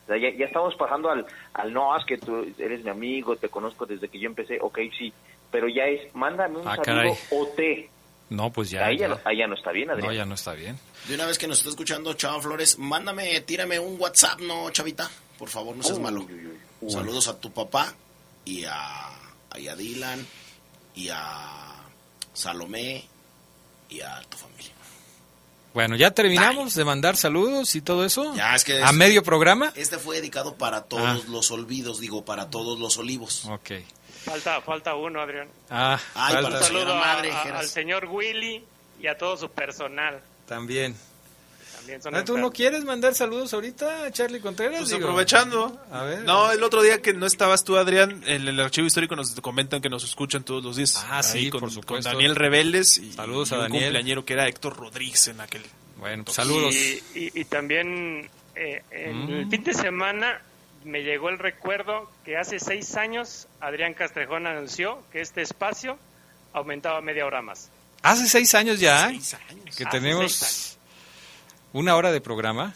O 0.06 0.08
sea, 0.08 0.18
ya, 0.18 0.30
ya 0.36 0.46
estamos 0.46 0.76
pasando 0.76 1.10
al, 1.10 1.26
al 1.54 1.74
no, 1.74 1.96
es 1.96 2.06
que 2.06 2.18
tú 2.18 2.46
eres 2.58 2.84
mi 2.84 2.90
amigo, 2.90 3.36
te 3.36 3.50
conozco 3.50 3.86
desde 3.86 4.08
que 4.08 4.20
yo 4.20 4.28
empecé, 4.28 4.58
ok, 4.62 4.80
sí, 4.98 5.14
pero 5.52 5.68
ya 5.68 5.86
es, 5.86 6.14
mándame 6.16 6.58
un 6.58 6.68
Ah, 6.68 6.76
saludo 6.76 6.84
caray. 6.86 7.14
o 7.32 7.48
te. 7.56 7.90
No, 8.30 8.52
pues 8.52 8.70
ya. 8.70 8.86
ahí, 8.86 8.98
ya, 8.98 9.08
ya. 9.08 9.16
no- 9.16 9.22
ahí 9.26 9.38
ya 9.38 9.48
no 9.48 9.56
está 9.56 9.72
bien, 9.72 9.90
Adrián. 9.90 10.08
No, 10.08 10.14
ya 10.14 10.26
no 10.26 10.36
está 10.36 10.54
bien. 10.54 10.80
De 11.08 11.16
una 11.16 11.26
vez 11.26 11.38
que 11.38 11.48
nos 11.48 11.58
está 11.60 11.70
escuchando, 11.70 12.14
Chava 12.14 12.42
Flores, 12.42 12.78
mándame, 12.78 13.40
tírame 13.42 13.80
un 13.80 14.00
WhatsApp, 14.00 14.40
¿no, 14.42 14.70
Chavita? 14.70 15.10
Por 15.38 15.50
favor, 15.50 15.76
no 15.76 15.84
seas 15.84 15.98
Uy, 15.98 16.04
malo. 16.04 16.22
uy, 16.22 16.34
uy, 16.34 16.60
uy. 16.82 16.92
Saludos 16.92 17.28
a 17.28 17.40
tu 17.40 17.52
papá 17.52 17.94
y 18.46 18.66
a, 18.66 19.10
y 19.58 19.68
a 19.68 19.76
Dylan 19.76 20.26
y 20.96 21.10
a 21.10 21.76
Salomé 22.34 23.06
y 23.90 24.02
a 24.02 24.22
tu 24.30 24.38
familia. 24.38 24.72
Bueno, 25.74 25.96
ya 25.96 26.12
terminamos 26.12 26.74
de 26.74 26.84
mandar 26.84 27.16
saludos 27.16 27.76
y 27.76 27.82
todo 27.82 28.04
eso. 28.06 28.34
Ya, 28.36 28.56
es 28.56 28.64
que 28.64 28.82
a 28.82 28.90
es- 28.90 28.96
medio 28.96 29.24
programa. 29.24 29.72
Este 29.76 29.98
fue 29.98 30.16
dedicado 30.18 30.56
para 30.56 30.84
todos 30.84 31.24
Ah. 31.26 31.30
los 31.30 31.52
olvidos, 31.52 32.00
digo, 32.00 32.26
para 32.26 32.50
todos 32.50 32.80
los 32.80 32.98
olivos. 32.98 33.46
Ok. 33.46 33.72
Falta, 34.26 34.62
falta 34.62 34.96
uno, 34.96 35.22
Adrián. 35.22 35.48
Ah, 35.70 36.00
Ay, 36.14 36.34
falta 36.36 36.58
Un 36.60 36.64
saludo 36.64 36.94
a- 36.94 37.00
madre, 37.00 37.32
a- 37.32 37.60
al 37.60 37.68
señor 37.68 38.06
Willy 38.06 38.64
y 39.02 39.08
a 39.08 39.18
todo 39.18 39.38
su 39.38 39.50
personal. 39.50 40.20
también. 40.48 40.96
También 41.78 42.02
son 42.02 42.14
Ah, 42.16 42.26
¿Tú 42.26 42.38
no 42.38 42.52
quieres 42.52 42.84
mandar 42.84 43.16
saludos 43.16 43.54
ahorita, 43.54 44.12
Charlie 44.12 44.42
Contreras? 44.42 44.80
Pues 44.80 44.90
Digo, 44.90 45.06
aprovechando. 45.06 45.80
A 45.92 46.04
ver. 46.04 46.20
No, 46.24 46.52
el 46.52 46.62
otro 46.64 46.82
día 46.82 47.02
que 47.02 47.14
no 47.14 47.26
estabas 47.26 47.64
tú, 47.64 47.78
Adrián, 47.78 48.22
en 48.28 48.48
el 48.48 48.60
archivo 48.60 48.86
histórico 48.88 49.16
nos 49.16 49.32
comentan 49.40 49.82
que 49.82 49.90
nos 49.90 50.04
escuchan 50.04 50.44
todos 50.44 50.62
los 50.64 50.76
días. 50.76 51.06
Ah, 51.10 51.24
sí, 51.24 51.50
con, 51.50 51.62
por 51.62 51.70
supuesto. 51.72 51.94
con 51.94 52.02
Daniel 52.02 52.36
Rebeles 52.36 52.98
y, 52.98 53.14
Saludos 53.14 53.52
y 53.52 53.54
a 53.54 53.58
un 53.58 53.64
Daniel. 53.64 53.84
cumpleañero 53.86 54.26
que 54.26 54.34
era 54.34 54.48
Héctor 54.48 54.76
Rodríguez 54.76 55.30
en 55.30 55.40
aquel. 55.40 55.64
Bueno, 55.98 56.26
pues, 56.26 56.36
saludos. 56.36 56.74
Y, 56.76 57.02
y- 57.16 57.32
y 57.42 57.46
también 57.46 58.30
eh, 58.56 58.84
en 58.92 59.26
Mm. 59.26 59.30
el 59.40 59.50
fin 59.50 59.64
de 59.64 59.74
semana 59.74 60.42
me 60.84 61.04
llegó 61.04 61.30
el 61.30 61.40
recuerdo 61.40 62.10
que 62.26 62.38
hace 62.38 62.60
seis 62.60 62.96
años 62.96 63.48
Adrián 63.60 63.94
Castrejón 63.94 64.48
anunció 64.48 65.04
que 65.12 65.22
este 65.22 65.42
espacio 65.42 65.98
aumentaba 66.54 67.02
media 67.02 67.26
hora 67.26 67.42
más. 67.42 67.70
Hace 68.02 68.28
seis 68.28 68.54
años 68.56 68.80
ya 68.80 69.08
Seis 69.10 69.36
años. 69.50 69.76
que 69.76 69.84
Hace 69.84 70.00
tenemos 70.00 70.78
una 71.74 71.96
hora 71.96 72.12
de 72.12 72.22
programa. 72.22 72.74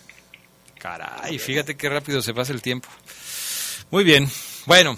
Caray, 0.80 1.40
fíjate 1.40 1.76
qué 1.78 1.88
rápido 1.90 2.22
se 2.22 2.34
pasa 2.34 2.52
el 2.52 2.62
tiempo. 2.62 2.90
Muy 3.90 4.04
bien. 4.04 4.30
Bueno, 4.66 4.98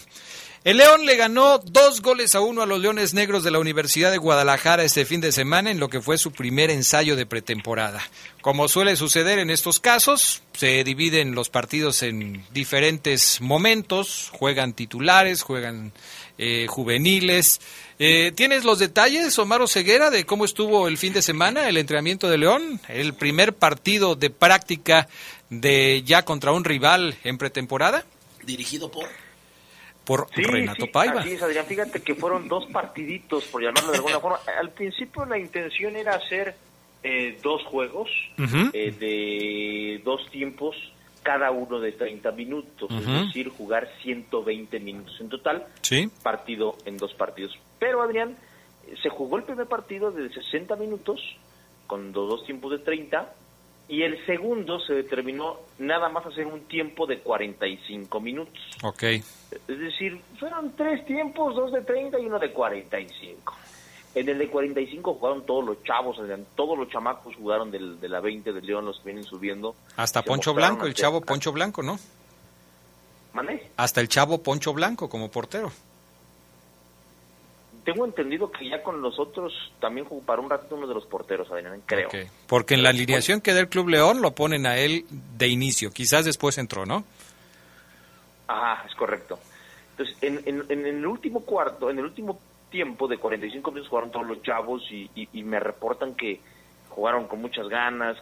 el 0.66 0.78
León 0.78 1.05
le 1.05 1.16
ganó 1.16 1.59
dos 1.59 2.01
goles 2.01 2.34
a 2.34 2.41
uno 2.41 2.63
a 2.63 2.66
los 2.66 2.80
Leones 2.80 3.13
Negros 3.13 3.43
de 3.43 3.51
la 3.51 3.59
Universidad 3.59 4.09
de 4.09 4.18
Guadalajara 4.18 4.84
este 4.84 5.05
fin 5.05 5.22
de 5.22 5.32
semana 5.32 5.70
en 5.70 5.80
lo 5.80 5.89
que 5.89 6.01
fue 6.01 6.18
su 6.18 6.32
primer 6.32 6.72
ensayo 6.72 7.16
de 7.16 7.28
pretemporada. 7.28 8.01
Como 8.41 8.68
suele 8.68 8.95
suceder 8.95 9.38
en 9.38 9.51
estos 9.51 9.80
casos, 9.80 10.41
se 10.53 10.84
dividen 10.84 11.36
los 11.36 11.49
partidos 11.49 12.01
en 12.01 12.43
diferentes 12.51 13.41
momentos, 13.41 14.32
juegan 14.34 14.74
titulares, 14.74 15.43
juegan 15.43 15.93
eh, 16.39 16.66
juveniles. 16.68 17.61
Eh, 17.99 18.32
¿Tienes 18.36 18.63
los 18.63 18.80
detalles, 18.80 19.38
Omar 19.38 19.68
Ceguera, 19.68 20.09
de 20.09 20.26
cómo 20.26 20.45
estuvo 20.45 20.88
el 20.88 20.97
fin 20.97 21.13
de 21.13 21.22
semana 21.22 21.70
el 21.70 21.78
entrenamiento 21.78 22.28
de 22.28 22.39
León? 22.39 22.82
El 22.89 23.13
primer 23.13 23.53
partido 23.53 24.16
de 24.16 24.32
práctica 24.32 25.07
de 25.51 26.01
ya 26.03 26.26
contra 26.26 26.53
un 26.53 26.63
rival 26.63 27.16
en 27.24 27.38
pretemporada 27.38 28.03
Dirigido 28.43 28.89
por... 28.89 29.07
por 30.05 30.27
Sí, 30.33 30.43
Renato 30.43 30.85
sí, 30.85 30.91
Paiva. 30.91 31.21
Así 31.21 31.31
es, 31.33 31.41
Adrián. 31.41 31.65
Fíjate 31.65 32.01
que 32.01 32.15
fueron 32.15 32.47
dos 32.47 32.65
partiditos, 32.67 33.45
por 33.45 33.61
llamarlo 33.61 33.91
de 33.91 33.97
alguna 33.97 34.19
forma. 34.19 34.39
Al 34.59 34.69
principio 34.71 35.25
la 35.25 35.37
intención 35.37 35.95
era 35.95 36.15
hacer 36.15 36.55
eh, 37.03 37.37
dos 37.43 37.63
juegos 37.65 38.09
eh, 38.73 38.91
de 38.99 40.01
dos 40.03 40.29
tiempos, 40.31 40.75
cada 41.23 41.49
uno 41.51 41.79
de 41.79 41.91
30 41.91 42.31
minutos, 42.31 42.89
es 42.91 43.05
decir, 43.25 43.49
jugar 43.49 43.89
120 44.03 44.79
minutos 44.79 45.15
en 45.19 45.29
total, 45.29 45.65
Sí. 45.81 46.09
partido 46.23 46.77
en 46.85 46.97
dos 46.97 47.13
partidos. 47.15 47.57
Pero, 47.79 48.01
Adrián, 48.03 48.35
eh, 48.87 48.93
se 49.01 49.09
jugó 49.09 49.37
el 49.37 49.43
primer 49.43 49.65
partido 49.67 50.11
de 50.11 50.29
60 50.31 50.75
minutos, 50.75 51.19
con 51.87 52.11
los 52.11 52.29
dos 52.29 52.45
tiempos 52.45 52.71
de 52.71 52.79
30, 52.79 53.33
y 53.88 54.01
el 54.01 54.23
segundo 54.25 54.79
se 54.79 54.93
determinó 54.93 55.57
nada 55.77 56.09
más 56.09 56.25
hacer 56.25 56.47
un 56.47 56.61
tiempo 56.61 57.05
de 57.05 57.19
45 57.19 58.19
minutos. 58.19 58.59
Ok. 58.83 59.03
Es 59.03 59.23
decir, 59.67 60.19
fueron 60.39 60.75
tres 60.75 61.05
tiempos, 61.05 61.55
dos 61.55 61.71
de 61.71 61.81
30 61.81 62.19
y 62.19 62.25
uno 62.25 62.39
de 62.39 62.51
45. 62.51 63.53
En 64.15 64.29
el 64.29 64.38
de 64.38 64.47
45 64.47 65.13
jugaron 65.15 65.45
todos 65.45 65.65
los 65.65 65.83
chavos, 65.83 66.17
todos 66.55 66.77
los 66.77 66.89
chamacos 66.89 67.36
jugaron 67.36 67.69
del, 67.69 67.99
de 67.99 68.09
la 68.09 68.21
20 68.21 68.53
de 68.53 68.61
León, 68.61 68.86
los 68.86 68.97
que 68.99 69.05
vienen 69.05 69.25
subiendo. 69.25 69.75
Hasta 69.97 70.23
Poncho 70.23 70.53
Blanco, 70.53 70.86
el 70.86 70.93
chavo 70.93 71.21
Poncho 71.21 71.51
Blanco, 71.51 71.83
¿no? 71.83 71.99
¿Mande? 73.33 73.69
Hasta 73.75 73.99
el 73.99 74.07
chavo 74.07 74.41
Poncho 74.41 74.73
Blanco 74.73 75.09
como 75.09 75.29
portero. 75.29 75.71
Tengo 77.86 78.03
entendido 78.05 78.51
que 78.51 78.67
ya 78.67 78.81
con 78.83 79.01
los 79.01 79.19
otros 79.19 79.53
también 79.79 80.05
jugó 80.07 80.21
para 80.25 80.41
un 80.41 80.49
ratito 80.49 80.75
uno 80.75 80.88
de 80.88 80.93
los 80.95 81.05
porteros, 81.05 81.49
Adrián, 81.51 81.81
creo. 81.86 82.07
Ok. 82.09 82.15
Porque 82.47 82.73
en 82.73 82.83
la 82.83 82.89
alineación 82.89 83.39
que 83.41 83.53
da 83.53 83.59
el 83.61 83.69
Club 83.69 83.89
León 83.89 84.21
lo 84.21 84.31
ponen 84.36 84.65
a 84.65 84.77
él 84.77 85.05
de 85.38 85.47
inicio. 85.47 85.91
Quizás 85.91 86.25
después 86.25 86.57
entró, 86.57 86.86
¿no? 86.86 87.03
Ajá, 88.47 88.86
es 88.88 88.95
correcto. 88.95 89.39
Entonces, 89.91 90.17
en, 90.21 90.41
en- 90.45 90.65
en 90.69 90.86
el 90.86 91.05
último 91.05 91.41
cuarto, 91.45 91.89
en 91.89 91.99
el 91.99 92.05
último 92.05 92.39
tiempo 92.69 93.07
de 93.07 93.17
45 93.17 93.71
minutos 93.71 93.89
jugaron 93.89 94.11
todos 94.11 94.27
los 94.27 94.41
chavos 94.41 94.83
y, 94.91 95.09
y- 95.15 95.29
y 95.33 95.43
me 95.43 95.59
reportan 95.59 96.15
que 96.15 96.41
jugaron 96.89 97.27
con 97.27 97.41
muchas 97.41 97.67
ganas, 97.69 98.17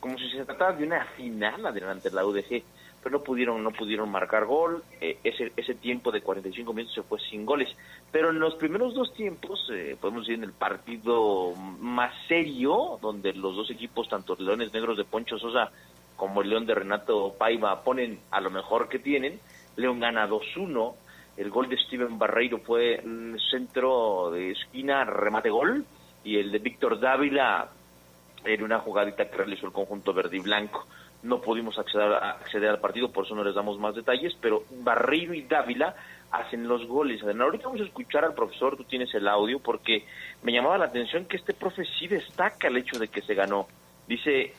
como 0.00 0.18
si 0.18 0.30
se 0.30 0.44
tratara 0.44 0.72
de 0.72 0.84
una 0.84 1.04
final 1.16 1.64
adelante 1.66 2.10
de 2.10 2.14
la 2.16 2.24
UDG, 2.24 2.62
pero 3.02 3.18
no 3.18 3.24
pudieron, 3.24 3.62
no 3.62 3.70
pudieron 3.70 4.10
marcar 4.10 4.44
gol. 4.44 4.82
eh, 5.00 5.18
ese, 5.22 5.52
ese 5.56 5.74
tiempo 5.74 6.10
de 6.10 6.20
45 6.20 6.72
minutos 6.72 6.94
se 6.94 7.02
fue 7.02 7.18
sin 7.20 7.46
goles. 7.46 7.68
Pero 8.10 8.30
en 8.30 8.38
los 8.38 8.54
primeros 8.54 8.94
dos 8.94 9.12
tiempos, 9.14 9.68
eh, 9.72 9.96
podemos 10.00 10.22
decir 10.22 10.36
en 10.36 10.44
el 10.44 10.52
partido 10.52 11.54
más 11.78 12.12
serio, 12.26 12.98
donde 13.00 13.32
los 13.32 13.54
dos 13.54 13.70
equipos, 13.70 14.08
tanto 14.08 14.36
Leones 14.38 14.72
Negros 14.72 14.96
de 14.96 15.04
Poncho 15.04 15.38
Sosa 15.38 15.70
como 16.16 16.42
el 16.42 16.50
León 16.50 16.66
de 16.66 16.74
Renato 16.74 17.34
Paiva, 17.38 17.82
ponen 17.82 18.18
a 18.30 18.40
lo 18.40 18.50
mejor 18.50 18.88
que 18.88 18.98
tienen. 18.98 19.40
León 19.76 20.00
gana 20.00 20.28
2-1. 20.28 20.94
El 21.36 21.50
gol 21.50 21.68
de 21.68 21.76
Steven 21.76 22.18
Barreiro 22.18 22.58
fue 22.58 23.00
un 23.04 23.38
centro 23.50 24.30
de 24.32 24.50
esquina, 24.50 25.04
remate 25.04 25.50
gol. 25.50 25.84
Y 26.24 26.36
el 26.36 26.50
de 26.50 26.58
Víctor 26.58 26.98
Dávila 26.98 27.70
en 28.44 28.62
una 28.62 28.80
jugadita 28.80 29.28
que 29.28 29.36
realizó 29.36 29.66
el 29.66 29.72
conjunto 29.72 30.12
verde 30.12 30.36
y 30.36 30.40
blanco. 30.40 30.86
No 31.22 31.40
pudimos 31.40 31.76
acceder, 31.78 32.68
al 32.68 32.80
partido, 32.80 33.10
por 33.10 33.24
eso 33.26 33.34
no 33.34 33.42
les 33.42 33.54
damos 33.54 33.78
más 33.78 33.94
detalles, 33.94 34.36
pero 34.40 34.62
Barreiro 34.70 35.34
y 35.34 35.42
Dávila 35.42 35.96
hacen 36.30 36.68
los 36.68 36.86
goles. 36.86 37.22
Ahorita 37.22 37.66
vamos 37.66 37.80
a 37.80 37.84
escuchar 37.84 38.24
al 38.24 38.34
profesor, 38.34 38.76
tú 38.76 38.84
tienes 38.84 39.12
el 39.14 39.26
audio, 39.26 39.58
porque 39.58 40.04
me 40.42 40.52
llamaba 40.52 40.78
la 40.78 40.86
atención 40.86 41.24
que 41.24 41.36
este 41.36 41.54
profe 41.54 41.84
sí 41.98 42.06
destaca 42.06 42.68
el 42.68 42.76
hecho 42.76 42.98
de 42.98 43.08
que 43.08 43.22
se 43.22 43.34
ganó. 43.34 43.66
Dice, 44.06 44.54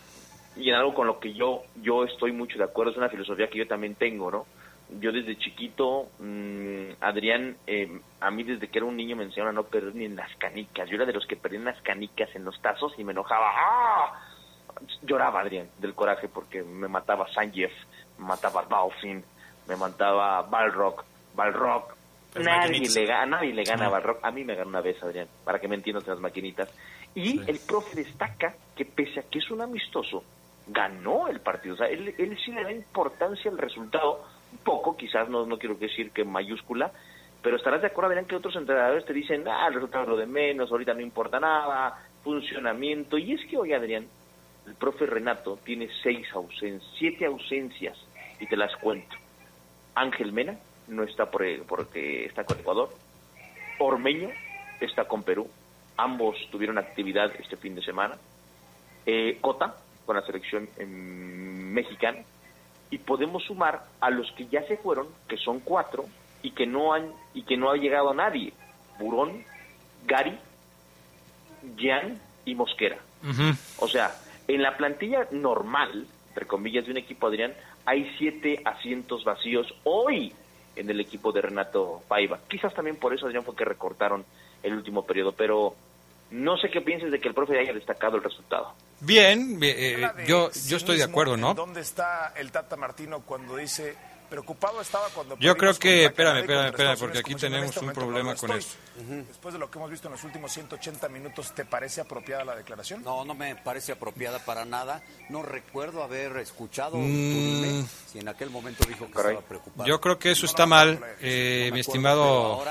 y 0.58 0.70
en 0.70 0.76
algo 0.76 0.94
con 0.94 1.08
lo 1.08 1.20
que 1.20 1.34
yo, 1.34 1.64
yo 1.82 2.04
estoy 2.04 2.34
mucho 2.34 2.58
de 2.58 2.66
acuerdo, 2.66 2.92
es 2.92 2.98
una 2.98 3.10
filosofía 3.10 3.48
que 3.48 3.60
yo 3.60 3.68
también 3.68 3.96
tengo, 3.96 4.30
¿no? 4.30 4.46
Yo 5.00 5.12
desde 5.12 5.38
chiquito, 5.38 6.08
mm, 6.20 6.94
Adrián, 7.00 7.56
eh, 7.68 8.02
a 8.20 8.32
mí 8.32 8.44
desde 8.44 8.68
que 8.68 8.80
era 8.80 8.88
un 8.88 8.98
niño 8.98 9.16
me 9.16 9.24
enseñaron 9.24 9.56
a 9.56 9.62
no 9.62 9.68
perder 9.68 9.94
ni 9.94 10.06
en 10.06 10.16
las 10.16 10.36
canicas. 10.38 10.90
Yo 10.90 10.96
era 10.96 11.06
de 11.06 11.14
los 11.14 11.28
que 11.28 11.36
perdían 11.36 11.66
las 11.66 11.80
canicas 11.84 12.36
en 12.36 12.44
los 12.44 12.60
tazos 12.60 12.94
y 12.98 13.04
me 13.04 13.12
enojaba. 13.12 13.52
¡Ah! 13.54 14.29
Lloraba, 15.02 15.42
Adrián, 15.42 15.70
del 15.80 15.94
coraje 15.94 16.28
porque 16.28 16.64
me 16.64 16.88
mataba 16.88 17.28
Sanjeev, 17.34 17.72
me 18.18 18.26
mataba 18.26 18.64
Balfin, 18.64 19.24
me 19.68 19.76
mataba 19.76 20.42
Balrock, 20.44 21.06
Balrock. 21.36 21.96
Las 22.36 22.46
Nadie 22.46 22.68
maquinitas. 22.68 22.96
le, 22.96 23.06
gana, 23.06 23.26
nadie 23.26 23.54
le 23.54 23.64
gana 23.64 23.88
a. 23.88 23.90
Balrock. 23.90 24.20
A 24.24 24.32
mí 24.32 24.44
me 24.44 24.56
ganó 24.56 24.70
una 24.70 24.82
vez, 24.82 25.02
Adrián, 25.02 25.28
para 25.44 25.60
que 25.60 25.68
me 25.68 25.76
entiendas 25.76 26.04
en 26.06 26.12
las 26.12 26.20
maquinitas. 26.20 26.72
Y 27.16 27.40
el 27.50 27.60
profe 27.68 28.04
destaca 28.04 28.54
que 28.76 28.86
pese 28.86 29.20
a 29.20 29.24
que 29.24 29.40
es 29.40 29.50
un 29.50 29.62
amistoso, 29.62 30.24
ganó 30.68 31.28
el 31.28 31.40
partido. 31.42 31.74
O 31.74 31.78
sea, 31.78 31.88
él, 31.88 32.14
él 32.18 32.38
sí 32.46 32.52
le 32.52 32.64
da 32.64 32.72
importancia 32.72 33.50
al 33.50 33.58
resultado, 33.58 34.24
un 34.52 34.60
poco, 34.60 34.96
quizás 34.96 35.28
no, 35.28 35.46
no 35.46 35.58
quiero 35.58 35.76
decir 35.76 36.12
que 36.12 36.24
mayúscula, 36.24 36.92
pero 37.42 37.56
estarás 37.56 37.82
de 37.82 37.88
acuerdo, 37.88 38.10
verán 38.10 38.26
que 38.26 38.36
otros 38.36 38.56
entrenadores 38.56 39.06
te 39.06 39.14
dicen, 39.14 39.48
ah, 39.48 39.68
el 39.68 39.76
resultado 39.76 40.04
es 40.04 40.10
lo 40.10 40.18
de 40.18 40.26
menos, 40.26 40.72
ahorita 40.72 40.94
no 40.94 41.02
importa 41.02 41.40
nada, 41.40 41.98
funcionamiento. 42.24 43.18
Y 43.18 43.34
es 43.34 43.42
que 43.50 43.58
hoy, 43.58 43.74
Adrián, 43.74 44.06
el 44.70 44.76
profe 44.76 45.08
Renato 45.08 45.58
tiene 45.64 45.90
seis 46.04 46.28
ausencias, 46.34 46.84
siete 46.98 47.26
ausencias, 47.26 47.98
y 48.40 48.46
te 48.46 48.56
las 48.56 48.76
cuento. 48.78 49.16
Ángel 49.96 50.32
Mena 50.32 50.60
no 50.88 51.04
está 51.04 51.30
por, 51.32 51.44
porque 51.66 52.26
está 52.26 52.44
con 52.44 52.60
Ecuador. 52.60 52.94
Ormeño 53.80 54.30
está 54.80 55.06
con 55.06 55.24
Perú. 55.24 55.50
Ambos 55.98 56.38
tuvieron 56.52 56.78
actividad 56.78 57.32
este 57.40 57.58
fin 57.58 57.74
de 57.74 57.82
semana. 57.82 58.16
Eh, 59.08 59.40
Cota 59.42 59.76
con 60.06 60.16
la 60.16 60.22
selección 60.22 60.70
em, 60.78 61.74
mexicana. 61.74 62.20
y 62.92 62.98
podemos 62.98 63.44
sumar 63.44 63.86
a 64.00 64.10
los 64.10 64.32
que 64.32 64.48
ya 64.48 64.64
se 64.64 64.78
fueron, 64.78 65.08
que 65.28 65.38
son 65.38 65.60
cuatro, 65.60 66.06
y 66.42 66.52
que 66.52 66.66
no 66.66 66.94
han 66.94 67.12
y 67.34 67.44
que 67.44 67.58
no 67.58 67.70
ha 67.70 67.76
llegado 67.76 68.14
nadie. 68.14 68.54
Burón, 69.00 69.44
Gary, 70.06 70.38
Jan 71.78 72.20
y 72.46 72.56
Mosquera. 72.56 72.98
O 73.78 73.88
sea, 73.88 74.12
en 74.50 74.64
la 74.64 74.76
plantilla 74.76 75.28
normal, 75.32 76.08
entre 76.30 76.48
comillas, 76.48 76.86
de 76.86 76.92
un 76.92 76.98
equipo, 76.98 77.28
Adrián, 77.28 77.54
hay 77.86 78.12
siete 78.18 78.62
asientos 78.66 79.24
vacíos 79.24 79.68
hoy 79.84 80.34
en 80.76 80.90
el 80.90 81.00
equipo 81.00 81.32
de 81.32 81.42
Renato 81.42 82.02
Paiva. 82.08 82.40
Quizás 82.48 82.74
también 82.74 82.98
por 82.98 83.14
eso, 83.14 83.28
Adrián, 83.28 83.44
fue 83.44 83.56
que 83.56 83.64
recortaron 83.64 84.26
el 84.64 84.74
último 84.74 85.06
periodo, 85.06 85.34
pero 85.34 85.76
no 86.32 86.58
sé 86.58 86.70
qué 86.70 86.82
pienses 86.82 87.12
de 87.12 87.20
que 87.20 87.28
el 87.28 87.36
profe 87.36 87.60
haya 87.60 87.74
destacado 87.74 88.18
el 88.18 88.24
resultado. 88.24 88.74
Bien, 89.02 89.60
eh, 89.62 90.08
yo, 90.28 90.50
yo 90.68 90.78
estoy 90.78 90.98
de 90.98 91.04
acuerdo, 91.04 91.38
¿no? 91.38 91.54
¿Dónde 91.54 91.82
está 91.82 92.34
el 92.36 92.52
Tata 92.52 92.76
Martino 92.76 93.22
cuando 93.22 93.56
dice 93.56 93.96
preocupado 94.30 94.80
estaba 94.82 95.08
cuando 95.10 95.38
yo 95.38 95.58
creo 95.58 95.74
que 95.74 96.06
espérame 96.06 96.40
espérame 96.40 96.68
espérame 96.68 96.98
porque 97.00 97.18
aquí 97.20 97.36
tenemos 97.36 97.76
un 97.78 97.92
problema 97.92 98.36
con 98.36 98.52
esto 98.52 98.76
después 99.28 99.54
de 99.54 99.60
lo 99.60 99.70
que 99.70 99.80
hemos 99.80 99.90
visto 99.90 100.08
en 100.08 100.14
los 100.14 100.24
últimos 100.24 100.52
180 100.52 101.10
minutos 101.10 101.54
te 101.54 101.66
parece 101.66 102.02
apropiada 102.02 102.46
la 102.46 102.56
declaración 102.56 103.04
no 103.04 103.26
no 103.26 103.34
me 103.34 103.56
parece 103.56 103.94
apropiada 103.94 104.40
para 104.40 104.66
nada 104.66 105.02
no 105.30 105.42
recuerdo 105.42 106.04
haber 106.04 106.38
escuchado 106.38 106.98
mm. 106.98 107.86
si 108.12 108.20
en 108.20 108.28
aquel 108.28 108.50
momento 108.50 108.86
dijo 108.88 109.06
que 109.06 109.18
estaba 109.18 109.42
preocupado 109.42 109.88
yo 109.88 110.00
creo 110.00 110.20
que 110.20 110.32
eso 110.32 110.46
está 110.46 110.66
mal 110.66 111.00
eh, 111.20 111.70
mi 111.74 111.80
estimado 111.80 112.64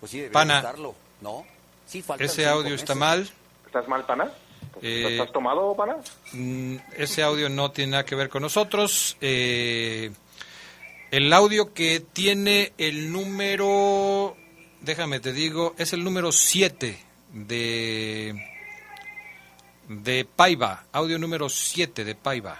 pues 0.00 0.12
sí, 0.12 0.28
pana 0.32 0.58
estarlo, 0.58 0.94
no 1.20 1.44
sí, 1.86 2.04
ese 2.18 2.46
audio 2.46 2.74
está 2.74 2.94
mal 2.94 3.30
estás 3.66 3.86
mal 3.88 4.04
pana 4.06 4.30
eh, 4.82 5.12
¿Estás 5.12 5.32
tomado, 5.32 5.74
pana? 5.74 5.96
Mm, 6.32 6.76
ese 6.96 7.22
audio 7.22 7.48
no 7.48 7.70
tiene 7.70 7.92
nada 7.92 8.04
que 8.04 8.14
ver 8.14 8.28
con 8.28 8.42
nosotros. 8.42 9.16
Eh, 9.20 10.10
el 11.14 11.32
audio 11.32 11.72
que 11.72 12.00
tiene 12.00 12.72
el 12.76 13.12
número, 13.12 14.36
déjame 14.80 15.20
te 15.20 15.32
digo, 15.32 15.72
es 15.78 15.92
el 15.92 16.02
número 16.02 16.32
7 16.32 16.98
de, 17.32 18.34
de 19.88 20.24
Paiva, 20.24 20.86
audio 20.90 21.16
número 21.20 21.48
7 21.48 22.04
de 22.04 22.16
Paiva. 22.16 22.58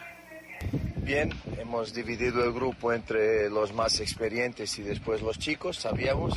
Bien, 0.99 1.33
hemos 1.59 1.93
dividido 1.95 2.45
el 2.45 2.53
grupo 2.53 2.93
entre 2.93 3.51
los 3.51 3.73
más 3.73 3.99
experientes 3.99 4.79
y 4.79 4.83
después 4.83 5.21
los 5.21 5.37
chicos, 5.41 5.79
sabíamos, 5.79 6.35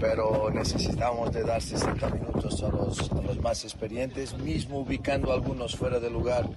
pero 0.00 0.48
necesitábamos 0.50 1.30
de 1.34 1.42
dar 1.42 1.60
60 1.60 2.08
minutos 2.08 2.62
a 2.62 2.68
los, 2.68 3.12
a 3.12 3.20
los 3.20 3.38
más 3.42 3.64
experientes, 3.64 4.32
mismo 4.38 4.78
ubicando 4.78 5.30
algunos 5.30 5.76
fuera 5.76 6.00
de 6.00 6.08
lugar 6.08 6.48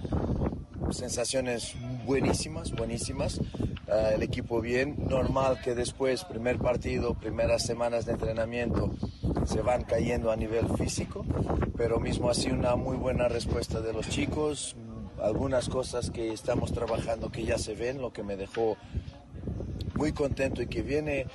sensaciones 0.92 1.74
buenísimas, 2.04 2.72
buenísimas. 2.72 3.40
Ah, 3.92 4.12
el 4.14 4.22
equipo 4.22 4.62
bien, 4.62 4.96
normal 5.06 5.60
que 5.62 5.74
después, 5.74 6.24
primer 6.24 6.56
partido, 6.56 7.12
primeras 7.12 7.62
semanas 7.62 8.06
de 8.06 8.12
entrenamiento, 8.12 8.90
se 9.44 9.60
van 9.60 9.84
cayendo 9.84 10.30
a 10.30 10.36
nivel 10.36 10.66
físico, 10.78 11.26
pero 11.76 12.00
mismo 12.00 12.30
así 12.30 12.50
una 12.50 12.74
muy 12.74 12.96
buena 12.96 13.28
respuesta 13.28 13.82
de 13.82 13.92
los 13.92 14.08
chicos, 14.08 14.76
algunas 15.22 15.68
cosas 15.68 16.10
que 16.10 16.32
estamos 16.32 16.72
trabajando 16.72 17.30
que 17.30 17.44
ya 17.44 17.58
se 17.58 17.74
ven, 17.74 18.00
lo 18.00 18.14
que 18.14 18.22
me 18.22 18.38
dejó 18.38 18.78
muy 19.94 20.12
contento 20.12 20.62
y 20.62 20.68
que 20.68 20.80
viene 20.80 21.26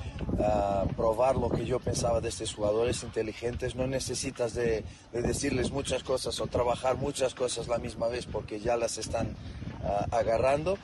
a 0.44 0.86
probar 0.96 1.36
lo 1.36 1.50
que 1.50 1.64
yo 1.64 1.80
pensaba 1.80 2.22
de 2.22 2.30
estos 2.30 2.56
jugadores 2.56 3.04
inteligentes. 3.04 3.76
No 3.76 3.86
necesitas 3.86 4.56
de, 4.56 4.84
decirles 5.14 5.70
muchas 5.70 6.02
cosas 6.04 6.40
o 6.40 6.48
trabajar 6.48 6.98
muchas 6.98 7.36
cosas 7.36 7.68
la 7.68 7.78
misma 7.78 8.08
vez 8.08 8.26
porque 8.26 8.60
ya 8.60 8.78
las 8.78 8.98
están 8.98 9.36
ah, 9.84 10.08
agarrando. 10.10 10.80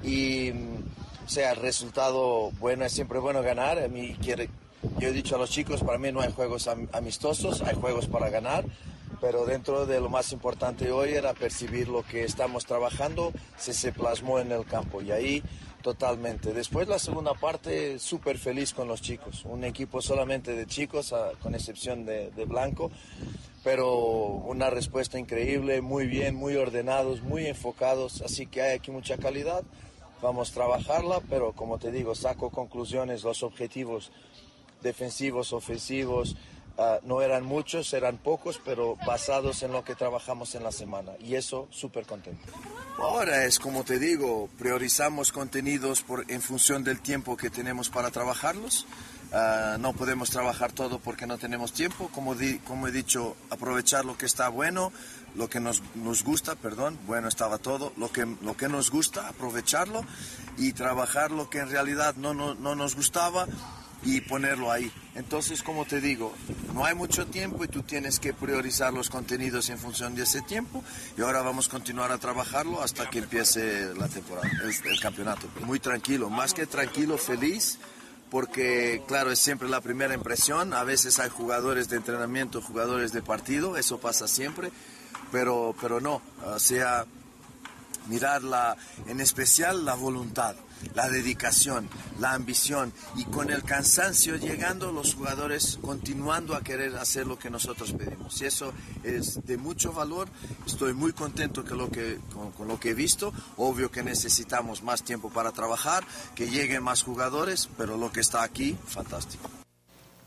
Y 0.00 0.52
o 1.28 1.30
sea, 1.30 1.52
resultado 1.52 2.52
bueno 2.52 2.86
es 2.86 2.92
siempre 2.92 3.18
bueno 3.18 3.42
ganar. 3.42 3.78
A 3.78 3.88
mí 3.88 4.16
quiere, 4.22 4.48
yo 4.98 5.08
he 5.08 5.12
dicho 5.12 5.34
a 5.36 5.38
los 5.38 5.50
chicos, 5.50 5.82
para 5.82 5.98
mí 5.98 6.10
no 6.10 6.22
hay 6.22 6.32
juegos 6.32 6.70
amistosos, 6.92 7.60
hay 7.60 7.74
juegos 7.74 8.06
para 8.06 8.30
ganar 8.30 8.64
pero 9.20 9.44
dentro 9.44 9.84
de 9.84 9.98
lo 10.00 10.08
más 10.08 10.32
importante 10.32 10.92
hoy 10.92 11.10
era 11.10 11.34
percibir 11.34 11.88
lo 11.88 12.04
que 12.04 12.22
estamos 12.22 12.66
trabajando, 12.66 13.32
se, 13.56 13.74
se 13.74 13.90
plasmó 13.90 14.38
en 14.38 14.52
el 14.52 14.64
campo 14.64 15.02
y 15.02 15.10
ahí 15.10 15.42
Totalmente. 15.82 16.52
Después 16.52 16.88
la 16.88 16.98
segunda 16.98 17.34
parte, 17.34 18.00
súper 18.00 18.36
feliz 18.36 18.74
con 18.74 18.88
los 18.88 19.00
chicos. 19.00 19.44
Un 19.44 19.62
equipo 19.62 20.02
solamente 20.02 20.54
de 20.54 20.66
chicos, 20.66 21.14
con 21.40 21.54
excepción 21.54 22.04
de, 22.04 22.30
Blanco, 22.46 22.90
pero 23.62 23.96
una 23.96 24.70
respuesta 24.70 25.18
increíble, 25.18 25.80
muy 25.80 26.06
bien, 26.06 26.34
muy 26.34 26.56
ordenados, 26.56 27.22
muy 27.22 27.46
enfocados. 27.46 28.22
Así 28.22 28.46
que 28.46 28.60
hay 28.62 28.76
aquí 28.76 28.90
mucha 28.90 29.18
calidad. 29.18 29.62
Vamos 30.22 30.50
a 30.50 30.54
trabajarla, 30.54 31.20
pero 31.28 31.52
como 31.52 31.78
te 31.78 31.90
digo, 31.90 32.14
saco 32.14 32.50
conclusiones, 32.50 33.22
los 33.22 33.42
objetivos 33.42 34.10
defensivos, 34.82 35.52
ofensivos, 35.52 36.36
Ah, 36.80 37.00
no 37.02 37.22
eran 37.22 37.44
muchos, 37.44 37.92
eran 37.92 38.18
pocos, 38.18 38.60
pero 38.64 38.96
basados 39.04 39.64
en 39.64 39.72
lo 39.72 39.82
que 39.82 39.96
trabajamos 39.96 40.54
en 40.54 40.62
la 40.62 40.70
semana. 40.70 41.10
Y 41.18 41.34
eso 41.34 41.66
súper 41.70 42.06
contento. 42.06 42.40
Ahora 42.98 43.46
es 43.46 43.58
como 43.58 43.82
te 43.82 43.98
digo, 43.98 44.48
priorizamos 44.56 45.32
contenidos 45.32 46.02
por, 46.02 46.30
en 46.30 46.40
función 46.40 46.84
del 46.84 47.00
tiempo 47.00 47.36
que 47.36 47.50
tenemos 47.50 47.90
para 47.90 48.12
trabajarlos. 48.12 48.86
Ah, 49.32 49.76
no 49.80 49.92
podemos 49.92 50.30
trabajar 50.30 50.70
todo 50.70 51.00
porque 51.00 51.26
no 51.26 51.36
tenemos 51.36 51.72
tiempo. 51.72 52.10
Como, 52.14 52.36
como 52.64 52.86
he 52.86 52.92
dicho, 52.92 53.36
aprovechar 53.50 54.04
lo 54.04 54.16
que 54.16 54.26
está 54.26 54.48
bueno, 54.48 54.92
lo 55.34 55.48
que 55.48 55.60
nos, 55.60 55.82
nos, 55.94 56.24
gusta, 56.24 56.56
perdón, 56.56 56.98
bueno 57.06 57.28
estaba 57.28 57.58
todo, 57.58 57.92
lo 57.96 58.10
que, 58.10 58.26
lo 58.42 58.56
que 58.56 58.68
nos 58.68 58.90
gusta, 58.90 59.28
aprovecharlo 59.28 60.04
y 60.56 60.72
trabajar 60.72 61.30
lo 61.30 61.48
que 61.48 61.58
en 61.58 61.70
realidad 61.70 62.16
no, 62.16 62.34
no, 62.34 62.54
no 62.54 62.74
nos 62.74 62.96
gustaba 62.96 63.46
y 64.02 64.20
ponerlo 64.20 64.70
ahí. 64.70 64.90
Entonces, 65.14 65.62
como 65.62 65.84
te 65.84 66.00
digo, 66.00 66.32
no 66.72 66.84
hay 66.84 66.94
mucho 66.94 67.26
tiempo 67.26 67.64
y 67.64 67.68
tú 67.68 67.82
tienes 67.82 68.20
que 68.20 68.32
priorizar 68.32 68.92
los 68.92 69.10
contenidos 69.10 69.68
en 69.70 69.78
función 69.78 70.14
de 70.14 70.22
ese 70.22 70.42
tiempo 70.42 70.84
y 71.16 71.22
ahora 71.22 71.42
vamos 71.42 71.68
a 71.68 71.70
continuar 71.70 72.12
a 72.12 72.18
trabajarlo 72.18 72.82
hasta 72.82 73.10
que 73.10 73.18
empiece 73.18 73.94
la 73.94 74.08
temporada, 74.08 74.48
el, 74.62 75.00
campeonato. 75.00 75.48
Muy 75.62 75.80
tranquilo, 75.80 76.30
más 76.30 76.54
que 76.54 76.66
tranquilo, 76.66 77.18
feliz 77.18 77.78
porque 78.30 79.02
claro, 79.08 79.32
es 79.32 79.38
siempre 79.38 79.68
la 79.68 79.80
primera 79.80 80.12
impresión, 80.12 80.74
a 80.74 80.84
veces 80.84 81.18
hay 81.18 81.30
jugadores 81.30 81.88
de 81.88 81.96
entrenamiento, 81.96 82.60
jugadores 82.60 83.12
de 83.12 83.22
partido, 83.22 83.78
eso 83.78 83.98
pasa 83.98 84.28
siempre, 84.28 84.70
pero, 85.30 85.74
pero 85.80 86.00
no, 86.00 86.22
o 86.44 86.58
sea, 86.58 87.06
mirar 88.08 88.42
en 89.06 89.20
especial 89.20 89.84
la 89.84 89.94
voluntad 89.94 90.56
la 90.94 91.08
dedicación, 91.08 91.88
la 92.20 92.34
ambición 92.34 92.92
y 93.16 93.24
con 93.24 93.50
el 93.50 93.62
cansancio 93.62 94.36
llegando 94.36 94.92
los 94.92 95.14
jugadores 95.14 95.78
continuando 95.80 96.54
a 96.54 96.62
querer 96.62 96.96
hacer 96.96 97.26
lo 97.26 97.38
que 97.38 97.50
nosotros 97.50 97.92
pedimos. 97.92 98.40
Y 98.40 98.46
eso 98.46 98.72
es 99.02 99.44
de 99.46 99.56
mucho 99.56 99.92
valor. 99.92 100.28
Estoy 100.66 100.92
muy 100.92 101.12
contento 101.12 101.64
con, 101.64 101.78
lo 101.78 101.90
que, 101.90 102.18
con, 102.56 102.68
lo 102.68 102.78
que 102.78 102.90
he 102.90 102.94
visto. 102.94 103.32
Obvio 103.56 103.90
que 103.90 104.02
necesitamos 104.02 104.82
más 104.82 105.02
tiempo 105.02 105.30
para 105.30 105.52
trabajar, 105.52 106.04
que 106.34 106.48
lleguen 106.48 106.82
más 106.82 107.02
jugadores, 107.02 107.68
pero 107.76 107.96
lo 107.96 108.12
que 108.12 108.20
está 108.20 108.42
aquí, 108.42 108.76
fantástico. 108.86 109.50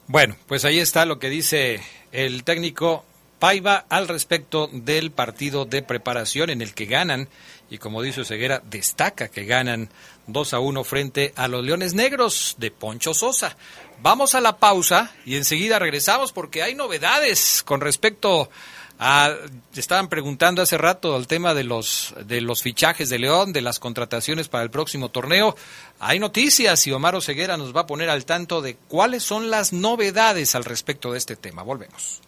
Bueno, 0.07 0.35
pues 0.47 0.65
ahí 0.65 0.79
está 0.79 1.05
lo 1.05 1.19
que 1.19 1.29
dice 1.29 1.81
el 2.11 2.43
técnico 2.43 3.05
Paiva 3.41 3.87
al 3.89 4.07
respecto 4.07 4.69
del 4.71 5.09
partido 5.09 5.65
de 5.65 5.81
preparación 5.81 6.51
en 6.51 6.61
el 6.61 6.75
que 6.75 6.85
ganan 6.85 7.27
y 7.71 7.79
como 7.79 8.03
dice 8.03 8.23
Ceguera, 8.23 8.61
destaca 8.69 9.29
que 9.29 9.45
ganan 9.45 9.89
2 10.27 10.53
a 10.53 10.59
1 10.59 10.83
frente 10.83 11.33
a 11.35 11.47
los 11.47 11.65
Leones 11.65 11.95
Negros 11.95 12.55
de 12.59 12.69
Poncho 12.69 13.15
Sosa. 13.15 13.57
Vamos 14.03 14.35
a 14.35 14.41
la 14.41 14.57
pausa 14.57 15.11
y 15.25 15.37
enseguida 15.37 15.79
regresamos 15.79 16.33
porque 16.33 16.61
hay 16.61 16.75
novedades 16.75 17.63
con 17.65 17.81
respecto 17.81 18.51
a 18.99 19.33
estaban 19.73 20.07
preguntando 20.07 20.61
hace 20.61 20.77
rato 20.77 21.15
al 21.15 21.25
tema 21.25 21.55
de 21.55 21.63
los 21.63 22.13
de 22.23 22.41
los 22.41 22.61
fichajes 22.61 23.09
de 23.09 23.17
León, 23.17 23.53
de 23.53 23.61
las 23.61 23.79
contrataciones 23.79 24.49
para 24.49 24.63
el 24.63 24.69
próximo 24.69 25.09
torneo. 25.09 25.55
Hay 25.99 26.19
noticias 26.19 26.85
y 26.85 26.91
Omar 26.91 27.19
Ceguera 27.23 27.57
nos 27.57 27.75
va 27.75 27.81
a 27.81 27.87
poner 27.87 28.11
al 28.11 28.25
tanto 28.25 28.61
de 28.61 28.75
cuáles 28.75 29.23
son 29.23 29.49
las 29.49 29.73
novedades 29.73 30.53
al 30.53 30.63
respecto 30.63 31.11
de 31.11 31.17
este 31.17 31.35
tema. 31.35 31.63
Volvemos. 31.63 32.21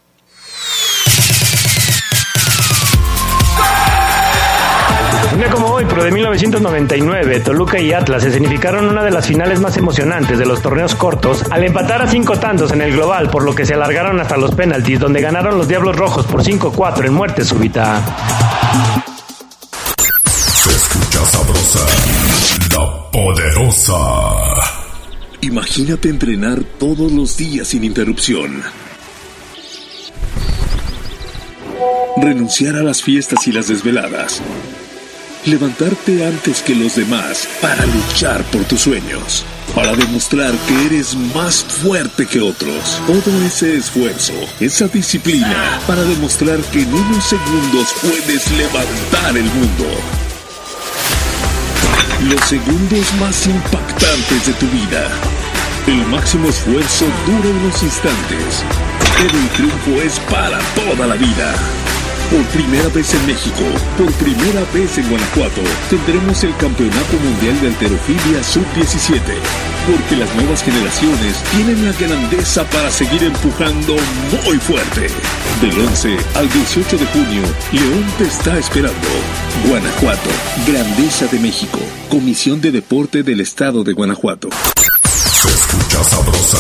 Un 5.34 5.40
día 5.40 5.50
como 5.50 5.68
hoy, 5.70 5.86
pero 5.90 6.04
de 6.04 6.12
1999, 6.12 7.40
Toluca 7.40 7.80
y 7.80 7.92
Atlas 7.92 8.24
escenificaron 8.24 8.88
una 8.88 9.04
de 9.04 9.10
las 9.10 9.26
finales 9.26 9.60
más 9.60 9.76
emocionantes 9.78 10.38
de 10.38 10.46
los 10.46 10.62
torneos 10.62 10.94
cortos 10.94 11.44
al 11.50 11.64
empatar 11.64 12.04
a 12.04 12.08
cinco 12.08 12.38
tantos 12.38 12.72
en 12.72 12.84
el 12.84 12.92
global, 12.92 13.32
por 13.32 13.44
lo 13.44 13.56
que 13.56 13.66
se 13.66 13.74
alargaron 13.74 14.20
hasta 14.20 14.38
los 14.38 14.54
penaltis, 14.54 15.00
donde 15.00 15.22
ganaron 15.22 15.58
los 15.58 15.68
Diablos 15.68 15.96
Rojos 15.96 16.28
por 16.28 16.44
5-4 16.44 17.08
en 17.08 17.14
muerte 17.16 17.44
súbita. 17.44 18.00
Se 20.28 20.70
escucha 20.70 21.26
sabrosa, 21.26 21.80
la 22.70 23.12
poderosa. 23.12 24.00
Imagínate 25.42 26.10
entrenar 26.10 26.60
todos 26.78 27.12
los 27.12 27.36
días 27.38 27.70
sin 27.70 27.84
interrupción. 27.84 28.62
Renunciar 32.18 32.76
a 32.76 32.84
las 32.84 33.02
fiestas 33.02 33.48
y 33.48 33.52
las 33.52 33.68
desveladas 33.68 34.44
levantarte 35.46 36.26
antes 36.26 36.62
que 36.62 36.76
los 36.76 36.96
demás 36.96 37.48
para 37.62 37.86
luchar 37.86 38.44
por 38.46 38.64
tus 38.66 38.82
sueños, 38.82 39.46
para 39.76 39.94
demostrar 39.96 40.54
que 40.68 40.86
eres 40.86 41.16
más 41.36 41.64
fuerte 41.64 42.26
que 42.26 42.40
otros. 42.40 43.02
Todo 43.08 43.46
ese 43.46 43.76
esfuerzo, 43.76 44.34
esa 44.60 44.88
disciplina, 44.88 45.80
para 45.86 46.04
demostrar 46.04 46.60
que 46.72 46.84
en 46.84 46.94
unos 46.94 47.24
segundos 47.26 47.94
puedes 48.02 48.52
levantar 48.52 49.38
el 49.38 49.46
mundo. 49.46 49.86
Los 52.30 52.42
segundos 52.46 53.14
más 53.20 53.46
impactantes 53.48 54.48
de 54.48 54.54
tu 54.54 54.68
vida. 54.68 55.10
El 55.88 56.06
máximo 56.08 56.48
esfuerzo 56.48 57.06
dura 57.26 57.50
unos 57.50 57.84
instantes, 57.84 58.64
pero 59.18 59.38
el 59.38 59.50
triunfo 59.50 60.02
es 60.02 60.20
para 60.32 60.60
toda 60.76 61.08
la 61.08 61.16
vida. 61.16 61.54
Por 62.32 62.44
primera 62.46 62.88
vez 62.90 63.14
en 63.14 63.26
México, 63.28 63.64
por 63.98 64.12
primera 64.14 64.62
vez 64.74 64.98
en 64.98 65.08
Guanajuato, 65.10 65.62
tendremos 65.90 66.44
el 66.44 66.56
Campeonato 66.58 67.18
Mundial 67.24 67.62
de 67.62 67.68
Alterofilia 67.68 68.44
Sub-17. 68.44 69.20
Porque 69.86 70.16
las 70.16 70.34
nuevas 70.36 70.64
generaciones 70.64 71.44
tienen 71.52 71.86
la 71.86 71.92
grandeza 71.92 72.64
para 72.70 72.90
seguir 72.90 73.24
empujando 73.24 73.96
muy 74.46 74.58
fuerte. 74.58 75.08
Del 75.62 75.80
11 75.80 76.18
al 76.36 76.50
18 76.50 76.98
de 76.98 77.06
junio, 77.08 77.44
León 77.72 78.06
te 78.18 78.24
está 78.26 78.58
esperando. 78.58 79.08
Guanajuato, 79.68 80.30
Grandeza 80.66 81.28
de 81.28 81.40
México, 81.40 81.80
Comisión 82.10 82.62
de 82.62 82.72
Deporte 82.72 83.24
del 83.24 83.42
Estado 83.42 83.84
de 83.84 83.94
Guanajuato. 83.94 84.50
Se 85.06 85.50
escucha 85.50 86.04
sabrosa, 86.04 86.58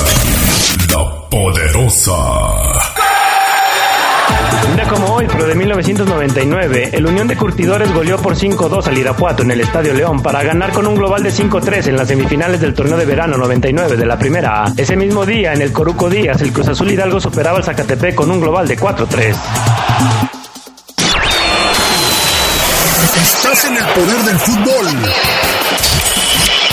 la 0.90 1.30
poderosa. 1.30 2.93
Un 4.68 4.76
día 4.76 4.88
como 4.88 5.08
hoy, 5.14 5.28
pero 5.32 5.46
de 5.46 5.56
1999, 5.56 6.90
el 6.94 7.06
Unión 7.06 7.28
de 7.28 7.36
Curtidores 7.36 7.94
goleó 7.94 8.18
por 8.18 8.36
5-2 8.36 8.88
al 8.88 8.98
Irapuato 8.98 9.44
en 9.44 9.52
el 9.52 9.62
Estadio 9.62 9.94
León 9.94 10.22
para 10.22 10.42
ganar 10.44 10.72
con 10.72 10.88
un 10.88 10.96
global 10.96 11.22
de 11.24 11.32
5-3 11.32 11.88
en 11.88 11.98
las 11.98 12.08
semifinales 12.08 12.62
del 12.62 12.74
torneo 12.74 12.98
de 12.98 13.06
verano 13.06 13.38
99 13.38 13.98
de 13.98 14.06
la 14.06 14.18
Primera 14.18 14.64
A. 14.64 14.74
Ese 14.78 14.96
mismo 14.96 15.26
día, 15.26 15.54
en 15.54 15.62
el 15.62 15.72
Coruco 15.72 16.10
Díaz, 16.10 16.42
el 16.42 16.52
Cruz 16.52 16.70
Azul 16.70 16.90
Hidalgo 16.90 17.20
superaba 17.20 17.58
al 17.58 17.64
Zacatepec 17.64 18.16
con 18.16 18.32
un 18.32 18.40
global 18.40 18.68
de 18.68 18.78
4-3. 18.78 19.36
Estás 23.22 23.66
en 23.66 23.78
el 23.78 23.86
poder 23.86 24.24
del 24.24 24.40
fútbol. 24.40 24.88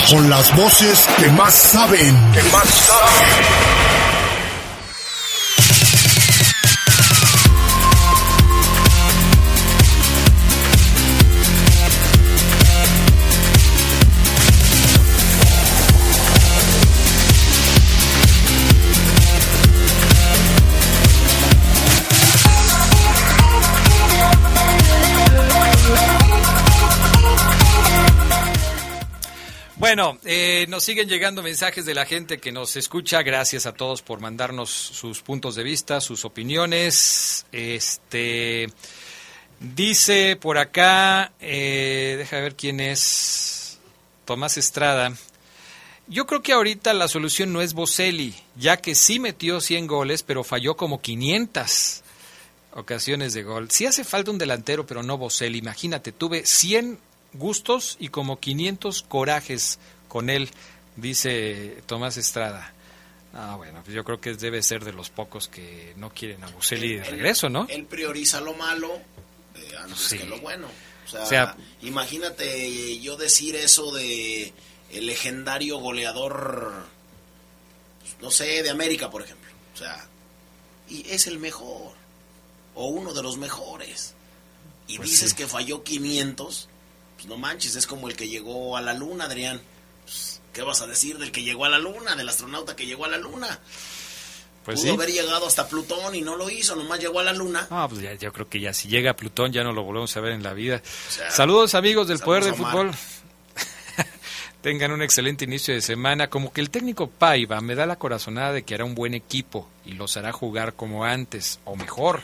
Con 0.09 0.29
las 0.29 0.55
voces 0.55 1.07
que 1.17 1.29
más 1.29 1.53
saben. 1.53 2.31
Que 2.33 2.43
más 2.51 2.67
saben. 2.67 3.90
Bueno, 29.93 30.17
eh, 30.23 30.67
nos 30.69 30.85
siguen 30.85 31.09
llegando 31.09 31.43
mensajes 31.43 31.83
de 31.83 31.93
la 31.93 32.05
gente 32.05 32.37
que 32.37 32.53
nos 32.53 32.77
escucha. 32.77 33.23
Gracias 33.23 33.65
a 33.65 33.73
todos 33.73 34.01
por 34.01 34.21
mandarnos 34.21 34.69
sus 34.69 35.21
puntos 35.21 35.55
de 35.55 35.63
vista, 35.63 35.99
sus 35.99 36.23
opiniones. 36.23 37.45
Este 37.51 38.69
dice 39.59 40.37
por 40.37 40.57
acá, 40.57 41.33
eh, 41.41 42.15
deja 42.17 42.39
ver 42.39 42.55
quién 42.55 42.79
es 42.79 43.79
Tomás 44.23 44.55
Estrada. 44.55 45.11
Yo 46.07 46.25
creo 46.25 46.41
que 46.41 46.53
ahorita 46.53 46.93
la 46.93 47.09
solución 47.09 47.51
no 47.51 47.61
es 47.61 47.73
Boselli, 47.73 48.33
ya 48.55 48.77
que 48.77 48.95
sí 48.95 49.19
metió 49.19 49.59
100 49.59 49.87
goles, 49.87 50.23
pero 50.23 50.45
falló 50.45 50.77
como 50.77 51.01
500 51.01 52.01
ocasiones 52.75 53.33
de 53.33 53.43
gol. 53.43 53.69
Sí 53.69 53.87
hace 53.87 54.05
falta 54.05 54.31
un 54.31 54.37
delantero, 54.37 54.85
pero 54.85 55.03
no 55.03 55.17
Boselli. 55.17 55.57
Imagínate, 55.57 56.13
tuve 56.13 56.45
100 56.45 57.10
gustos 57.33 57.97
y 57.99 58.09
como 58.09 58.39
500 58.39 59.03
corajes 59.03 59.79
con 60.07 60.29
él, 60.29 60.49
dice 60.95 61.81
Tomás 61.85 62.17
Estrada. 62.17 62.73
Ah, 63.33 63.55
bueno, 63.55 63.81
pues 63.83 63.95
yo 63.95 64.03
creo 64.03 64.19
que 64.19 64.33
debe 64.33 64.61
ser 64.61 64.83
de 64.83 64.91
los 64.91 65.09
pocos 65.09 65.47
que 65.47 65.93
no 65.95 66.09
quieren 66.13 66.43
a 66.43 66.49
Buseli 66.49 66.95
de 66.97 67.03
regreso, 67.05 67.49
¿no? 67.49 67.65
Él 67.69 67.85
prioriza 67.85 68.41
lo 68.41 68.53
malo 68.53 68.93
eh, 69.55 69.71
antes 69.81 70.09
que 70.09 70.25
lo 70.25 70.39
bueno. 70.39 70.67
O 71.13 71.25
sea, 71.25 71.55
imagínate 71.81 72.99
yo 72.99 73.17
decir 73.17 73.55
eso 73.55 73.91
de 73.93 74.53
el 74.91 75.05
legendario 75.05 75.77
goleador, 75.77 76.73
pues, 78.01 78.15
no 78.21 78.31
sé, 78.31 78.63
de 78.63 78.69
América, 78.69 79.09
por 79.09 79.21
ejemplo. 79.21 79.49
O 79.73 79.77
sea, 79.77 80.05
y 80.89 81.09
es 81.09 81.27
el 81.27 81.39
mejor, 81.39 81.93
o 82.75 82.87
uno 82.89 83.13
de 83.13 83.23
los 83.23 83.37
mejores. 83.37 84.13
Y 84.87 84.97
Pues 84.97 85.09
dices 85.09 85.29
sí. 85.31 85.35
que 85.37 85.47
falló 85.47 85.83
500, 85.83 86.67
pues 87.21 87.29
no 87.29 87.37
manches, 87.37 87.75
es 87.75 87.85
como 87.85 88.07
el 88.09 88.15
que 88.15 88.27
llegó 88.27 88.75
a 88.75 88.81
la 88.81 88.95
luna, 88.95 89.25
Adrián. 89.25 89.61
Pues, 90.05 90.41
¿Qué 90.53 90.63
vas 90.63 90.81
a 90.81 90.87
decir 90.87 91.19
del 91.19 91.31
que 91.31 91.43
llegó 91.43 91.65
a 91.65 91.69
la 91.69 91.77
luna, 91.77 92.15
del 92.15 92.27
astronauta 92.27 92.75
que 92.75 92.87
llegó 92.87 93.05
a 93.05 93.09
la 93.09 93.17
luna? 93.17 93.59
Pues 94.65 94.79
Pudo 94.79 94.89
sí. 94.89 94.95
haber 94.95 95.11
llegado 95.11 95.45
hasta 95.45 95.67
Plutón 95.67 96.15
y 96.15 96.21
no 96.21 96.35
lo 96.35 96.49
hizo, 96.49 96.75
nomás 96.75 96.99
llegó 96.99 97.19
a 97.19 97.23
la 97.23 97.33
luna. 97.33 97.67
Ah, 97.69 97.85
pues 97.87 98.01
ya, 98.01 98.15
yo 98.15 98.33
creo 98.33 98.49
que 98.49 98.59
ya 98.59 98.73
si 98.73 98.87
llega 98.87 99.11
a 99.11 99.15
Plutón 99.15 99.51
ya 99.51 99.63
no 99.63 99.71
lo 99.71 99.83
volvemos 99.83 100.17
a 100.17 100.19
ver 100.21 100.31
en 100.33 100.41
la 100.41 100.53
vida. 100.53 100.81
Saludos 101.29 101.75
amigos 101.75 102.07
del 102.07 102.19
Poder 102.19 102.43
del. 102.43 102.55
Fútbol. 102.55 102.91
Tengan 104.61 104.91
un 104.91 105.03
excelente 105.03 105.45
inicio 105.45 105.75
de 105.75 105.81
semana. 105.81 106.27
Como 106.27 106.51
que 106.51 106.61
el 106.61 106.71
técnico 106.71 107.07
Paiva 107.07 107.61
me 107.61 107.75
da 107.75 107.85
la 107.85 107.97
corazonada 107.97 108.51
de 108.51 108.63
que 108.63 108.73
hará 108.73 108.85
un 108.85 108.95
buen 108.95 109.13
equipo 109.13 109.69
y 109.85 109.93
los 109.93 110.17
hará 110.17 110.31
jugar 110.31 110.73
como 110.73 111.05
antes 111.05 111.59
o 111.65 111.75
mejor. 111.75 112.21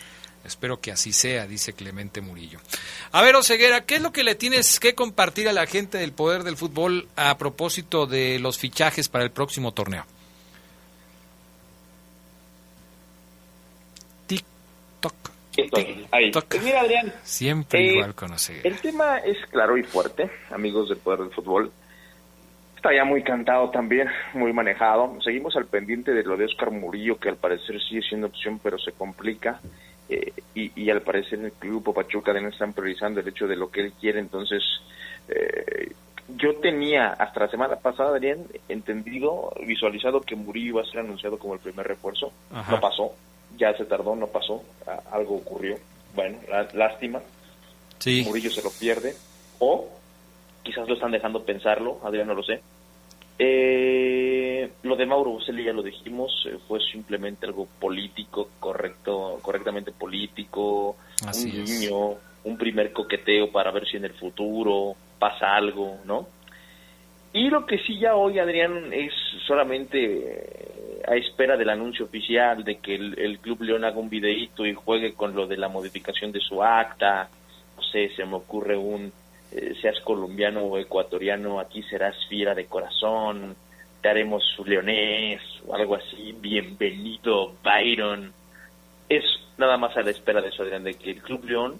Espero 0.47 0.79
que 0.79 0.91
así 0.91 1.13
sea, 1.13 1.45
dice 1.45 1.73
Clemente 1.73 2.21
Murillo. 2.21 2.59
A 3.11 3.21
ver, 3.21 3.35
Oseguera, 3.35 3.81
¿qué 3.85 3.95
es 3.95 4.01
lo 4.01 4.11
que 4.11 4.23
le 4.23 4.35
tienes 4.35 4.79
que 4.79 4.95
compartir 4.95 5.47
a 5.47 5.53
la 5.53 5.67
gente 5.67 5.97
del 5.97 6.13
Poder 6.13 6.43
del 6.43 6.57
Fútbol 6.57 7.07
a 7.15 7.37
propósito 7.37 8.07
de 8.07 8.39
los 8.39 8.57
fichajes 8.57 9.09
para 9.09 9.23
el 9.23 9.31
próximo 9.31 9.73
torneo? 9.73 10.05
Estoy 15.57 16.07
ahí. 16.11 16.31
Pues 16.31 16.63
mira, 16.63 16.81
Adrián, 16.81 17.11
Siempre 17.23 17.79
Eh, 17.79 17.93
igual 17.93 18.13
con 18.13 18.31
Oseguera. 18.31 18.69
el 18.69 18.79
tema 18.79 19.17
es 19.17 19.37
claro 19.49 19.75
y 19.77 19.83
fuerte, 19.83 20.29
amigos 20.51 20.89
del 20.89 20.99
Poder 20.99 21.21
del 21.21 21.31
Fútbol. 21.31 21.71
Está 22.75 22.93
ya 22.93 23.03
muy 23.03 23.23
cantado 23.23 23.71
también, 23.71 24.07
muy 24.33 24.53
manejado. 24.53 25.17
Seguimos 25.23 25.55
al 25.55 25.65
pendiente 25.65 26.11
de 26.13 26.21
lo 26.23 26.37
de 26.37 26.45
Oscar 26.45 26.69
Murillo, 26.69 27.17
que 27.19 27.29
al 27.29 27.37
parecer 27.37 27.81
sigue 27.81 28.03
siendo 28.03 28.27
opción, 28.27 28.59
pero 28.61 28.77
se 28.77 28.91
complica. 28.91 29.59
Eh, 30.09 30.31
y, 30.55 30.71
y 30.83 30.89
al 30.89 31.01
parecer 31.01 31.39
el 31.39 31.51
Grupo 31.59 31.93
Pachuca 31.93 32.31
también 32.33 32.53
están 32.53 32.73
priorizando 32.73 33.19
el 33.19 33.27
hecho 33.27 33.47
de 33.47 33.55
lo 33.55 33.69
que 33.69 33.81
él 33.81 33.93
quiere. 33.99 34.19
Entonces, 34.19 34.63
eh, 35.27 35.91
yo 36.35 36.55
tenía 36.57 37.09
hasta 37.13 37.41
la 37.41 37.47
semana 37.49 37.75
pasada, 37.77 38.09
Adrián, 38.15 38.39
entendido, 38.69 39.53
visualizado 39.65 40.21
que 40.21 40.35
Murillo 40.35 40.67
iba 40.69 40.81
a 40.81 40.85
ser 40.85 40.99
anunciado 41.01 41.37
como 41.37 41.53
el 41.53 41.59
primer 41.59 41.87
refuerzo. 41.87 42.31
Ajá. 42.51 42.71
No 42.73 42.79
pasó, 42.81 43.11
ya 43.57 43.73
se 43.77 43.85
tardó, 43.85 44.15
no 44.15 44.27
pasó, 44.27 44.63
algo 45.11 45.35
ocurrió. 45.35 45.75
Bueno, 46.15 46.37
lá- 46.49 46.67
lástima. 46.73 47.21
Sí. 47.99 48.23
Murillo 48.27 48.49
se 48.51 48.61
lo 48.61 48.69
pierde. 48.71 49.15
O 49.59 49.89
quizás 50.63 50.87
lo 50.87 50.93
están 50.95 51.11
dejando 51.11 51.43
pensarlo, 51.43 51.99
Adrián 52.03 52.27
no 52.27 52.33
lo 52.33 52.43
sé. 52.43 52.61
Eh, 53.39 54.16
lo 54.83 54.95
de 54.95 55.05
Mauro 55.05 55.31
Boselli 55.31 55.63
ya 55.63 55.73
lo 55.73 55.83
dijimos, 55.83 56.47
eh, 56.49 56.57
fue 56.67 56.79
simplemente 56.79 57.45
algo 57.45 57.67
político, 57.79 58.49
correcto, 58.59 59.39
correctamente 59.41 59.91
político, 59.91 60.97
Así 61.25 61.57
un 61.57 61.65
guiño, 61.65 62.17
un 62.43 62.57
primer 62.57 62.91
coqueteo 62.93 63.51
para 63.51 63.71
ver 63.71 63.87
si 63.87 63.97
en 63.97 64.05
el 64.05 64.13
futuro 64.13 64.95
pasa 65.19 65.55
algo, 65.55 65.99
¿no? 66.05 66.27
Y 67.33 67.49
lo 67.49 67.65
que 67.65 67.77
sí 67.79 67.99
ya 67.99 68.15
hoy, 68.15 68.39
Adrián, 68.39 68.91
es 68.93 69.13
solamente 69.45 69.97
eh, 69.99 71.01
a 71.07 71.15
espera 71.15 71.57
del 71.57 71.69
anuncio 71.69 72.05
oficial 72.05 72.63
de 72.63 72.77
que 72.77 72.95
el, 72.95 73.19
el 73.19 73.39
Club 73.39 73.61
León 73.61 73.83
haga 73.83 73.97
un 73.97 74.09
videíto 74.09 74.65
y 74.65 74.73
juegue 74.73 75.13
con 75.13 75.35
lo 75.35 75.45
de 75.45 75.57
la 75.57 75.67
modificación 75.67 76.31
de 76.31 76.39
su 76.39 76.63
acta. 76.63 77.29
No 77.75 77.83
sé, 77.83 78.09
se 78.15 78.25
me 78.25 78.35
ocurre 78.35 78.77
un, 78.77 79.11
eh, 79.51 79.75
seas 79.81 79.99
colombiano 80.01 80.61
o 80.61 80.77
ecuatoriano, 80.77 81.59
aquí 81.59 81.81
serás 81.83 82.15
fiera 82.27 82.53
de 82.53 82.65
corazón, 82.65 83.55
te 84.01 84.09
haremos 84.09 84.43
su 84.55 84.63
leonés 84.65 85.41
o 85.65 85.75
algo 85.75 85.95
así. 85.95 86.35
Bienvenido, 86.39 87.53
Byron. 87.63 88.31
Es 89.09 89.23
nada 89.57 89.77
más 89.77 89.95
a 89.97 90.01
la 90.01 90.11
espera 90.11 90.41
de 90.41 90.49
eso, 90.49 90.63
Adrián, 90.63 90.83
de 90.83 90.93
que 90.95 91.11
el 91.11 91.21
Club 91.21 91.45
León 91.45 91.79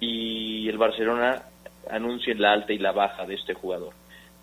y 0.00 0.68
el 0.68 0.78
Barcelona 0.78 1.42
anuncien 1.90 2.40
la 2.40 2.52
alta 2.52 2.72
y 2.72 2.78
la 2.78 2.92
baja 2.92 3.24
de 3.26 3.34
este 3.34 3.54
jugador. 3.54 3.92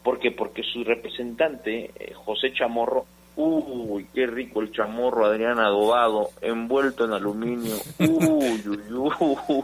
¿Por 0.03 0.19
qué? 0.19 0.31
Porque 0.31 0.61
su 0.63 0.83
representante, 0.83 1.91
eh, 1.97 2.13
José 2.13 2.53
Chamorro, 2.53 3.05
uy, 3.35 4.07
qué 4.13 4.27
rico 4.27 4.61
el 4.61 4.71
chamorro, 4.71 5.25
Adrián 5.25 5.59
adobado, 5.59 6.29
envuelto 6.41 7.05
en 7.05 7.13
aluminio, 7.13 7.75
uy, 7.99 8.63
uy, 8.67 8.79
uy, 8.93 9.63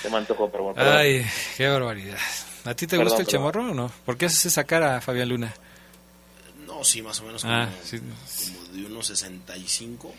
se 0.00 0.10
me 0.10 0.16
antojó, 0.16 0.50
pero 0.50 0.64
bueno. 0.64 0.82
Ay, 0.82 1.24
qué 1.56 1.68
barbaridad. 1.68 2.18
¿A 2.64 2.74
ti 2.74 2.86
te 2.86 2.96
Perdón, 2.96 3.04
gusta 3.04 3.20
el 3.22 3.26
perdón. 3.26 3.40
chamorro 3.52 3.70
o 3.70 3.74
no? 3.74 3.92
¿Por 4.04 4.16
qué 4.16 4.26
haces 4.26 4.46
esa 4.46 4.64
cara, 4.64 5.00
Fabián 5.00 5.28
Luna? 5.28 5.52
No, 6.76 6.84
sí, 6.84 7.02
más 7.02 7.20
o 7.20 7.24
menos 7.24 7.42
como, 7.42 7.54
Ah, 7.54 7.68
sí. 7.84 7.98
como 7.98 8.62
de 8.72 8.86
unos 8.86 9.06
65. 9.06 10.14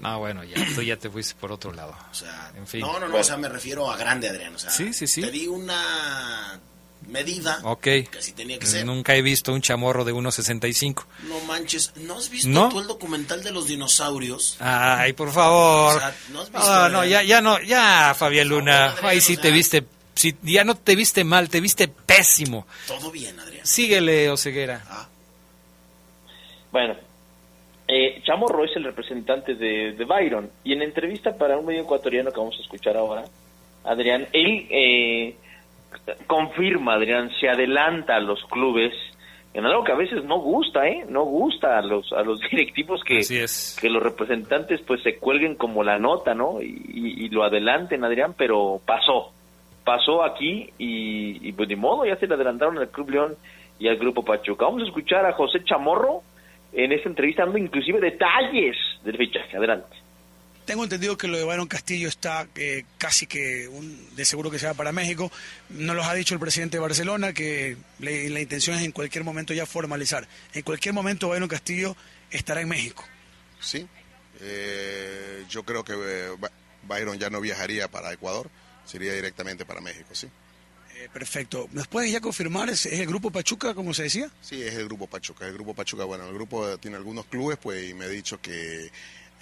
No, 0.00 0.18
bueno, 0.18 0.44
ya, 0.44 0.56
tú 0.74 0.82
ya 0.82 0.96
te 0.96 1.08
fuiste 1.08 1.34
por 1.40 1.52
otro 1.52 1.72
lado. 1.72 1.96
O 2.10 2.14
sea, 2.14 2.52
En 2.56 2.66
fin. 2.66 2.80
no, 2.80 2.98
no, 3.00 3.08
no, 3.08 3.16
o 3.16 3.24
sea, 3.24 3.36
me 3.36 3.48
refiero 3.48 3.90
a 3.90 3.96
grande, 3.96 4.28
Adrián. 4.28 4.54
O 4.54 4.58
sea, 4.58 4.70
Sí, 4.70 4.92
sí, 4.92 5.06
sí. 5.06 5.20
te 5.22 5.30
di 5.30 5.46
una 5.46 6.60
medida 7.08 7.60
Ok. 7.62 7.80
que 7.82 8.10
así 8.18 8.32
tenía 8.32 8.58
que 8.58 8.66
ser. 8.66 8.84
Nunca 8.84 9.14
he 9.14 9.22
visto 9.22 9.52
un 9.52 9.62
chamorro 9.62 10.04
de 10.04 10.12
1.65. 10.12 11.06
No 11.28 11.40
manches, 11.40 11.92
¿no 11.96 12.18
has 12.18 12.28
visto 12.28 12.48
¿No? 12.48 12.68
tú 12.68 12.80
el 12.80 12.86
documental 12.86 13.42
de 13.42 13.52
los 13.52 13.66
dinosaurios? 13.66 14.56
Ay, 14.60 15.12
por 15.14 15.32
favor. 15.32 15.96
O 15.96 15.98
sea, 15.98 16.14
¿no 16.30 16.40
has 16.42 16.50
visto, 16.52 16.66
No, 16.68 16.88
no, 16.90 17.04
ya, 17.06 17.22
ya 17.22 17.40
no, 17.40 17.60
ya, 17.62 18.14
Fabián 18.18 18.48
Luna. 18.48 18.90
Adrián, 18.90 19.06
Ahí 19.06 19.18
o 19.18 19.20
sí 19.22 19.34
sea- 19.34 19.42
te 19.42 19.50
viste, 19.50 19.86
sí, 20.14 20.36
ya 20.42 20.64
no 20.64 20.74
te 20.74 20.94
viste 20.94 21.24
mal, 21.24 21.48
te 21.48 21.60
viste 21.60 21.88
pésimo. 21.88 22.66
Todo 22.86 23.10
bien, 23.10 23.38
Adrián. 23.40 23.66
Síguele, 23.66 24.28
Oseguera. 24.30 25.08
Bueno, 26.76 26.94
eh, 27.88 28.20
Chamorro 28.22 28.62
es 28.66 28.76
el 28.76 28.84
representante 28.84 29.54
de, 29.54 29.92
de 29.92 30.04
Byron 30.04 30.50
y 30.62 30.74
en 30.74 30.82
entrevista 30.82 31.34
para 31.38 31.56
un 31.56 31.64
medio 31.64 31.84
ecuatoriano 31.84 32.30
que 32.30 32.38
vamos 32.38 32.54
a 32.58 32.60
escuchar 32.60 32.98
ahora, 32.98 33.24
Adrián, 33.82 34.26
él 34.34 34.66
eh, 34.68 35.36
confirma, 36.26 36.96
Adrián, 36.96 37.30
se 37.40 37.48
adelanta 37.48 38.16
a 38.16 38.20
los 38.20 38.44
clubes 38.50 38.92
en 39.54 39.64
algo 39.64 39.84
que 39.84 39.92
a 39.92 39.96
veces 39.96 40.22
no 40.24 40.38
gusta, 40.38 40.86
¿eh? 40.86 41.06
No 41.08 41.24
gusta 41.24 41.78
a 41.78 41.80
los 41.82 42.12
a 42.12 42.20
los 42.20 42.40
directivos 42.50 43.02
que, 43.04 43.22
que 43.80 43.88
los 43.88 44.02
representantes 44.02 44.82
pues 44.86 45.02
se 45.02 45.16
cuelguen 45.16 45.54
como 45.54 45.82
la 45.82 45.98
nota, 45.98 46.34
¿no? 46.34 46.60
Y, 46.60 46.66
y- 46.88 47.24
y 47.24 47.28
lo 47.30 47.42
adelanten, 47.42 48.04
Adrián, 48.04 48.34
pero 48.36 48.82
pasó, 48.84 49.32
pasó 49.82 50.22
aquí 50.24 50.68
y, 50.76 51.48
y 51.48 51.52
pues 51.52 51.70
ni 51.70 51.76
modo, 51.76 52.04
ya 52.04 52.16
se 52.16 52.26
le 52.26 52.34
adelantaron 52.34 52.76
al 52.76 52.90
Club 52.90 53.08
León 53.08 53.34
y 53.78 53.88
al 53.88 53.96
Grupo 53.96 54.22
Pachuca. 54.22 54.66
Vamos 54.66 54.82
a 54.82 54.86
escuchar 54.86 55.24
a 55.24 55.32
José 55.32 55.64
Chamorro 55.64 56.20
en 56.76 56.92
esta 56.92 57.08
entrevista 57.08 57.42
dando 57.44 57.58
inclusive 57.58 58.00
detalles 58.00 58.76
del 59.04 59.16
fichaje. 59.16 59.56
Adelante. 59.56 59.96
Tengo 60.66 60.82
entendido 60.82 61.16
que 61.16 61.28
lo 61.28 61.38
de 61.38 61.44
Byron 61.44 61.68
Castillo 61.68 62.08
está 62.08 62.48
eh, 62.56 62.84
casi 62.98 63.26
que 63.28 63.68
un- 63.68 64.14
de 64.16 64.24
seguro 64.24 64.50
que 64.50 64.58
se 64.58 64.66
va 64.66 64.74
para 64.74 64.90
México. 64.92 65.30
Nos 65.70 65.94
los 65.94 66.04
ha 66.06 66.12
dicho 66.14 66.34
el 66.34 66.40
presidente 66.40 66.76
de 66.76 66.80
Barcelona 66.82 67.32
que 67.32 67.76
le- 68.00 68.28
la 68.30 68.40
intención 68.40 68.76
es 68.76 68.82
en 68.82 68.90
cualquier 68.92 69.22
momento 69.24 69.54
ya 69.54 69.64
formalizar. 69.64 70.26
En 70.54 70.62
cualquier 70.62 70.92
momento 70.92 71.28
Byron 71.28 71.48
Castillo 71.48 71.96
estará 72.30 72.60
en 72.62 72.68
México. 72.68 73.04
Sí, 73.60 73.86
eh, 74.40 75.44
yo 75.48 75.62
creo 75.62 75.84
que 75.84 75.92
eh, 75.94 76.28
Byron 76.82 77.16
ya 77.18 77.30
no 77.30 77.40
viajaría 77.40 77.88
para 77.88 78.12
Ecuador, 78.12 78.50
sería 78.84 79.12
directamente 79.12 79.64
para 79.64 79.80
México, 79.80 80.08
sí. 80.12 80.28
Eh, 81.06 81.10
perfecto. 81.12 81.68
¿Nos 81.72 81.86
puedes 81.86 82.10
ya 82.10 82.20
confirmar? 82.20 82.68
¿Es, 82.68 82.86
el 82.86 83.06
grupo 83.06 83.30
Pachuca, 83.30 83.74
como 83.74 83.94
se 83.94 84.04
decía? 84.04 84.30
Sí, 84.40 84.62
es 84.62 84.74
el 84.74 84.86
grupo 84.86 85.06
Pachuca. 85.06 85.46
El 85.46 85.54
grupo 85.54 85.74
Pachuca, 85.74 86.04
bueno, 86.04 86.26
el 86.26 86.34
grupo 86.34 86.78
tiene 86.78 86.96
algunos 86.96 87.26
clubes, 87.26 87.58
pues, 87.60 87.90
y 87.90 87.94
me 87.94 88.06
ha 88.06 88.08
dicho 88.08 88.40
que 88.40 88.86
eh, 88.86 88.90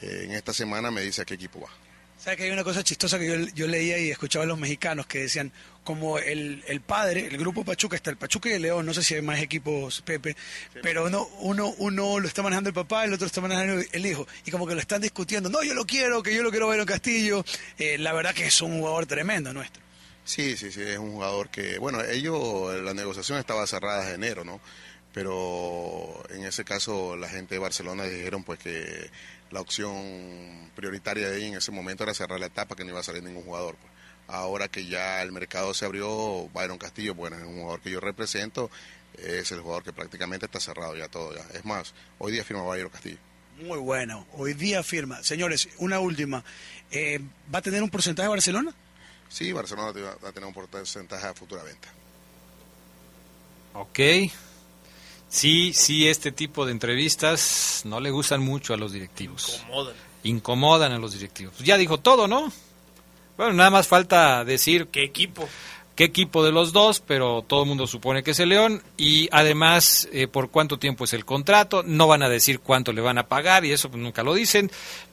en 0.01 0.33
esta 0.33 0.53
semana 0.53 0.91
me 0.91 1.03
dice 1.03 1.23
a 1.23 1.25
qué 1.25 1.35
equipo 1.35 1.61
va. 1.61 1.69
¿Sabes 2.17 2.39
que 2.39 2.45
hay 2.45 2.51
una 2.53 2.65
cosa 2.65 2.83
chistosa 2.83 3.19
que 3.19 3.27
yo, 3.27 3.35
yo 3.55 3.67
leía 3.67 3.99
y 3.99 4.11
escuchaba 4.11 4.45
a 4.45 4.49
los 4.49 4.59
mexicanos 4.59 5.07
que 5.07 5.19
decían, 5.19 5.53
como 5.83 6.19
el, 6.19 6.65
el 6.69 6.81
padre, 6.81 7.27
el 7.27 7.37
grupo 7.37 7.65
Pachuca, 7.65 7.97
está 7.97 8.11
el 8.11 8.17
Pachuca 8.17 8.49
y 8.49 8.53
el 8.53 8.63
León, 8.63 8.87
no 8.87 8.95
sé 8.95 9.03
si 9.03 9.15
hay 9.15 9.21
más 9.21 9.41
equipos, 9.41 10.01
Pepe, 10.01 10.35
pero 10.81 11.05
uno, 11.05 11.29
uno, 11.41 11.75
uno 11.77 12.21
lo 12.21 12.27
está 12.27 12.43
manejando 12.43 12.71
el 12.71 12.75
papá, 12.75 13.05
el 13.05 13.13
otro 13.13 13.27
está 13.27 13.43
manejando 13.43 13.85
el 13.93 14.07
hijo, 14.07 14.27
y 14.47 14.51
como 14.51 14.67
que 14.67 14.75
lo 14.75 14.81
están 14.81 15.03
discutiendo, 15.03 15.51
no, 15.51 15.63
yo 15.63 15.75
lo 15.75 15.85
quiero, 15.85 16.23
que 16.23 16.35
yo 16.35 16.43
lo 16.43 16.51
quiero 16.51 16.69
ver 16.69 16.81
en 16.81 16.87
Castillo, 16.87 17.45
Eh, 17.79 17.99
la 17.99 18.15
verdad 18.15 18.33
que 18.33 18.47
es 18.47 18.63
un 18.63 18.79
jugador 18.79 19.05
tremendo 19.05 19.53
nuestro. 19.53 19.84
Sí, 20.25 20.57
sí, 20.57 20.73
sí, 20.73 20.81
es 20.83 20.99
un 20.99 21.13
jugador 21.13 21.51
que, 21.51 21.79
bueno, 21.79 22.03
ellos, 22.03 22.75
la 22.83 22.95
negociación 22.95 23.39
estaba 23.39 23.67
cerrada 23.67 24.09
en 24.09 24.15
enero, 24.17 24.45
¿no? 24.45 24.61
Pero 25.13 26.25
en 26.31 26.45
ese 26.45 26.65
caso 26.65 27.15
la 27.17 27.29
gente 27.29 27.55
de 27.55 27.59
Barcelona 27.61 28.05
dijeron 28.05 28.43
pues 28.43 28.59
que 28.59 29.11
la 29.51 29.61
opción 29.61 30.71
prioritaria 30.75 31.29
de 31.29 31.37
ahí 31.37 31.45
en 31.47 31.55
ese 31.57 31.71
momento 31.71 32.03
era 32.03 32.15
cerrar 32.15 32.41
la 32.41 32.47
etapa, 32.47 32.75
que 32.75 32.85
no 32.85 32.91
iba 32.91 33.01
a 33.01 33.05
salir 33.05 33.23
ningún 33.23 33.45
jugador. 33.45 33.77
pues. 33.77 33.93
Ahora 34.27 34.69
que 34.69 34.87
ya 34.87 35.23
el 35.23 35.31
mercado 35.31 35.73
se 35.75 35.85
abrió, 35.85 36.49
Byron 36.53 36.79
Castillo, 36.79 37.15
bueno, 37.15 37.37
es 37.37 37.43
un 37.45 37.59
jugador 37.61 37.81
que 37.81 37.91
yo 37.91 38.01
represento, 38.01 38.71
es 39.19 39.53
el 39.53 39.61
jugador 39.61 39.85
que 39.85 39.93
prácticamente 39.93 40.47
está 40.47 40.59
cerrado 40.59 40.97
ya 40.97 41.07
todo. 41.09 41.35
ya. 41.37 41.45
Es 41.57 41.65
más, 41.65 41.95
hoy 42.19 42.33
día 42.33 42.43
firma 42.43 42.65
Byron 42.65 42.91
Castillo. 42.91 43.19
Muy 43.61 43.79
bueno, 43.79 44.27
hoy 44.33 44.55
día 44.55 44.83
firma. 44.83 45.23
Señores, 45.23 45.69
una 45.79 46.01
última, 46.01 46.43
Eh, 46.91 47.21
¿va 47.55 47.59
a 47.59 47.63
tener 47.63 47.83
un 47.83 47.91
porcentaje 47.91 48.29
Barcelona? 48.29 48.75
Sí, 49.29 49.53
Barcelona 49.53 49.93
va 50.23 50.29
a 50.29 50.33
tener 50.33 50.47
un 50.47 50.55
porcentaje 50.55 51.27
de 51.27 51.35
futura 51.35 51.63
venta. 51.63 51.89
Ok. 53.75 53.99
Sí, 55.29 55.73
sí, 55.75 56.09
este 56.09 56.31
tipo 56.31 56.65
de 56.65 56.73
entrevistas 56.73 57.83
no 57.85 57.99
le 57.99 58.11
gustan 58.11 58.41
mucho 58.41 58.73
a 58.73 58.77
los 58.77 58.93
directivos. 58.93 59.59
Incomodan. 59.63 59.95
Incomodan 60.23 60.93
a 60.93 60.99
los 60.99 61.13
directivos. 61.13 61.59
Ya 61.59 61.77
dijo 61.77 61.99
todo, 61.99 62.29
¿no? 62.29 62.53
Bueno, 63.37 63.53
nada 63.55 63.71
más 63.71 63.89
falta 63.89 64.45
decir 64.45 64.87
¿Qué 64.89 65.03
equipo? 65.03 65.49
Qué 65.95 66.05
equipo 66.05 66.45
de 66.45 66.51
los 66.53 66.73
dos, 66.73 67.01
pero 67.01 67.43
todo 67.43 67.63
el 67.63 67.69
mundo 67.69 67.87
supone 67.87 68.23
que 68.23 68.33
es 68.33 68.41
el 68.41 68.49
León 68.49 68.83
y 68.97 69.29
además 69.33 70.09
eh, 70.13 70.27
por 70.27 70.51
cuánto 70.51 70.79
tiempo 70.79 71.05
es 71.05 71.13
el 71.13 71.25
contrato, 71.25 71.83
no 71.85 72.07
van 72.09 72.23
a 72.23 72.29
decir 72.29 72.61
cuánto 72.61 72.93
le 72.93 73.01
van 73.01 73.19
a 73.19 73.27
pagar 73.29 73.65
y 73.65 73.73
eso 73.73 73.91
pues, 73.91 74.03
nunca 74.03 74.23
lo 74.23 74.35
dicen, 74.35 74.71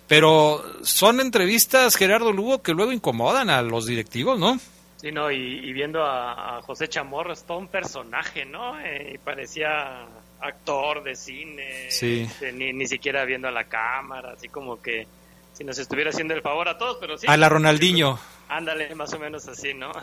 pero 0.07 0.63
son 0.83 1.19
entrevistas, 1.19 1.95
Gerardo 1.95 2.31
Lugo, 2.33 2.61
que 2.61 2.73
luego 2.73 2.91
incomodan 2.91 3.49
a 3.49 3.61
los 3.61 3.85
directivos, 3.85 4.39
¿no? 4.39 4.59
Sí, 4.97 5.11
no, 5.11 5.31
y, 5.31 5.35
y 5.37 5.73
viendo 5.73 6.03
a, 6.03 6.57
a 6.57 6.61
José 6.61 6.87
Chamorro 6.87 7.33
es 7.33 7.43
todo 7.43 7.57
un 7.57 7.67
personaje, 7.67 8.45
¿no? 8.45 8.79
Eh, 8.79 9.13
y 9.15 9.17
parecía 9.17 10.05
actor 10.39 11.03
de 11.03 11.15
cine, 11.15 11.89
Sí. 11.89 12.21
este, 12.21 12.51
ni, 12.51 12.73
ni 12.73 12.87
siquiera 12.87 13.23
viendo 13.25 13.47
a 13.47 13.51
la 13.51 13.63
cámara, 13.65 14.33
así 14.35 14.47
como 14.49 14.81
que 14.81 15.07
si 15.53 15.63
nos 15.63 15.77
estuviera 15.77 16.09
haciendo 16.09 16.33
el 16.33 16.41
favor 16.41 16.67
a 16.69 16.77
todos, 16.77 16.97
pero 16.99 17.17
sí. 17.17 17.25
A 17.29 17.37
la 17.37 17.49
Ronaldinho. 17.49 18.19
Ándale, 18.49 18.93
más 18.95 19.13
o 19.13 19.19
menos 19.19 19.47
así, 19.47 19.73
¿no? 19.73 19.91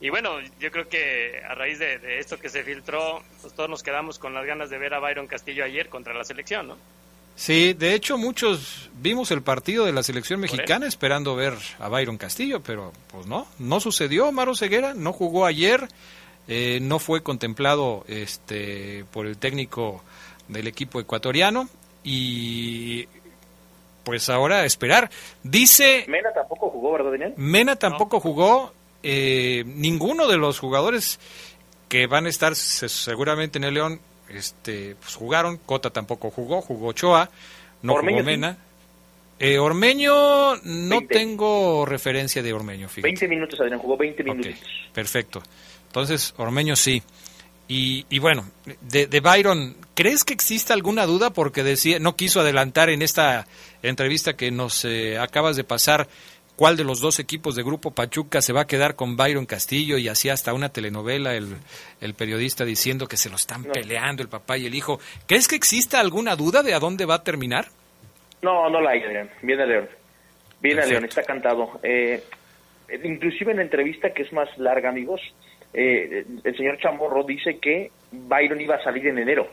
Y 0.00 0.10
bueno, 0.10 0.38
yo 0.60 0.70
creo 0.70 0.88
que 0.88 1.42
a 1.48 1.54
raíz 1.54 1.78
de, 1.78 1.98
de 1.98 2.18
esto 2.18 2.38
que 2.38 2.48
se 2.48 2.62
filtró, 2.62 3.22
pues 3.42 3.52
todos 3.54 3.68
nos 3.68 3.82
quedamos 3.82 4.18
con 4.18 4.32
las 4.32 4.46
ganas 4.46 4.70
de 4.70 4.78
ver 4.78 4.94
a 4.94 5.00
Byron 5.00 5.26
Castillo 5.26 5.64
ayer 5.64 5.88
contra 5.88 6.14
la 6.14 6.24
selección, 6.24 6.68
¿no? 6.68 6.76
Sí, 7.38 7.72
de 7.72 7.94
hecho 7.94 8.18
muchos 8.18 8.90
vimos 8.94 9.30
el 9.30 9.42
partido 9.42 9.84
de 9.84 9.92
la 9.92 10.02
selección 10.02 10.40
mexicana 10.40 10.88
esperando 10.88 11.36
ver 11.36 11.54
a 11.78 11.88
Byron 11.88 12.18
Castillo, 12.18 12.60
pero 12.60 12.92
pues 13.12 13.26
no, 13.26 13.46
no 13.60 13.78
sucedió. 13.78 14.32
Maro 14.32 14.56
Ceguera 14.56 14.92
no 14.92 15.12
jugó 15.12 15.46
ayer, 15.46 15.86
eh, 16.48 16.80
no 16.82 16.98
fue 16.98 17.22
contemplado 17.22 18.04
este 18.08 19.04
por 19.12 19.26
el 19.26 19.38
técnico 19.38 20.02
del 20.48 20.66
equipo 20.66 20.98
ecuatoriano 20.98 21.68
y 22.02 23.06
pues 24.02 24.28
ahora 24.30 24.62
a 24.62 24.64
esperar. 24.64 25.08
Dice 25.44 26.06
Mena 26.08 26.32
tampoco 26.32 26.70
jugó, 26.70 26.90
¿verdad, 26.94 27.12
Daniel? 27.12 27.34
Mena 27.36 27.76
tampoco 27.76 28.18
jugó, 28.18 28.72
eh, 29.02 29.64
ninguno 29.66 30.26
de 30.28 30.36
los 30.38 30.58
jugadores 30.58 31.18
que 31.88 32.06
van 32.06 32.26
a 32.26 32.28
estar 32.28 32.54
se- 32.56 32.88
seguramente 32.88 33.58
en 33.58 33.64
el 33.64 33.74
León 33.74 34.00
este, 34.28 34.94
pues 35.00 35.14
jugaron, 35.14 35.56
Cota 35.58 35.90
tampoco 35.90 36.30
jugó, 36.30 36.60
jugó 36.60 36.88
Ochoa, 36.88 37.30
no 37.82 37.94
Ormeño 37.94 38.18
jugó 38.18 38.30
sí. 38.30 38.36
Mena. 38.36 38.58
Eh, 39.40 39.58
Ormeño, 39.58 40.56
no 40.64 40.96
20. 40.98 41.14
tengo 41.14 41.86
referencia 41.86 42.42
de 42.42 42.52
Ormeño, 42.52 42.88
fíjate. 42.88 43.02
20 43.08 43.28
minutos, 43.28 43.60
Adrián, 43.60 43.78
jugó 43.78 43.96
20 43.96 44.24
minutos. 44.24 44.52
Perfecto. 44.92 45.42
Entonces, 45.86 46.34
Ormeño 46.36 46.74
sí. 46.76 47.02
Y, 47.68 48.04
y 48.10 48.18
bueno, 48.18 48.46
de, 48.80 49.06
de 49.06 49.20
Byron, 49.20 49.76
¿crees 49.94 50.24
que 50.24 50.32
exista 50.34 50.74
alguna 50.74 51.06
duda? 51.06 51.30
Porque 51.30 51.62
decía, 51.62 51.98
no 52.00 52.16
quiso 52.16 52.40
adelantar 52.40 52.90
en 52.90 53.00
esta 53.02 53.46
entrevista 53.82 54.34
que 54.36 54.50
nos 54.50 54.84
eh, 54.84 55.18
acabas 55.18 55.54
de 55.56 55.64
pasar 55.64 56.08
cuál 56.58 56.76
de 56.76 56.82
los 56.82 57.00
dos 57.00 57.20
equipos 57.20 57.54
de 57.54 57.62
Grupo 57.62 57.92
Pachuca 57.92 58.42
se 58.42 58.52
va 58.52 58.62
a 58.62 58.66
quedar 58.66 58.96
con 58.96 59.16
Byron 59.16 59.46
Castillo 59.46 59.96
y 59.96 60.08
así 60.08 60.28
hasta 60.28 60.52
una 60.52 60.70
telenovela 60.70 61.36
el, 61.36 61.54
el 62.00 62.14
periodista 62.14 62.64
diciendo 62.64 63.06
que 63.06 63.16
se 63.16 63.30
lo 63.30 63.36
están 63.36 63.62
No. 63.62 63.72
peleando 63.72 64.24
el 64.24 64.28
papá 64.28 64.58
y 64.58 64.66
el 64.66 64.74
hijo. 64.74 64.98
¿Crees 65.28 65.46
que 65.46 65.54
exista 65.54 66.00
alguna 66.00 66.34
duda 66.34 66.64
de 66.64 66.74
a 66.74 66.80
dónde 66.80 67.04
va 67.06 67.14
a 67.14 67.22
terminar? 67.22 67.68
No, 68.42 68.68
no 68.68 68.80
la 68.80 68.90
hay, 68.90 69.02
Adrián. 69.04 69.30
Viene 69.42 69.66
León. 69.66 69.88
Viene. 70.60 70.84
León, 70.86 71.04
está 71.04 71.22
cantado. 71.22 71.78
Eh, 71.84 72.24
inclusive 73.04 73.52
en 73.52 73.58
la 73.58 73.62
entrevista 73.62 74.10
que 74.12 74.22
es 74.24 74.32
más 74.32 74.48
larga, 74.58 74.88
amigos, 74.88 75.20
eh, 75.72 76.24
el 76.42 76.56
señor 76.56 76.78
Chamorro 76.78 77.22
dice 77.22 77.58
que 77.58 77.92
Byron 78.10 78.60
iba 78.60 78.74
a 78.74 78.82
salir 78.82 79.06
en 79.06 79.18
enero. 79.18 79.48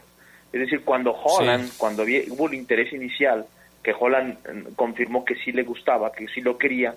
Es 0.51 0.59
decir, 0.61 0.81
cuando 0.83 1.11
Holland, 1.11 1.65
Sí. 1.69 1.75
cuando 1.77 2.03
hubo 2.03 2.47
el 2.47 2.53
interés 2.55 2.91
inicial, 2.93 3.45
que 3.85 3.93
Holland 3.97 4.39
eh, 4.47 4.71
confirmó 4.75 5.23
que 5.23 5.35
sí 5.35 5.51
le 5.51 5.61
gustaba, 5.61 6.11
que 6.11 6.27
sí 6.27 6.41
lo 6.41 6.57
quería, 6.57 6.95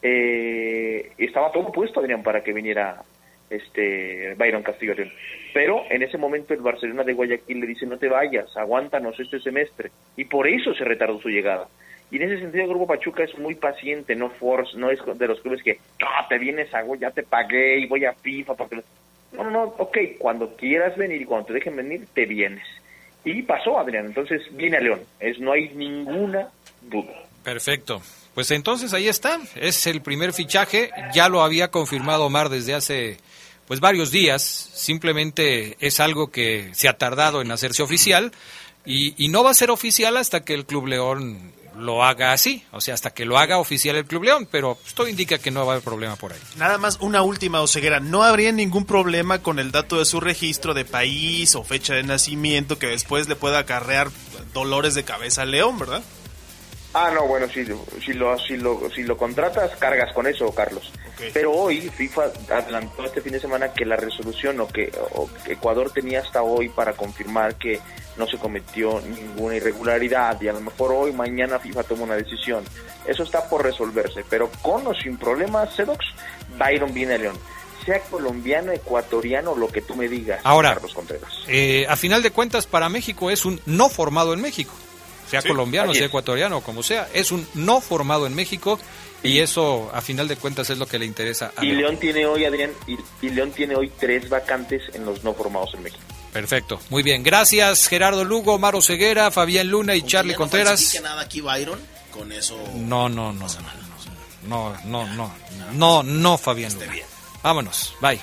eh, 0.00 1.12
estaba 1.18 1.52
todo 1.52 1.70
puesto, 1.70 2.00
Adrián, 2.00 2.22
para 2.22 2.42
que 2.42 2.54
viniera 2.54 3.02
este 3.50 4.34
Byron 4.34 4.62
Castillo. 4.62 4.94
Pero 5.52 5.84
en 5.90 6.02
ese 6.02 6.16
momento 6.16 6.54
el 6.54 6.62
Barcelona 6.62 7.04
de 7.04 7.12
Guayaquil 7.12 7.60
le 7.60 7.66
dice, 7.66 7.84
no 7.84 7.98
te 7.98 8.08
vayas, 8.08 8.56
aguántanos 8.56 9.20
este 9.20 9.40
semestre. 9.40 9.90
Y 10.16 10.24
por 10.24 10.48
eso 10.48 10.72
se 10.72 10.84
retardó 10.84 11.20
su 11.20 11.28
llegada. 11.28 11.68
Y 12.10 12.16
en 12.16 12.22
ese 12.22 12.40
sentido 12.40 12.64
el 12.64 12.70
Grupo 12.70 12.86
Pachuca 12.86 13.24
es 13.24 13.38
muy 13.38 13.54
paciente, 13.54 14.16
no 14.16 14.30
force, 14.30 14.76
no 14.78 14.90
es 14.90 15.00
de 15.04 15.28
los 15.28 15.40
clubes 15.42 15.62
que, 15.62 15.78
no, 16.00 16.08
te 16.30 16.38
vienes 16.38 16.72
a, 16.74 16.82
ya 16.96 17.10
te 17.10 17.24
pagué 17.24 17.78
y 17.78 17.86
voy 17.86 18.06
a 18.06 18.14
FIFA. 18.14 18.54
Porque... 18.54 18.76
No, 19.32 19.44
no, 19.44 19.50
no, 19.50 19.62
ok, 19.76 19.98
cuando 20.18 20.56
quieras 20.56 20.96
venir 20.96 21.20
y 21.20 21.26
cuando 21.26 21.48
te 21.48 21.52
dejen 21.52 21.76
venir, 21.76 22.06
te 22.14 22.24
vienes. 22.24 22.64
Y 23.24 23.42
pasó, 23.42 23.78
Adrián, 23.78 24.06
entonces 24.06 24.42
viene 24.52 24.78
a 24.78 24.80
León, 24.80 25.00
es, 25.20 25.38
no 25.38 25.52
hay 25.52 25.68
ninguna 25.70 26.48
duda. 26.82 27.12
Perfecto. 27.44 28.02
Pues 28.34 28.50
entonces 28.50 28.94
ahí 28.94 29.08
está, 29.08 29.38
es 29.56 29.86
el 29.86 30.00
primer 30.00 30.32
fichaje, 30.32 30.90
ya 31.14 31.28
lo 31.28 31.42
había 31.42 31.70
confirmado 31.70 32.24
Omar 32.24 32.48
desde 32.48 32.74
hace 32.74 33.18
pues 33.66 33.80
varios 33.80 34.10
días, 34.10 34.42
simplemente 34.42 35.76
es 35.80 36.00
algo 36.00 36.30
que 36.30 36.70
se 36.72 36.88
ha 36.88 36.98
tardado 36.98 37.42
en 37.42 37.50
hacerse 37.50 37.82
oficial. 37.82 38.32
Y, 38.84 39.14
y 39.24 39.28
no 39.28 39.44
va 39.44 39.50
a 39.50 39.54
ser 39.54 39.70
oficial 39.70 40.16
hasta 40.16 40.44
que 40.44 40.54
el 40.54 40.66
Club 40.66 40.88
León 40.88 41.52
lo 41.76 42.04
haga 42.04 42.32
así, 42.32 42.64
o 42.72 42.80
sea, 42.80 42.94
hasta 42.94 43.10
que 43.10 43.24
lo 43.24 43.38
haga 43.38 43.58
oficial 43.58 43.96
el 43.96 44.04
Club 44.04 44.24
León, 44.24 44.48
pero 44.50 44.78
esto 44.86 45.08
indica 45.08 45.38
que 45.38 45.50
no 45.50 45.60
va 45.60 45.72
a 45.72 45.76
haber 45.76 45.84
problema 45.84 46.16
por 46.16 46.32
ahí. 46.32 46.38
Nada 46.56 46.78
más 46.78 46.98
una 47.00 47.22
última, 47.22 47.60
Oseguera. 47.60 48.00
No 48.00 48.22
habría 48.22 48.52
ningún 48.52 48.84
problema 48.84 49.40
con 49.40 49.58
el 49.58 49.72
dato 49.72 49.98
de 49.98 50.04
su 50.04 50.20
registro 50.20 50.74
de 50.74 50.84
país 50.84 51.54
o 51.54 51.64
fecha 51.64 51.94
de 51.94 52.02
nacimiento 52.02 52.78
que 52.78 52.88
después 52.88 53.28
le 53.28 53.36
pueda 53.36 53.60
acarrear 53.60 54.08
dolores 54.52 54.94
de 54.94 55.04
cabeza 55.04 55.42
al 55.42 55.50
León, 55.50 55.78
¿verdad? 55.78 56.02
Ah, 56.94 57.10
no, 57.14 57.26
bueno, 57.26 57.46
si, 57.48 57.64
si, 58.04 58.12
lo, 58.12 58.38
si, 58.38 58.56
lo, 58.58 58.90
si 58.90 59.02
lo 59.02 59.16
contratas, 59.16 59.74
cargas 59.78 60.12
con 60.12 60.26
eso, 60.26 60.54
Carlos. 60.54 60.92
Pero 61.32 61.52
hoy 61.52 61.80
FIFA 61.88 62.24
adelantó 62.50 63.06
este 63.06 63.22
fin 63.22 63.32
de 63.32 63.40
semana 63.40 63.72
que 63.72 63.86
la 63.86 63.96
resolución 63.96 64.60
o 64.60 64.68
que, 64.68 64.92
o 65.12 65.30
que 65.32 65.54
Ecuador 65.54 65.90
tenía 65.90 66.20
hasta 66.20 66.42
hoy 66.42 66.68
para 66.68 66.92
confirmar 66.92 67.54
que 67.56 67.80
no 68.16 68.26
se 68.26 68.38
cometió 68.38 69.00
ninguna 69.00 69.56
irregularidad 69.56 70.40
y 70.40 70.48
a 70.48 70.52
lo 70.52 70.60
mejor 70.60 70.92
hoy, 70.92 71.12
mañana 71.12 71.58
FIFA 71.58 71.82
toma 71.84 72.04
una 72.04 72.16
decisión. 72.16 72.64
Eso 73.06 73.22
está 73.22 73.48
por 73.48 73.62
resolverse, 73.64 74.24
pero 74.28 74.50
con 74.62 74.86
o 74.86 74.94
sin 74.94 75.16
problemas, 75.16 75.74
Sedox, 75.74 76.04
Byron 76.58 76.92
viene 76.92 77.14
a 77.14 77.18
León. 77.18 77.36
Sea 77.84 78.00
colombiano, 78.00 78.70
ecuatoriano, 78.70 79.56
lo 79.56 79.68
que 79.68 79.82
tú 79.82 79.96
me 79.96 80.08
digas, 80.08 80.40
Ahora, 80.44 80.74
Carlos 80.74 80.94
Contreras. 80.94 81.32
Eh, 81.48 81.84
a 81.88 81.96
final 81.96 82.22
de 82.22 82.30
cuentas, 82.30 82.66
para 82.66 82.88
México 82.88 83.30
es 83.30 83.44
un 83.44 83.60
no 83.66 83.88
formado 83.88 84.34
en 84.34 84.40
México. 84.40 84.72
Sea 85.28 85.40
Sí, 85.40 85.48
colombiano, 85.48 85.94
sea 85.94 86.06
ecuatoriano, 86.06 86.60
como 86.60 86.82
sea. 86.82 87.08
Es 87.14 87.32
un 87.32 87.46
no 87.54 87.80
formado 87.80 88.26
en 88.26 88.34
México 88.34 88.78
y 89.22 89.38
eso, 89.38 89.90
a 89.94 90.00
final 90.00 90.28
de 90.28 90.36
cuentas, 90.36 90.68
es 90.70 90.78
lo 90.78 90.86
que 90.86 90.98
le 90.98 91.06
interesa 91.06 91.52
a 91.56 91.64
Y 91.64 91.68
León. 91.68 91.78
León 91.80 91.96
tiene 91.98 92.26
hoy, 92.26 92.44
Adrián, 92.44 92.70
y, 92.86 92.98
y 93.24 93.30
León 93.30 93.50
tiene 93.50 93.74
hoy 93.74 93.90
tres 93.98 94.28
vacantes 94.28 94.82
en 94.94 95.04
los 95.04 95.24
no 95.24 95.32
formados 95.32 95.74
en 95.74 95.82
México. 95.84 96.02
Perfecto, 96.32 96.80
muy 96.88 97.02
bien. 97.02 97.22
Gracias, 97.22 97.86
Gerardo 97.88 98.24
Lugo, 98.24 98.58
Maro 98.58 98.80
Ceguera, 98.80 99.30
Fabián 99.30 99.68
Luna 99.68 99.94
y 99.94 100.02
Charlie 100.02 100.32
Ya 100.32 100.36
no 100.36 100.38
Contreras. 100.38 100.70
falsifique 100.80 101.02
nada 101.02 101.20
aquí 101.22 101.40
Byron, 101.42 101.78
con 102.10 102.32
eso... 102.32 102.56
No, 102.74 103.08
no, 103.08 103.32
no. 103.32 103.46
No, 104.48 104.74
no, 104.86 105.06
no. 105.14 105.32
No, 105.74 106.02
no, 106.02 106.38
Fabián 106.38 106.72
Luna. 106.72 106.92
Vámonos, 107.42 107.94
bye. 108.00 108.18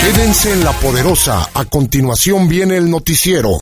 Quédense 0.00 0.52
en 0.52 0.64
la 0.64 0.72
poderosa. 0.72 1.48
A 1.54 1.64
continuación 1.64 2.48
viene 2.48 2.76
el 2.76 2.90
noticiero. 2.90 3.50